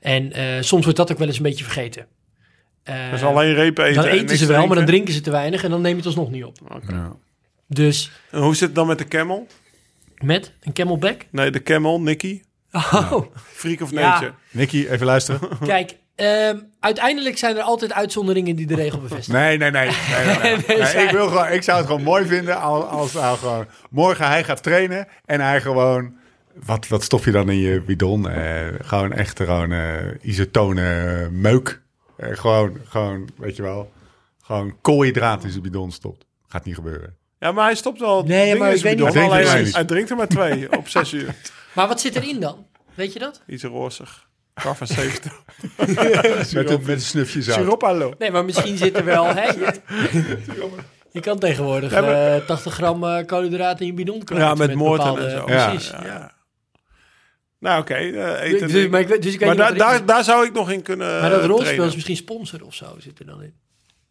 [0.01, 2.07] En eh, soms wordt dat ook wel eens een beetje vergeten.
[2.83, 3.95] Eh, Dus alleen reep eten.
[3.95, 5.15] dan en eten ze wel, maar dan drinken.
[5.15, 6.57] ze te weinig en dan neem je het alsnog niet op.
[6.75, 6.93] Oké.
[6.93, 7.13] Ja.
[7.69, 9.47] Dus En hoe zit het dan met de camel?
[10.19, 11.27] met een camelback.
[11.31, 12.43] Nee, de camel, Nicky.
[12.73, 14.11] Oh, Freak of Ja.
[14.11, 14.33] nature.
[14.51, 15.41] Nicky, even luisteren.
[15.65, 19.41] kijk, ehm, uiteindelijk zijn er altijd uitzonderingen die de regel bevestigen.
[19.41, 19.87] Nee, nee, nee.
[19.89, 20.57] nee, nee, nee.
[20.67, 23.39] Nee, Nee, zij- ik, wil gewoon, ik zou het gewoon mooi vinden als, als nou
[23.39, 26.21] gewoon morgen hij gaat trainen en hij gewoon...
[26.65, 28.29] Wat, wat stop je dan in je bidon?
[28.29, 30.83] Eh, gewoon echt gewoon eh isotone
[31.23, 31.81] eh, meuk.
[32.17, 33.93] Eh, gewoon, gewoon, weet je wel,
[34.43, 36.27] gewoon koolhydraten in zijn bidon stopt.
[36.49, 37.17] Gaat niet gebeuren.
[37.39, 38.23] Ja, maar hij stopt wel.
[38.23, 41.13] Nee, maar ik weet niet hij drinkt hij, er drinkt er maar twee op zes
[41.13, 41.35] uur.
[41.73, 42.67] Maar wat zit erin dan?
[42.95, 43.43] Weet je dat?
[43.47, 44.29] Iets rozig.
[44.55, 45.43] Kar van 70.
[45.77, 47.83] Met een, met een snufje zout.
[47.83, 48.15] Hallo.
[48.19, 49.25] Nee, maar misschien zit er wel...
[49.35, 49.81] Hè, je,
[51.11, 54.43] je kan tegenwoordig Ja, maar- eh, 80 gram eh, koolhydraten in je bidon kwijt.
[54.43, 55.45] Ja, met moorten bepaalde- en zo.
[55.45, 56.05] Precies, Ja.
[56.05, 56.33] ja.
[57.59, 57.95] Nou, oké.
[57.95, 58.69] eh, eten.
[58.69, 61.85] Dus, maar ik, dus ik maar daar, zou ik nog in kunnen Maar dat rolspel
[61.85, 63.55] is misschien sponsor of zo zit er dan in.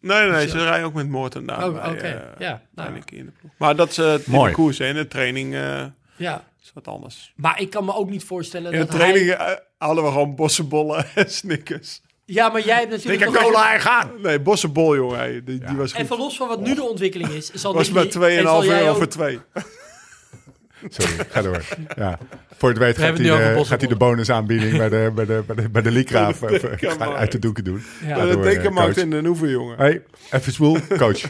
[0.02, 1.68] Nee, nee, ze rijden ook met Moorten daar.
[1.68, 2.08] Oh, bij, oké.
[2.08, 2.94] eh, Ja, nou.
[3.06, 3.52] in de ploeg.
[3.58, 4.54] Maar dat is uh, Mooi.
[4.54, 4.80] koers.
[4.80, 5.84] In de training eh,
[6.16, 6.44] Ja.
[6.64, 7.34] is wat anders.
[7.36, 9.60] Maar ik kan me ook niet voorstellen In de dat training hij...
[9.88, 12.02] hadden we gewoon bossenbollen en snickers.
[12.26, 13.20] Ja, maar jij hebt natuurlijk...
[13.24, 14.12] Dikke cola en gaan!
[14.22, 15.18] Nee, bossenbol, jongen.
[15.18, 16.02] hey, Die, die was goed.
[16.02, 17.52] Even los van wat nu de ontwikkeling is.
[17.54, 19.40] Zal was Nicky- maar 2,5 en zal jij euro ook- voor twee.
[20.90, 21.64] Sorry, ga door.
[21.96, 22.20] Ja.
[22.58, 23.98] Voor het weet gaat hij, de, gaat hij de bossenbollen.
[23.98, 27.16] bonusaanbieding bij de, bij de, bij de, bij de de eh, Dekenmarkt.
[27.16, 27.84] uit de doeken doen.
[28.08, 28.26] Ja.
[28.26, 28.68] Dekenmarkt
[28.98, 29.04] eh, coach.
[29.04, 29.78] in de Noeven, jongen.
[29.78, 30.02] Hey,
[30.32, 31.22] even spoel, coach.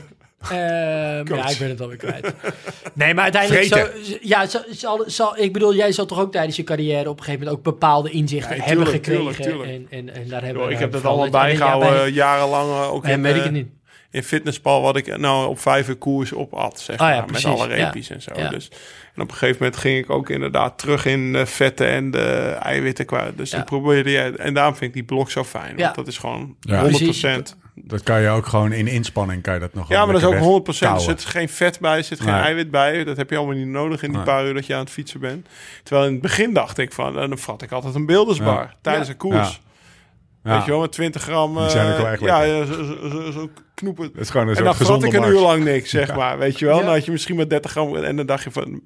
[0.43, 0.53] Ehm,
[1.35, 2.33] ja, ik ben het alweer kwijt.
[2.93, 3.65] Nee, maar uiteindelijk...
[3.65, 3.87] Zo,
[4.21, 7.23] ja, zal, zal, zal, ik bedoel, jij zal toch ook tijdens je carrière op een
[7.23, 9.35] gegeven moment ook bepaalde inzichten Ja, hebben tuurlijk, gekregen.
[9.43, 9.89] tuurlijk, tuurlijk.
[9.91, 12.69] En, en, en daar hebben Yo, we ik heb dat allemaal bijgehouden bij- jarenlang.
[12.71, 13.67] eh, Ook in, weet ik eh, het niet.
[14.11, 17.45] in fitnesspal wat ik nou op vijf uur koers op at, zeg ja, maar, precies,
[17.45, 17.83] met alle ja.
[17.83, 18.31] reepjes en zo.
[18.35, 18.49] Ja.
[18.49, 18.69] Dus,
[19.15, 22.57] en op een gegeven moment ging ik ook inderdaad terug in de vetten en de
[22.61, 23.37] eiwitten kwijt.
[23.37, 25.83] Dus dan probeerde je, en daarom vind ik die blok zo fijn, Ja.
[25.83, 26.81] want dat is gewoon Ja.
[26.89, 27.55] 100%.
[27.83, 30.27] Dat kan je ook gewoon in inspanning kan je dat nog Ja, maar dat is
[30.27, 30.93] ook lekker 100%.
[30.93, 32.41] Er zit geen vet bij, er zit geen Nee.
[32.41, 33.03] eiwit bij.
[33.03, 34.25] Dat heb je allemaal niet nodig in die Nee.
[34.25, 35.47] paar uur dat je aan het fietsen bent.
[35.83, 38.73] Terwijl in het begin dacht ik van, eh, dan vat ik altijd een beeldersbar Ja.
[38.81, 39.13] tijdens Ja.
[39.13, 39.61] een koers.
[40.43, 40.55] Ja.
[40.55, 41.57] Weet je wel, met 20 gram.
[41.57, 44.03] Die zijn ook eh, wel echt Ja, zo, zo, zo, zo knoepen.
[44.05, 45.31] Het is gewoon een En dan vat ik een mars.
[45.33, 46.37] uur lang niks, zeg maar.
[46.37, 46.83] Weet je wel, Ja.
[46.83, 48.81] dan had je misschien maar 30 gram en dan dacht je van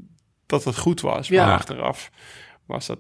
[0.45, 1.27] dat het goed was.
[1.27, 1.45] Ja.
[1.45, 2.09] Maar achteraf
[2.67, 2.99] was dat...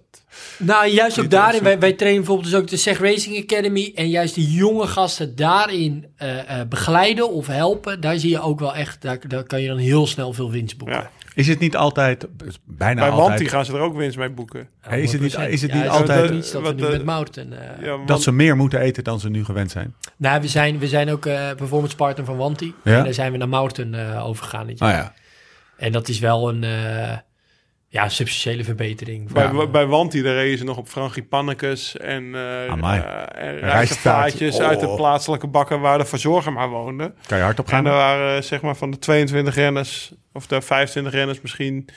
[0.59, 3.91] Nou, juist ook daarin, wij, wij trainen bijvoorbeeld dus ook de Seg Racing Academy.
[3.95, 8.01] En juist die jonge gasten daarin eh, eh, begeleiden of helpen.
[8.01, 10.77] Daar zie je ook wel echt, daar, daar kan je dan heel snel veel winst
[10.77, 10.97] boeken.
[10.97, 11.09] Ja.
[11.33, 12.27] Is het niet altijd,
[12.65, 14.67] bijna Bij altijd, Wanty gaan ze er ook winst mee boeken.
[14.81, 15.39] Hey, is het niet- 100%.
[15.49, 17.53] is het Ja, niet altijd- iets dat we wat, nu met Mouten...
[17.77, 19.95] eh, Ja, want- dat ze meer moeten eten dan ze nu gewend zijn?
[20.17, 22.73] Nou, we zijn, we zijn ook eh performance partner van Wanti.
[22.83, 22.97] Ja?
[22.97, 24.67] En daar zijn we naar Mouten eh overgegaan.
[24.69, 25.13] Ah ja.
[25.77, 27.17] En dat is wel een eh,
[27.95, 29.31] ja, substantiële verbetering.
[29.31, 32.99] Bij, Van, bij Wanty, daar reden ze nog op Frangipannekes en, eh Amai.
[33.01, 33.71] eh, en rijstvaatjes.
[33.71, 34.95] rijstvaatjes uit de Oh.
[34.95, 37.13] plaatselijke bakken waar de verzorger maar woonde.
[37.27, 37.85] Kan je hard op En gaan?
[37.85, 41.87] er waren eh, zeg maar van de 22 renners, of de 25 renners misschien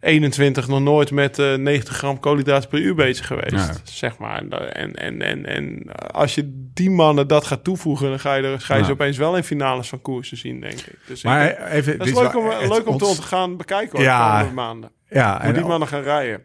[0.00, 3.50] 21 nog nooit met eh 90 gram koolhydraten per uur bezig geweest.
[3.50, 3.72] Ja.
[3.84, 4.38] Zeg maar.
[4.38, 8.34] En, da- en, en, en, en als je die mannen dat gaat toevoegen, dan ga
[8.34, 8.86] je, er, ga je Ja.
[8.86, 10.96] ze opeens wel in finales van koersen zien, denk ik.
[11.06, 14.26] Dus Maar ik- even, dat is leuk om, leuk om te gaan bekijken hoor, Ja.
[14.26, 14.90] de komende maanden.
[15.08, 16.42] Ja, Hoe en die mannen gaan rijden.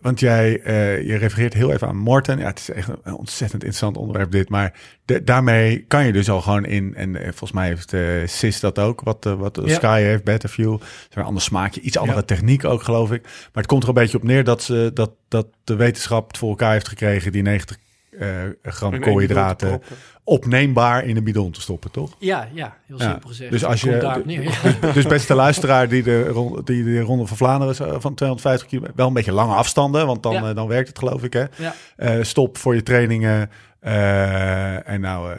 [0.00, 2.38] Want jij eh, je refereert heel even aan Morten.
[2.38, 4.48] Ja, het is echt een ontzettend interessant onderwerp dit.
[4.48, 4.72] Maar
[5.04, 6.94] de- daarmee kan je dus al gewoon in...
[6.94, 9.74] En eh, volgens mij heeft eh Sis dat ook, wat, eh, wat Ja.
[9.74, 10.74] Sky heeft, Betterview.
[10.80, 12.24] Is een ander smaakje, iets andere Ja.
[12.24, 13.22] techniek ook, geloof ik.
[13.22, 16.38] Maar het komt er een beetje op neer dat, ze, dat, dat de wetenschap het
[16.38, 17.32] voor elkaar heeft gekregen...
[17.32, 17.76] die 90
[18.18, 18.28] eh,
[18.62, 19.82] gram koolhydraten.
[20.24, 22.16] Opneembaar in een bidon te stoppen, toch?
[22.18, 23.10] ja, ja, heel Ja.
[23.10, 23.50] simpel gezegd.
[23.50, 24.92] Dus als je- neer, ja.
[24.92, 28.96] Dus beste luisteraar die de, die de Ronde van Vlaanderen is, eh, van 250 kilometer...
[28.96, 30.48] wel een beetje lange afstanden, want dan, Ja.
[30.48, 31.44] eh, dan werkt het geloof ik, hè?
[31.56, 31.74] Ja.
[31.96, 33.50] Eh, stop voor je trainingen.
[33.80, 35.36] eh, en nou,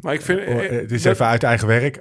[0.00, 2.00] Maar ik vind- oh, het is even uit eigen werk.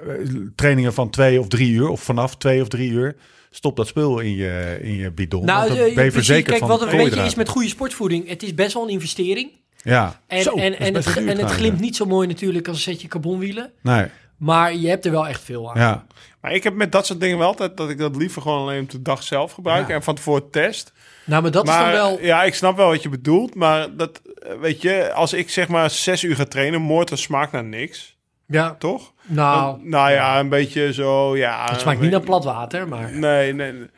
[0.55, 3.15] Trainingen van twee of drie uur, of vanaf twee of drie uur.
[3.49, 5.45] Stop dat spul in je, in je bidon.
[5.45, 8.27] Nou, ben je precies, verzekerd kijk, van wat er een beetje is met goede sportvoeding.
[8.29, 9.51] Het is best wel een investering.
[9.85, 12.91] Ja, En, Zo, en, en, het, en het glimt niet zo mooi natuurlijk als een
[12.93, 13.71] setje carbonwielen.
[13.81, 14.05] Nee,
[14.37, 15.81] Maar je hebt er wel echt veel aan.
[15.81, 16.05] ja.
[16.41, 18.81] Maar ik heb met dat soort dingen wel altijd dat ik dat liever gewoon alleen
[18.83, 19.93] op de dag zelf gebruik Ja.
[19.93, 20.93] en van tevoren test.
[21.25, 22.19] Nou, maar dat maar, is dan wel...
[22.21, 25.67] Ja, ik snap wel wat je bedoelt, maar dat eh, weet je, als ik zeg
[25.67, 28.17] maar zes uur ga trainen, moorten smaakt naar niks,
[28.47, 29.13] Ja, toch?
[29.25, 31.65] nou, Dan- nou ja, een beetje zo, ja.
[31.71, 33.11] het smaakt niet naar plat water, maar...
[33.11, 33.71] Nee, nee.
[33.71, 33.89] nee.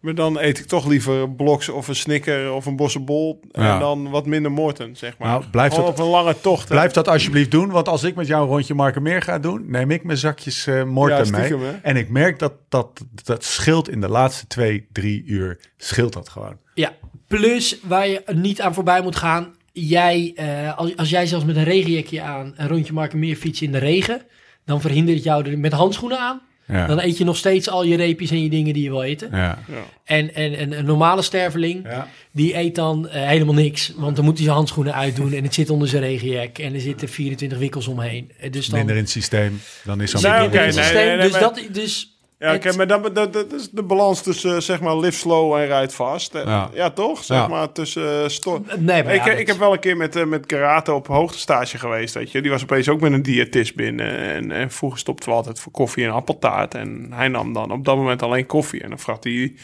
[0.00, 3.74] Maar dan eet ik toch liever bloks of een snicker of een bossenbol Ja.
[3.74, 5.28] en dan wat minder moorten, zeg maar.
[5.28, 6.68] Nou, blijft dat- op een lange tocht.
[6.68, 6.74] hè.
[6.74, 9.90] Blijf dat alsjeblieft doen, want als ik met jou een rondje Markermeer ga doen, neem
[9.90, 11.56] ik mijn zakjes eh morten Ja, mee.
[11.56, 11.70] hè?
[11.82, 16.28] En ik merk dat, dat dat scheelt in de laatste twee, drie uur, scheelt dat
[16.28, 16.56] gewoon.
[16.74, 16.92] Ja,
[17.26, 19.54] plus waar je niet aan voorbij moet gaan.
[19.72, 23.66] Jij, eh, als, als jij zelfs met een regenjekje aan een rondje Marken meer fietsen
[23.66, 24.22] in de regen,
[24.64, 26.40] dan verhindert jou er met handschoenen aan.
[26.68, 26.86] Ja.
[26.86, 29.28] Dan eet je nog steeds al je reepjes en je dingen die je wil eten.
[29.32, 29.58] ja.
[29.68, 29.84] Ja.
[30.04, 32.08] En, en, en een normale sterveling, Ja.
[32.32, 33.92] die eet dan eh, helemaal niks.
[33.96, 36.58] Want dan moet hij zijn handschoenen uitdoen en het zit onder zijn regenjek.
[36.58, 38.30] En er zitten 24 wikkels omheen.
[38.40, 40.94] Eh, Dus dan Minder in het systeem, dan is zo'n Nee, het nee, systeem.
[40.94, 43.82] nee, nee, dus maar- dat, dus Ja, het- oké, maar dat, dat, dat is de
[43.82, 46.34] balans tussen eh, zeg maar live slow en rijd vast.
[46.34, 46.70] Eh, Ja.
[46.74, 47.24] Ja, toch?
[47.24, 47.48] Zeg Ja.
[47.48, 50.24] maar tussen uh, sto- nee, maar ik, ja, ik heb wel een keer met, eh,
[50.24, 52.42] met karate op hoogtestage geweest, weet je.
[52.42, 54.16] Die was opeens ook met een diëtist binnen.
[54.18, 56.74] En, en vroeger stopten we altijd voor koffie en appeltaart.
[56.74, 58.82] En hij nam dan op dat moment alleen koffie.
[58.82, 59.54] En dan vraagt hij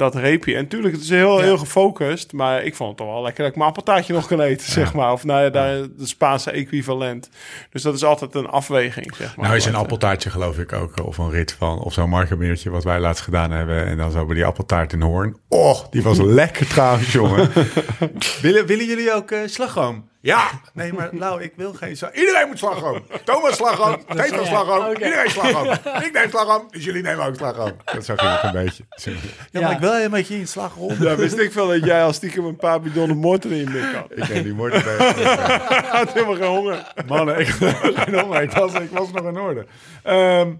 [0.00, 0.54] dat reepje.
[0.54, 1.44] En natuurlijk, het is heel, Ja.
[1.44, 2.32] heel gefocust.
[2.32, 4.94] Maar ik vond het toch wel lekker dat ik mijn appeltaartje nog kan eten, zeg
[4.94, 5.12] maar.
[5.12, 7.28] Of nou ja, daar, de Spaanse equivalent.
[7.70, 9.44] Dus dat is altijd een afweging, zeg maar.
[9.46, 12.70] Nou is een eh, appeltaartje geloof ik ook, of een rit van, of zo'n markermeertje
[12.70, 13.86] wat wij laatst gedaan hebben.
[13.86, 15.36] En dan zo bij die appeltaart in Hoorn.
[15.48, 17.50] Och, die was lekker trouwens, jongen.
[18.42, 20.08] willen, willen jullie ook eh, slagroom?
[20.22, 22.20] Ja, nee, maar Lau, ik wil geen slagroom.
[22.20, 23.02] Iedereen moet slagroom.
[23.24, 25.66] Thomas slagroom, Peter slagroom, iedereen slagroom.
[26.06, 27.72] Ik neem slagroom, dus jullie nemen ook slagroom.
[27.84, 28.84] Dat zo ging het een beetje.
[29.50, 29.70] Ja, maar Ja.
[29.70, 30.94] ik wil een beetje in slagroom.
[31.02, 33.94] Ja, wist ik veel dat jij als stiekem een paar bidonnen morten in je mik
[33.94, 34.06] had.
[34.10, 34.96] Ik neem die morten bij.
[35.98, 36.92] had helemaal geen honger.
[37.06, 38.42] Mannen, ik, geen honger.
[38.42, 39.66] ik, was, ik was nog in orde.
[40.02, 40.52] Ehm,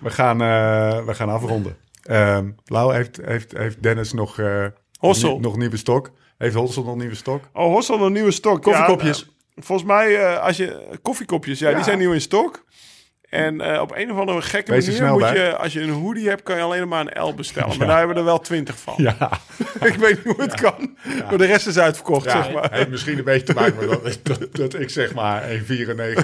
[0.00, 1.76] we, gaan, eh, we gaan afronden.
[2.02, 4.64] Ehm Lau, heeft, heeft, heeft Dennis nog, eh,
[4.98, 5.30] Hossel.
[5.30, 6.10] nog, nog nieuwe stok?
[6.38, 7.44] Heeft Hossel nog nieuwe stok?
[7.52, 8.62] Oh, Hossel een nieuwe stok.
[8.62, 9.18] Koffiekopjes.
[9.54, 11.74] Ja, volgens mij, eh, als je koffiekopjes, ja, Ja.
[11.74, 12.64] die zijn nieuw in stok.
[13.28, 15.34] En eh, op een of andere gekke Wees er manier moet bij.
[15.46, 17.76] je, als je een hoodie hebt, kan je alleen maar een L bestellen.
[17.78, 18.94] Maar daar hebben we er wel twintig van.
[18.96, 19.30] Ja,
[19.80, 20.96] ik weet niet hoe het kan.
[21.28, 22.68] Maar de rest is uitverkocht, zeg maar.
[22.72, 25.64] heeft misschien een beetje te maken met dat, dat, dat ik zeg maar 1,94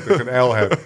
[0.07, 0.79] een L heb.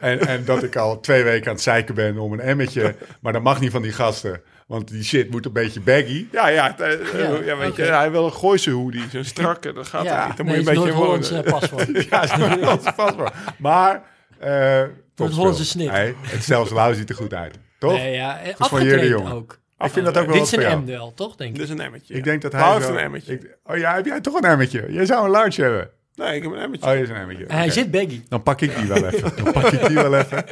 [0.00, 2.94] En, en dat ik al twee weken aan het zeiken ben om een emmetje.
[3.20, 4.42] Maar dat mag niet van die gasten.
[4.66, 6.26] Want die shit moet een beetje baggy.
[6.32, 9.02] Ja, ja, eh, Ja, ja, weet je, hij wil een Gooise hoodie.
[9.12, 10.36] Zo'n strakke, dat gaat Ja, niet.
[10.36, 11.86] Dan nee, moet je een beetje eh, paswoord.
[12.10, 12.26] Ja,
[12.56, 13.28] dat is vast wel.
[13.58, 14.02] Maar...
[14.38, 14.82] eh
[15.16, 15.90] Noord-Hollandse snit.
[15.92, 17.58] Nee, het zelfs Lau ziet er goed uit.
[17.78, 17.92] Toch?
[17.92, 19.32] Nee, ja, eh, jullie, afgetraind jongen.
[19.32, 19.58] ook.
[19.78, 20.78] ik vind dat ook wel Dit is een.
[20.82, 21.56] M wel, toch, denk ik?
[21.56, 22.14] Dit is een emmetje.
[22.14, 22.60] Ik denk dat hij...
[22.60, 23.32] Lau heeft een emmetje.
[23.32, 24.86] ik- oh ja, heb jij toch een emmetje?
[24.88, 25.90] Jij zou een large hebben.
[26.14, 26.90] Nee, ik heb een emmetje.
[26.90, 27.46] Oh, je is een emmetje.
[27.46, 28.22] En hij zit baggy.
[28.28, 29.32] Dan pak ik die wel even.
[29.44, 30.44] Dan pak ik die wel even.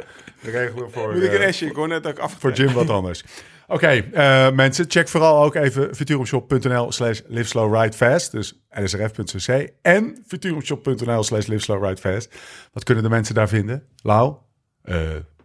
[0.43, 1.66] Dan regelen we voor, Moet ik een eh, S'je?
[1.66, 2.36] Ik hoor net dat ik af.
[2.39, 3.24] voor Jim wat anders.
[3.73, 8.32] Oké, eh, mensen, check vooral ook even futurumshop.nl slash liveslowridefast.
[8.32, 12.35] Dus nsrf.cc en futurumshop.nl slash liveslowridefast.
[12.73, 13.85] Wat kunnen de mensen daar vinden?
[14.03, 14.35] Lau?
[14.82, 14.94] eh,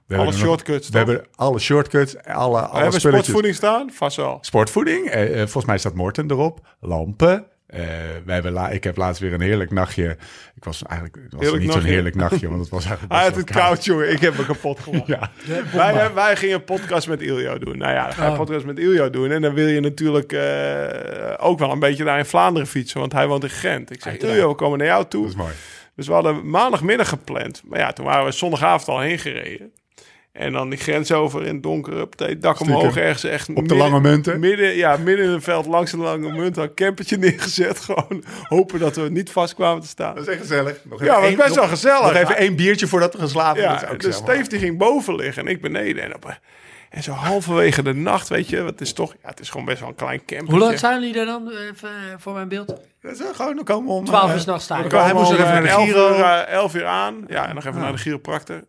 [0.08, 3.92] we Alle nog- shortcuts, We hebben alle shortcuts, alle, alle We hebben sportvoeding staan?
[3.92, 4.38] Vast wel.
[4.42, 5.08] Sportvoeding.
[5.10, 6.68] Eh, eh, volgens mij staat Morten erop.
[6.80, 7.48] Lampen.
[7.68, 7.80] Eh,
[8.26, 10.18] we hebben la ik heb laatst weer een heerlijk nachtje.
[10.56, 13.24] Ik was eigenlijk het was Heerlijk niet zo'n heerlijk nachtje, want het was eigenlijk Hij
[13.24, 14.12] best had het koud, jongen.
[14.12, 15.08] Ik heb me kapot gemaakt.
[15.08, 15.30] Ja,
[15.74, 17.78] Wij, wij gingen een podcast met Iljo doen.
[17.78, 18.38] Nou ja, dan ga je Oh.
[18.38, 19.32] podcast met Iljo doen.
[19.32, 23.00] En dan wil je natuurlijk eh, ook wel een beetje daar in Vlaanderen fietsen.
[23.00, 23.92] Want hij woont in Gent.
[23.92, 24.38] Ik zeg, Uiteraard.
[24.38, 25.22] Iljo, we komen naar jou toe.
[25.22, 25.54] dat is mooi.
[25.96, 27.62] Dus we hadden maandagmiddag gepland.
[27.66, 29.72] Maar ja, toen waren we zondagavond al heen gereden.
[30.38, 33.50] En dan die grens over in het donker, op het dak omhoog, ergens echt...
[33.54, 34.40] Op de lange munten.
[34.40, 37.80] Midden, ja, midden in het veld, langs de lange munt, had een campertje neergezet.
[37.80, 40.16] Gewoon hopen dat we niet vast kwamen te staan.
[40.16, 40.80] Dat is echt gezellig.
[40.84, 42.02] Nog Ja, was één- best nog- wel gezellig.
[42.02, 43.64] Nog even één biertje voordat we gaan slapen.
[43.64, 44.16] dat is Ja, ook dus.
[44.16, 46.04] Steve die ging boven liggen en ik beneden.
[46.04, 46.40] En, op,
[46.90, 49.80] en zo halverwege de nacht, weet je, het is toch, ja, het is gewoon best
[49.80, 50.58] wel een klein campertje.
[50.60, 52.68] Hoe laat zijn jullie er dan, even eh, voor mijn beeld?
[53.02, 54.06] Dat is gewoon, dan komen we om...
[54.06, 54.84] 12 eh, uur s'nachts staan.
[54.86, 54.98] Oké.
[54.98, 56.10] Hij moest er even naar de 11 Giro.
[56.10, 57.26] uur, eh, 11 uur aan.
[57.28, 58.64] Ja, en nog even naar de chiropractor.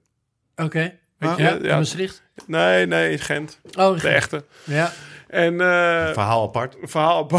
[1.18, 1.76] Ja, je, in ja.
[1.76, 2.22] Maastricht.
[2.46, 3.60] Nee, nee, in Gent.
[3.78, 4.44] Oh, De echte.
[4.64, 4.92] ja.
[5.28, 5.66] En eh
[6.12, 6.76] Verhaal apart.
[6.82, 7.26] verhaal...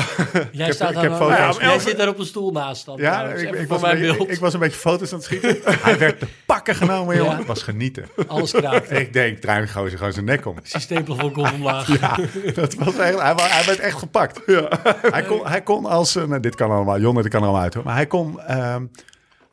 [0.51, 1.37] Jij heb- staat ik daar heb dan- foto's.
[1.37, 2.97] Ja, Ja, om Jij zit daar op een stoel naast dan.
[2.97, 4.29] Ja, ik, ik, was een mijn beetje, beeld.
[4.31, 5.57] ik was een beetje foto's aan het schieten.
[5.83, 7.31] Hij werd te pakken genomen, jongen.
[7.31, 7.37] Ja.
[7.37, 8.05] Het was genieten.
[8.27, 8.91] Alles kraakt.
[9.01, 10.55] Ik denk, draai die gozer gewoon zijn nek om.
[10.63, 11.99] Systeemplafond komt omlaag.
[11.99, 12.17] Ja,
[12.53, 14.41] dat was echt, hij, hij werd echt gepakt.
[15.11, 16.15] Hij, kon, hij kon als...
[16.15, 17.83] eh, nou, dit kan allemaal, Jonne, dit kan allemaal uit hoor.
[17.83, 18.85] Maar hij kon, ehm,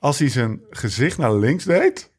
[0.01, 2.11] als hij zijn gezicht naar links deed,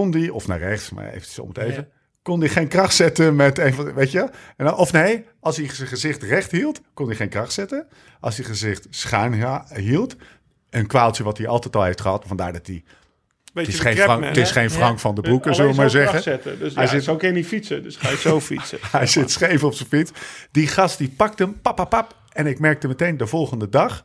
[0.00, 1.86] kon hij, of naar rechts, maar even om het even, Ja.
[2.22, 4.20] kon hij geen kracht zetten met een van, weet je?
[4.56, 7.86] En dan, of nee, als hij zijn gezicht recht hield, kon hij geen kracht zetten.
[8.20, 10.16] Als hij gezicht schuin ja- hield,
[10.70, 12.84] een kwaaltje wat hij altijd al heeft gehad, vandaar dat hij...
[13.54, 16.22] Het is, geen Frank, het is geen Frank van de Broeke, zullen we maar zeggen.
[16.22, 16.58] Zetten.
[16.58, 17.82] Dus Hij hij zit- zo kan niet fietsen.
[17.82, 18.78] Dus ga je zo fietsen.
[18.90, 20.10] Hij zit scheef op zijn fiets.
[20.50, 22.16] Die gast die pakt hem, pap, pap, pap.
[22.32, 24.04] En ik merkte meteen de volgende dag...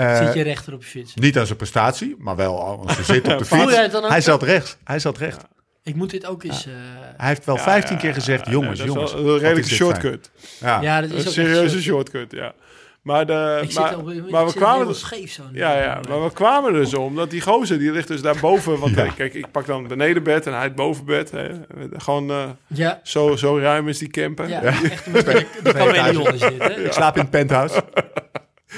[0.00, 1.14] eh, Zit je rechter op je fiets?
[1.14, 3.72] Niet aan zijn prestatie, maar wel als je zit op de Voel fiets.
[3.72, 4.30] jij het dan ook Hij zo?
[4.30, 4.76] zat rechts.
[4.84, 5.44] Hij zat recht.
[5.82, 6.66] Ik moet dit ook eens...
[6.66, 6.72] eh,
[7.16, 9.12] Hij heeft wel 15 keer gezegd, jongens, dat is jongens.
[9.12, 9.90] wel een redelijke is fijn.
[9.90, 10.30] shortcut.
[10.60, 10.80] Ja.
[10.80, 12.52] ja, dat is Een serieuze shortcut, ja.
[13.02, 15.42] Maar, de, Ik maar, op, we kwamen er, scheef zo.
[15.52, 18.78] ja, ja, maar we kwamen er dus om dat die gozer die ligt dus daarboven.
[18.78, 19.04] Want Ja.
[19.04, 21.30] eh, kijk, ik pak dan het benedenbed en hij het bovenbed.
[21.30, 21.48] Hè.
[21.92, 24.48] Gewoon eh, Ja, zo, zo ruim is die camper.
[24.48, 26.30] ja, echt een beetje de
[26.74, 26.84] is?
[26.84, 27.82] Ik slaap in het penthouse.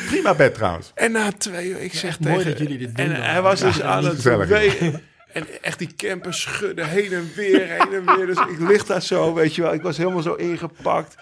[0.07, 0.93] Prima bed trouwens.
[0.95, 2.51] En na twee uur, ik zeg mooi tegen...
[2.51, 3.23] dat jullie dit doen En dan.
[3.23, 5.03] hij was dus aan het wegen.
[5.33, 8.27] En echt die camper schudde heen en weer, heen en weer.
[8.27, 9.73] Dus ik lig daar zo, weet je wel.
[9.73, 11.15] Ik was helemaal zo ingepakt.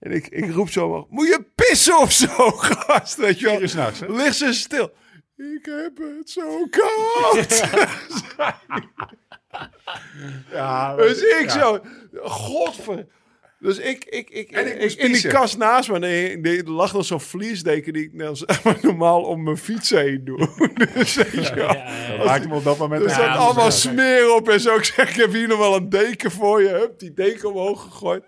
[0.00, 3.16] En ik, ik roep zo maar, moet je pissen of zo, gast?
[3.16, 3.68] Weet je wel.
[3.68, 4.12] s'nachts, hè?
[4.12, 4.92] Lig ze stil.
[5.36, 7.62] Ik heb het zo koud.
[10.50, 11.80] Ja, dus ik zo,
[12.22, 13.06] godver...
[13.62, 17.04] Dus ik, ik, ik, ik in die kast naast me, nee, nee, er lag nog
[17.04, 20.48] zo'n vliesdeken die ik nou, zeg maar, normaal om mijn fiets heen doe.
[20.94, 21.28] dus je.
[21.32, 21.72] Ja, ja,
[22.08, 22.16] ja.
[22.16, 24.74] Dat maakt hem op dat moment Er echt zat allemaal smeer op en zo.
[24.76, 26.68] Ik zeg, ik heb hier nog wel een deken voor je.
[26.68, 28.24] Hup, die deken omhoog gegooid.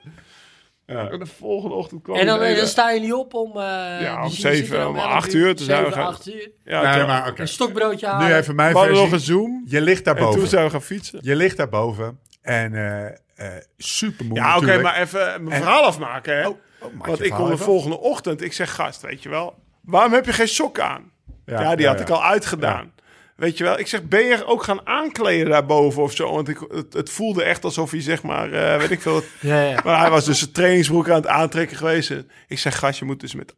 [0.87, 1.11] Ja.
[1.11, 2.67] En de volgende ochtend kwam En dan, dan weer.
[2.67, 3.51] staan jullie op om...
[3.57, 3.63] eh
[4.01, 6.51] Ja, om dus zeven, zitten om elf acht uur, toen zijn we gaan- acht uur.
[6.65, 7.41] Ja, Nee, maar oké.
[7.41, 8.29] Een stokbroodje halen.
[8.29, 9.35] Nu even mijn hadden nog een versie.
[9.35, 9.63] Zoom.
[9.67, 10.49] Je ligt En toen daarboven.
[10.49, 11.19] zijn we gaan fietsen.
[11.23, 12.19] Je ligt daarboven.
[12.45, 16.49] En eh eh super moe Ja, oké, maar even mijn En- verhaal afmaken, hè.
[16.49, 18.43] Oh, oh, Want ik kom de volgende ochtend.
[18.43, 19.63] Ik zeg, gast, weet je wel.
[19.81, 21.13] Waarom heb je geen sok aan?
[21.47, 22.93] Ja, die had ik al uitgedaan.
[23.37, 23.79] Weet je wel?
[23.79, 26.33] Ik zeg, ben je ook gaan aankleden daarboven of zo?
[26.33, 29.23] Want ik, het, het voelde echt alsof hij, zeg maar, eh, weet ik veel...
[29.41, 29.81] Ja, ja.
[29.85, 32.13] Maar hij was dus zijn trainingsbroek aan het aantrekken geweest.
[32.49, 33.55] Ik zeg, gast, je moet dus met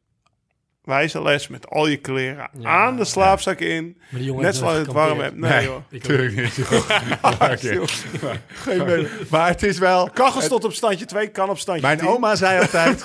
[0.87, 3.97] wijze les, met al je kleren Ja, aan de slaapzak in.
[3.99, 5.37] Maar die jongen Net zoals je het warm hebt.
[5.37, 6.01] Nee, Nee.
[6.01, 6.67] Tuurlijk niet.
[8.65, 9.09] Geen.
[9.31, 10.11] Maar het is wel...
[10.11, 12.09] Kachel stond op standje 2, kan op standje Mijn 10.
[12.09, 13.05] oma zei altijd...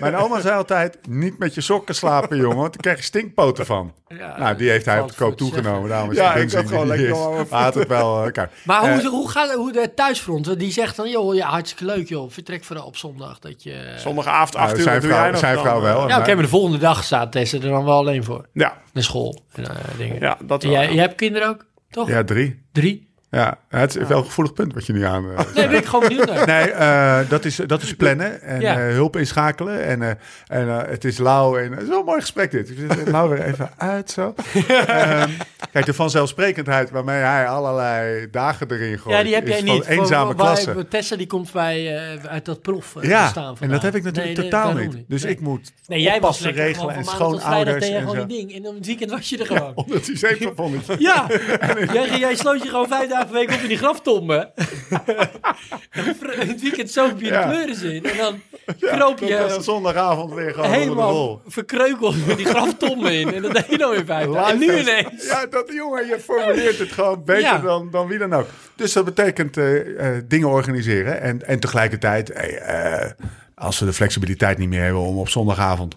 [0.00, 0.98] mijn oma zei altijd...
[1.08, 2.56] Niet met je sokken slapen, jongen.
[2.56, 3.92] Want daar krijg je stinkpoten van.
[4.18, 5.88] Ja, Nou, die heeft hij op de koop toegenomen.
[5.88, 8.26] Daarom is Ja, ik had gewoon lekker het wel...
[8.26, 8.42] eh.
[8.64, 10.58] Maar Eh, hoe, hoe gaat hoe de thuisfront?
[10.58, 12.30] Die zegt dan, joh, ja, hartstikke leuk, joh.
[12.30, 13.38] Vertrek vooral op zondag.
[13.38, 13.94] Dat je...
[13.96, 15.64] Zondagavond, nou, 8 uur, zijn wat doe jij vrouw, nog zijn dan?
[15.64, 15.96] vrouw wel.
[16.08, 18.46] Ja, oké, maar- maar de volgende dag staat Tessa er dan wel alleen voor.
[18.52, 20.20] Ja, Naar school en eh, dingen.
[20.20, 20.78] ja, dat En wel.
[20.80, 22.08] jij, jij hebt kinderen ook, toch?
[22.08, 22.62] Ja, drie.
[22.72, 23.10] Drie?
[23.36, 25.24] Ja, het is wel een gevoelig punt wat je nu aan...
[25.36, 26.46] eh, Nee, ben ik gewoon naar.
[26.46, 28.74] Nee, eh, dat, is, dat is plannen en Ja.
[28.78, 29.84] eh, hulp inschakelen.
[29.84, 31.62] En, en het is Lau.
[31.62, 32.70] En, het is wel een mooi gesprek dit.
[32.70, 34.34] Ik zet Lau weer even uit zo.
[34.86, 35.30] Ehm,
[35.72, 39.16] kijk, de vanzelfsprekendheid waarmee hij allerlei dagen erin gooit.
[39.16, 39.84] Ja, die heb jij niet.
[39.86, 41.98] eenzame Waar- Tessa die komt bij,
[42.28, 45.04] uit dat prof Ja, en dat heb ik natuurlijk Nee, totaal niet.
[45.08, 45.32] Dus Nee.
[45.32, 48.26] ik moet Nee, jij was regelen en schoonouders en zo.
[48.26, 48.54] ding.
[48.54, 49.72] En het weekend was je er gewoon.
[49.74, 50.14] Omdat hij
[50.88, 50.98] is.
[50.98, 51.26] Ja,
[51.92, 54.50] jij, jij sloot je gewoon vijf dagen per week op in die graftombe.
[56.40, 57.42] in het weekend zoog je Ja.
[57.44, 58.04] de pleuris in.
[58.04, 58.40] En dan
[58.80, 63.34] kroop je een zondagavond weer gewoon helemaal verkreukeld met die graftombe in.
[63.34, 64.52] En dat deed je dan weer vijf dagen.
[64.52, 65.26] En nu ineens.
[65.26, 67.58] Ja, dat jongen, je formuleert het gewoon beter Ja.
[67.58, 68.46] dan, dan wie dan ook.
[68.76, 71.20] Dus dat betekent eh, eh, dingen organiseren.
[71.20, 73.10] En, en tegelijkertijd, hey, eh,
[73.54, 75.96] als we de flexibiliteit niet meer hebben om op zondagavond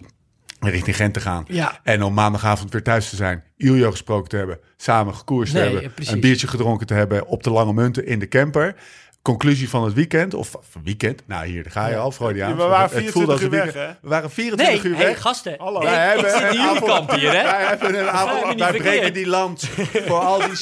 [0.70, 1.44] richting Gent te gaan.
[1.48, 1.80] Ja.
[1.82, 3.44] En om maandagavond weer thuis te zijn.
[3.56, 4.58] Iljo gesproken te hebben.
[4.76, 5.82] Samen gekoerst te hebben.
[5.96, 8.74] ja, een biertje gedronken te hebben op de Lange Munten in de camper.
[9.22, 11.22] Conclusie van het weekend, of van weekend.
[11.26, 12.56] Nou, hier daar ga je al, Freudiaan.
[12.56, 13.94] We waren Het voelde 24 als een uur weg, hè?
[14.02, 15.20] We waren 24 Nee, uur hey, weg.
[15.20, 15.54] gasten.
[15.58, 15.80] Hallo.
[15.80, 17.42] Wij ik hebben een avond- kamp hier, hè?
[17.42, 18.58] Wij hebben een avond.
[18.58, 18.82] Wij verkeerd.
[18.82, 19.68] breken die land
[20.06, 20.56] voor al die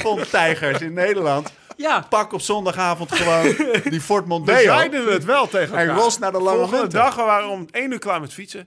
[0.00, 1.52] systeemplafond-tijgers in Nederland.
[1.76, 2.06] Ja.
[2.08, 3.54] Pak op zondagavond gewoon
[3.90, 4.56] die Fort We Mondeo.
[4.62, 5.96] zeiden het wel tegen elkaar.
[5.96, 6.98] rost naar de lange Volgende munten.
[6.98, 8.66] dag, we waren om 1 uur klaar met fietsen.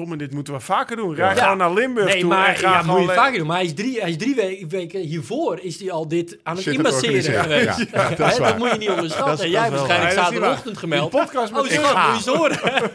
[0.00, 1.14] Godverdomme, dit moeten we vaker doen.
[1.14, 1.42] Rij Ja.
[1.42, 3.00] gewoon naar Limburg Nee, toe maar en ga ja, gewoon...
[3.00, 3.46] moet je vaker doen.
[3.46, 6.56] Maar hij is drie, hij is drie we- weken hiervoor is hij al dit aan
[6.56, 7.42] het inmasseren organiseren.
[7.42, 7.78] geweest.
[7.92, 8.56] Ja, ja, dat waar.
[8.58, 9.36] moet je niet onderschatten.
[9.36, 11.10] Dat is- dat Jij wel waarschijnlijk dat zaterdagochtend gemeld.
[11.12, 12.58] Die podcast met oh, schat, moet je eens horen.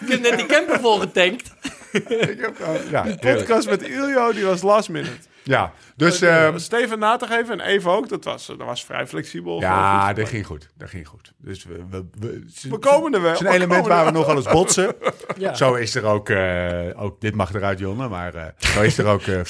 [0.00, 1.50] ik heb net die camper volgetankt.
[1.92, 5.10] Ik heb gewoon- Ja, De podcast met Iljo, die was last minute.
[5.44, 8.08] Ja, dus ehm, Steven na te geven en Eve ook.
[8.08, 9.60] Dat was, dat was vrij flexibel.
[9.60, 10.68] ja, dat ging goed.
[10.76, 11.32] Dat ging goed.
[11.38, 13.30] Dus we, we, we, We komen er wel.
[13.30, 14.94] Het is We een element waar we nogal eens botsen.
[15.36, 15.54] Ja.
[15.54, 19.06] Zo is er ook, eh, ook dit mag eruit, Jonne, maar eh, zo is er
[19.06, 19.48] ook nog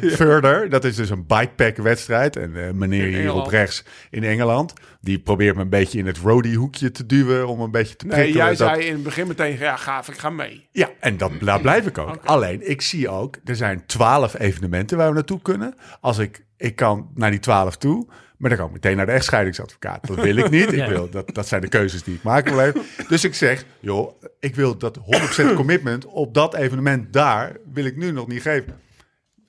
[0.00, 0.70] Further.
[0.70, 2.36] dat is dus een bikepack-wedstrijd.
[2.36, 6.18] En eh, meneer hier op rechts in Engeland, die probeert me een beetje in het
[6.18, 8.46] roadie-hoekje te duwen om een beetje te Nee, prikkelen.
[8.46, 10.68] jij dat- zei in het begin meteen, ja gaaf, ik ga mee.
[10.70, 12.18] Ja, en dat, daar blijf ik ook.
[12.24, 15.74] Alleen, ik zie ook, er zijn twaalf evenementen waar we naartoe kunnen.
[16.00, 18.06] Als ik, ik kan naar die twaalf toe,
[18.38, 20.06] maar dan kan ik meteen naar de echtscheidingsadvocaat.
[20.06, 20.72] Dat wil ik niet.
[20.82, 22.72] Ik wil, dat, dat zijn de keuzes die ik wil.
[23.08, 27.96] Dus ik zeg, joh, ik wil dat 100% commitment op dat evenement daar, wil ik
[27.96, 28.80] nu nog niet geven.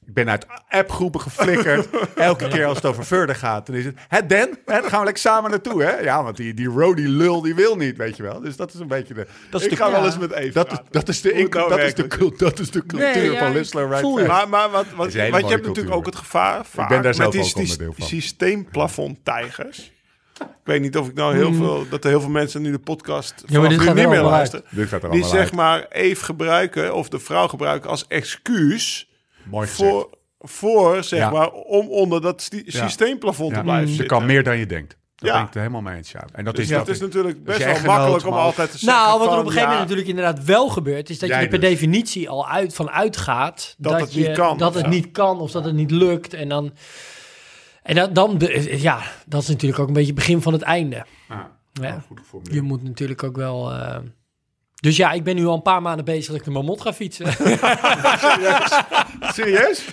[0.10, 1.88] Ik ben uit appgroepen geflikkerd.
[2.15, 3.95] Elke keer als het over verder gaat, dan is het...
[4.07, 4.57] Hè, Dan?
[4.65, 5.98] Hè, dan gaan we lekker samen naartoe, hè?
[5.99, 8.40] Ja, want die, die roadie lul, die wil niet, weet je wel.
[8.40, 9.27] Dus dat is een beetje de...
[9.49, 10.06] Dat is Ik de, ga wel ja.
[10.06, 12.72] eens met Eve dat is, dat is de, nou dat is de, cult- dat is
[12.72, 14.27] de cultuur Nee, ja, van ik Lissler Right je.
[14.27, 17.34] Maar, maar wat, wat, want je hebt natuurlijk ook het gevaar vaak ben daar zelf
[17.36, 19.91] met die, systeemplafond-tijgers.
[20.40, 22.80] Ik weet niet of ik nou heel veel, dat er heel veel mensen nu de
[22.80, 23.68] podcast Hmm.
[23.68, 24.65] nu gaat niet er meer luisteren.
[24.77, 25.52] Er Die zeg uit.
[25.52, 29.09] maar even gebruiken, of de vrouw gebruiken als excuus
[29.50, 29.90] Mooi gezegd.
[29.92, 30.10] voor,
[30.40, 31.30] voor zeg Ja.
[31.30, 34.08] maar, om onder dat systeemplafond te blijven Er zitten.
[34.08, 34.98] kan meer dan je denkt.
[35.16, 35.36] Dat Ja.
[35.38, 36.26] ben ik helemaal mee eens, ja.
[36.32, 38.72] En dat Dus is ja, dat het is natuurlijk best je wel makkelijk om altijd
[38.72, 41.10] te zeggen Nou, wat er van, op een gegeven ja, moment natuurlijk inderdaad wel gebeurt,
[41.10, 41.70] is dat Jij je er per dus.
[41.70, 44.90] definitie al uit, van uitgaat Dat het je, niet kan, Dat het ja.
[44.90, 46.34] niet kan of dat het niet lukt.
[46.34, 46.74] En dan,
[47.84, 51.06] en dan, ja, dat is natuurlijk ook een beetje het begin van het einde.
[51.30, 51.52] Ja.
[51.74, 52.04] Ja.
[52.08, 52.20] Goed
[52.54, 53.72] Je moet natuurlijk ook wel.
[53.72, 53.98] eh,
[54.80, 56.94] Dus ja, ik ben nu al een paar maanden bezig dat ik de mamot ga
[56.94, 57.34] fietsen.
[59.36, 59.86] Serieus?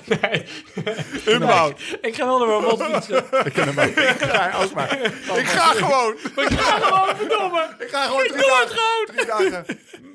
[1.27, 1.79] Unbound.
[2.01, 3.25] ik ga wel de mamot fietsen.
[3.45, 3.97] Ik ken hem ook.
[3.97, 5.01] Ik ga alsmaar.
[5.35, 6.15] Ik ga gewoon.
[6.47, 7.75] ik ga gewoon, verdomme.
[7.79, 9.65] Ik ga gewoon drie doe het dagen, drie dagen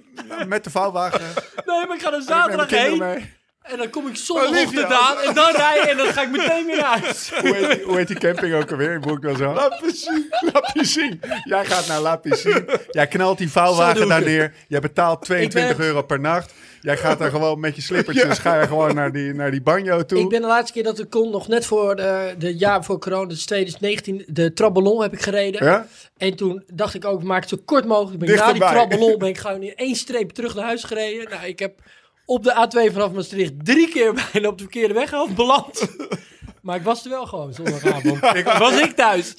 [0.53, 1.33] met de vouwwagen.
[1.65, 3.29] Nee, maar ik ga er Ik zaterdag heen.
[3.61, 5.17] En dan kom ik zondagochtend aan.
[5.17, 7.31] En dan rijden en dan ga ik meteen weer naar huis.
[7.41, 10.25] Hoe heet, die, hoe heet die camping ook alweer in Boekdel La piscine.
[10.53, 11.17] La Piscine.
[11.43, 12.79] Jij gaat naar La Piscine.
[12.89, 14.53] Jij knalt die Zo vouwwagen ik daar neer.
[14.67, 16.53] Jij betaalt 22 Ik ben- euro per nacht.
[16.81, 20.05] Jij gaat daar gewoon met je slippertjes ga je gewoon naar die, naar die banjo
[20.05, 20.19] toe.
[20.19, 22.99] Ik ben de laatste keer dat ik kon, nog net voor de, de jaar voor
[22.99, 25.65] corona, dus 2019, de Traballon heb ik gereden.
[25.65, 25.87] Ja?
[26.17, 28.19] En toen dacht ik ook, maak het zo kort mogelijk.
[28.19, 31.29] Ben ik na die Traballon ben ik gewoon in één streep terug naar huis gereden.
[31.29, 31.79] Nou, ik heb
[32.25, 35.79] op de A2 vanaf Maastricht drie keer bijna op de verkeerde weg beland.
[36.61, 38.23] Maar ik was er wel gewoon zondagavond.
[38.35, 39.33] ik, was ik thuis.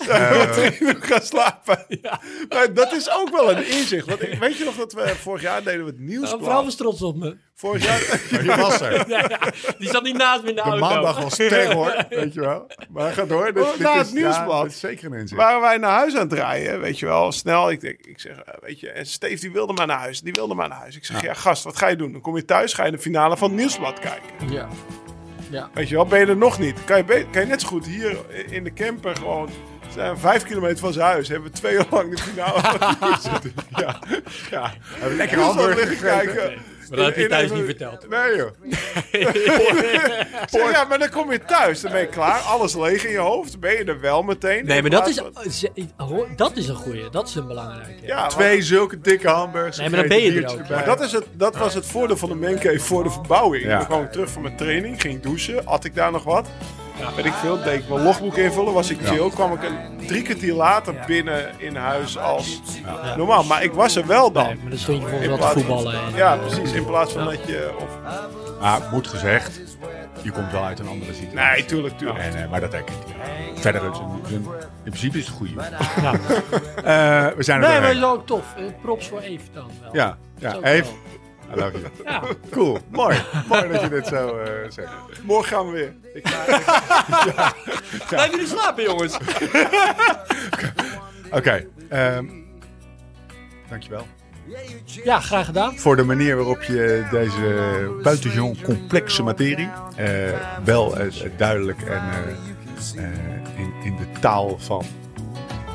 [1.01, 1.87] gaan slapen.
[2.49, 4.07] Maar dat is ook wel een inzicht.
[4.07, 6.45] Want ik, weet je nog dat we vorig jaar deden we het Mijn nieuwsblad?
[6.45, 7.37] vrouw was trots op me.
[7.55, 8.21] Vorig jaar...
[8.31, 9.09] Maar je was er.
[9.09, 9.39] Ja, ja,
[9.79, 10.87] die zat niet naast me in de, De auto.
[10.87, 12.67] maandag was terror, weet je wel.
[12.91, 13.53] Maar ga door.
[13.53, 14.61] Dit, Oh, is, het nieuwsblad.
[14.63, 15.41] Ja, is zeker een inzicht.
[15.41, 17.71] waren wij naar huis aan het rijden, weet je wel, snel.
[17.71, 20.33] Ik, denk, ik zeg, eh, weet je, en Steve die wilde maar naar huis, die
[20.33, 20.97] wilde maar naar huis.
[20.97, 21.35] Ik zeg, ja.
[21.35, 22.13] gast, wat ga je doen?
[22.13, 24.51] Dan kom je thuis, ga je de finale van het Nieuwsblad kijken.
[24.51, 24.69] Ja.
[25.53, 25.71] Ja.
[25.75, 26.85] Weet je wel, ben je er nog niet?
[26.85, 28.17] Kan je, kan je net zo goed hier
[28.51, 29.47] in de camper gewoon...
[29.47, 31.29] we zijn vijf kilometer van zijn huis.
[31.29, 32.61] Hebben we twee uur lang de finale
[33.85, 33.99] ja,
[34.51, 34.73] ja.
[34.83, 36.53] Hebben we lekker hamburger kijken.
[36.89, 38.09] Maar dat heb je thuis niet verteld.
[38.09, 38.51] Nee joh.
[39.11, 39.29] Ik
[40.51, 42.41] zeg, ja, maar dan kom je thuis, dan ben je klaar.
[42.41, 43.61] Alles leeg in je hoofd.
[43.61, 44.67] Ben je er wel meteen.
[44.67, 45.19] Nee, maar dat is,
[45.99, 47.11] hoor, dat is een goeie.
[47.11, 48.07] Dat is een belangrijke.
[48.07, 49.77] Ja, Twee zulke dikke hamburgers.
[49.77, 50.69] Nee, maar dan ben je er ook.
[50.69, 53.65] Maar dat, is het, dat was het voordeel van de mancave voor de verbouwing.
[53.65, 53.77] Ja.
[53.77, 56.49] Dan kwam ik terug van mijn training, ging douchen, had ik daar nog wat.
[56.99, 59.31] Ja, weet ik veel, deed ik mijn logboek invullen, was ik chill.
[59.31, 62.61] Kwam ik een drie kwartier later binnen in huis als
[63.17, 63.45] normaal.
[63.45, 64.47] Maar ik was er wel dan.
[64.47, 65.95] Nee, maar dan stond je volgens In wel voetballen.
[65.95, 66.73] En, Ja, precies.
[66.73, 67.71] In plaats van dat je...
[67.79, 67.99] Of,
[68.61, 69.61] Maar moet gezegd,
[70.23, 71.53] je komt wel uit een andere situatie.
[71.53, 72.19] nee, tuurlijk, tuurlijk.
[72.25, 72.95] En, eh, maar dat denk ik.
[73.55, 74.47] Verder, is een, een-
[74.85, 75.49] in principe is het goed.
[76.03, 76.13] Ja.
[76.77, 78.45] Eh, we zijn er Nee, maar dat is ook tof.
[78.57, 79.91] Eh, Props voor Eve dan wel.
[79.95, 80.57] Ja, ja.
[80.63, 80.93] Eve, wel.
[81.53, 81.91] I love you.
[82.05, 82.23] Ja.
[82.51, 83.17] Cool, mooi.
[83.49, 84.91] mooi dat je dit zo eh, zegt.
[85.23, 85.93] Morgen gaan we weer.
[86.15, 86.23] Ik,
[88.09, 89.17] Blijven jullie slapen, jongens?
[91.39, 92.27] Oké, ehm,
[93.69, 94.07] dankjewel.
[94.85, 95.79] Ja, graag gedaan.
[95.79, 100.07] Voor de manier waarop je deze buitengewoon complexe materie eh,
[100.65, 101.07] wel eh,
[101.37, 102.03] duidelijk en
[102.97, 103.11] eh, eh,
[103.57, 104.85] in, in de taal van,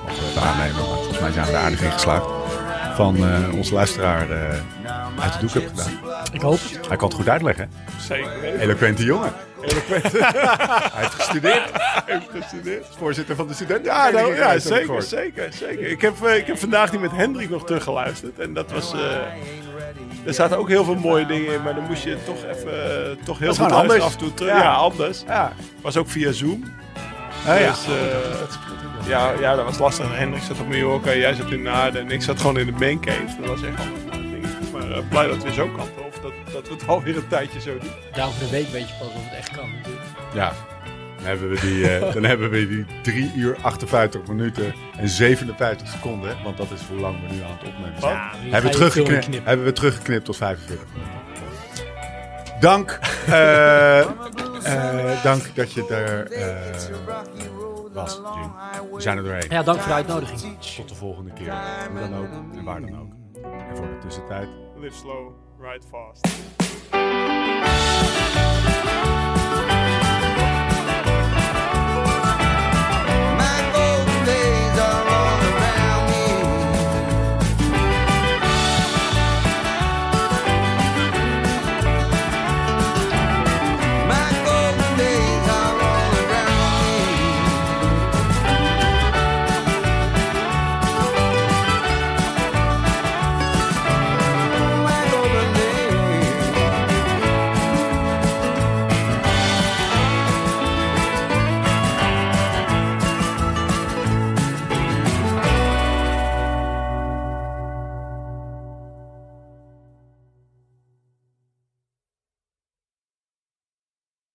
[0.06, 2.26] wat we het aannemen, maar volgens mij zijn we er aardig in geslaagd,
[2.98, 4.49] van eh, onze luisteraar eh,
[5.19, 6.24] uit de doek hebt gedaan.
[6.32, 6.88] Ik hoop het.
[6.88, 7.69] Hij kan het goed uitleggen.
[7.99, 8.60] zeker weten.
[8.60, 9.34] Eloquente jongen.
[9.61, 10.11] Eloquent.
[10.94, 11.72] Hij heeft gestudeerd.
[12.06, 12.86] Even gestudeerd.
[12.98, 13.91] Voorzitter van de studenten.
[13.94, 15.88] Ja, nou, ja zeker, zeker, zeker.
[15.88, 18.40] Ik heb, eh, ik heb vandaag die met Hendrik nog teruggeluisterd.
[18.40, 18.94] En dat was...
[18.94, 18.99] eh,
[20.26, 23.18] er zaten ook heel veel mooie dingen in, maar dan moest je toch even...
[23.24, 24.03] toch heel gewoon anders.
[24.03, 24.52] af en toe terug.
[24.52, 24.61] Ja.
[24.61, 25.24] Ja, anders.
[25.28, 25.53] Ja.
[25.82, 26.64] Was ook via Zoom.
[27.47, 27.69] Oh, ja.
[27.72, 30.18] Dus, eh, ja, ja, dat was lastig.
[30.18, 33.35] Hendrik zat op Mallorca, jij zat in Naarden en ik zat gewoon in de mancave.
[33.39, 33.77] Dat was echt.
[33.77, 34.72] Nou, dingetjes.
[34.73, 35.88] Maar eh, blij dat we zo kan.
[36.07, 37.89] Of dat, dat we het alweer een tijdje zo doen.
[38.14, 40.05] Ja, over een week weet je pas of het echt kan natuurlijk.
[40.34, 40.53] Ja.
[41.18, 45.88] Dan hebben we die, eh, dan hebben we die 3 uur 58 minuten en 57
[45.88, 46.30] seconden.
[46.30, 48.14] hè, Want dat is hoe lang we nu aan het opnemen zijn.
[48.14, 51.15] Ja, hebben, we teruggeknipt, hebben we teruggeknipt tot 45 minuten.
[52.59, 52.99] Dank.
[54.64, 56.56] eh, dank dat je er eh,
[57.94, 58.52] was, Jim.
[58.94, 59.50] We zijn er doorheen.
[59.50, 60.58] Ja, dank voor de uitnodiging.
[60.76, 61.54] Tot de volgende keer.
[61.92, 63.12] Hoe dan ook en waar dan ook.
[63.44, 64.50] En voor de tussentijd.
[64.76, 66.28] Live slow, ride fast.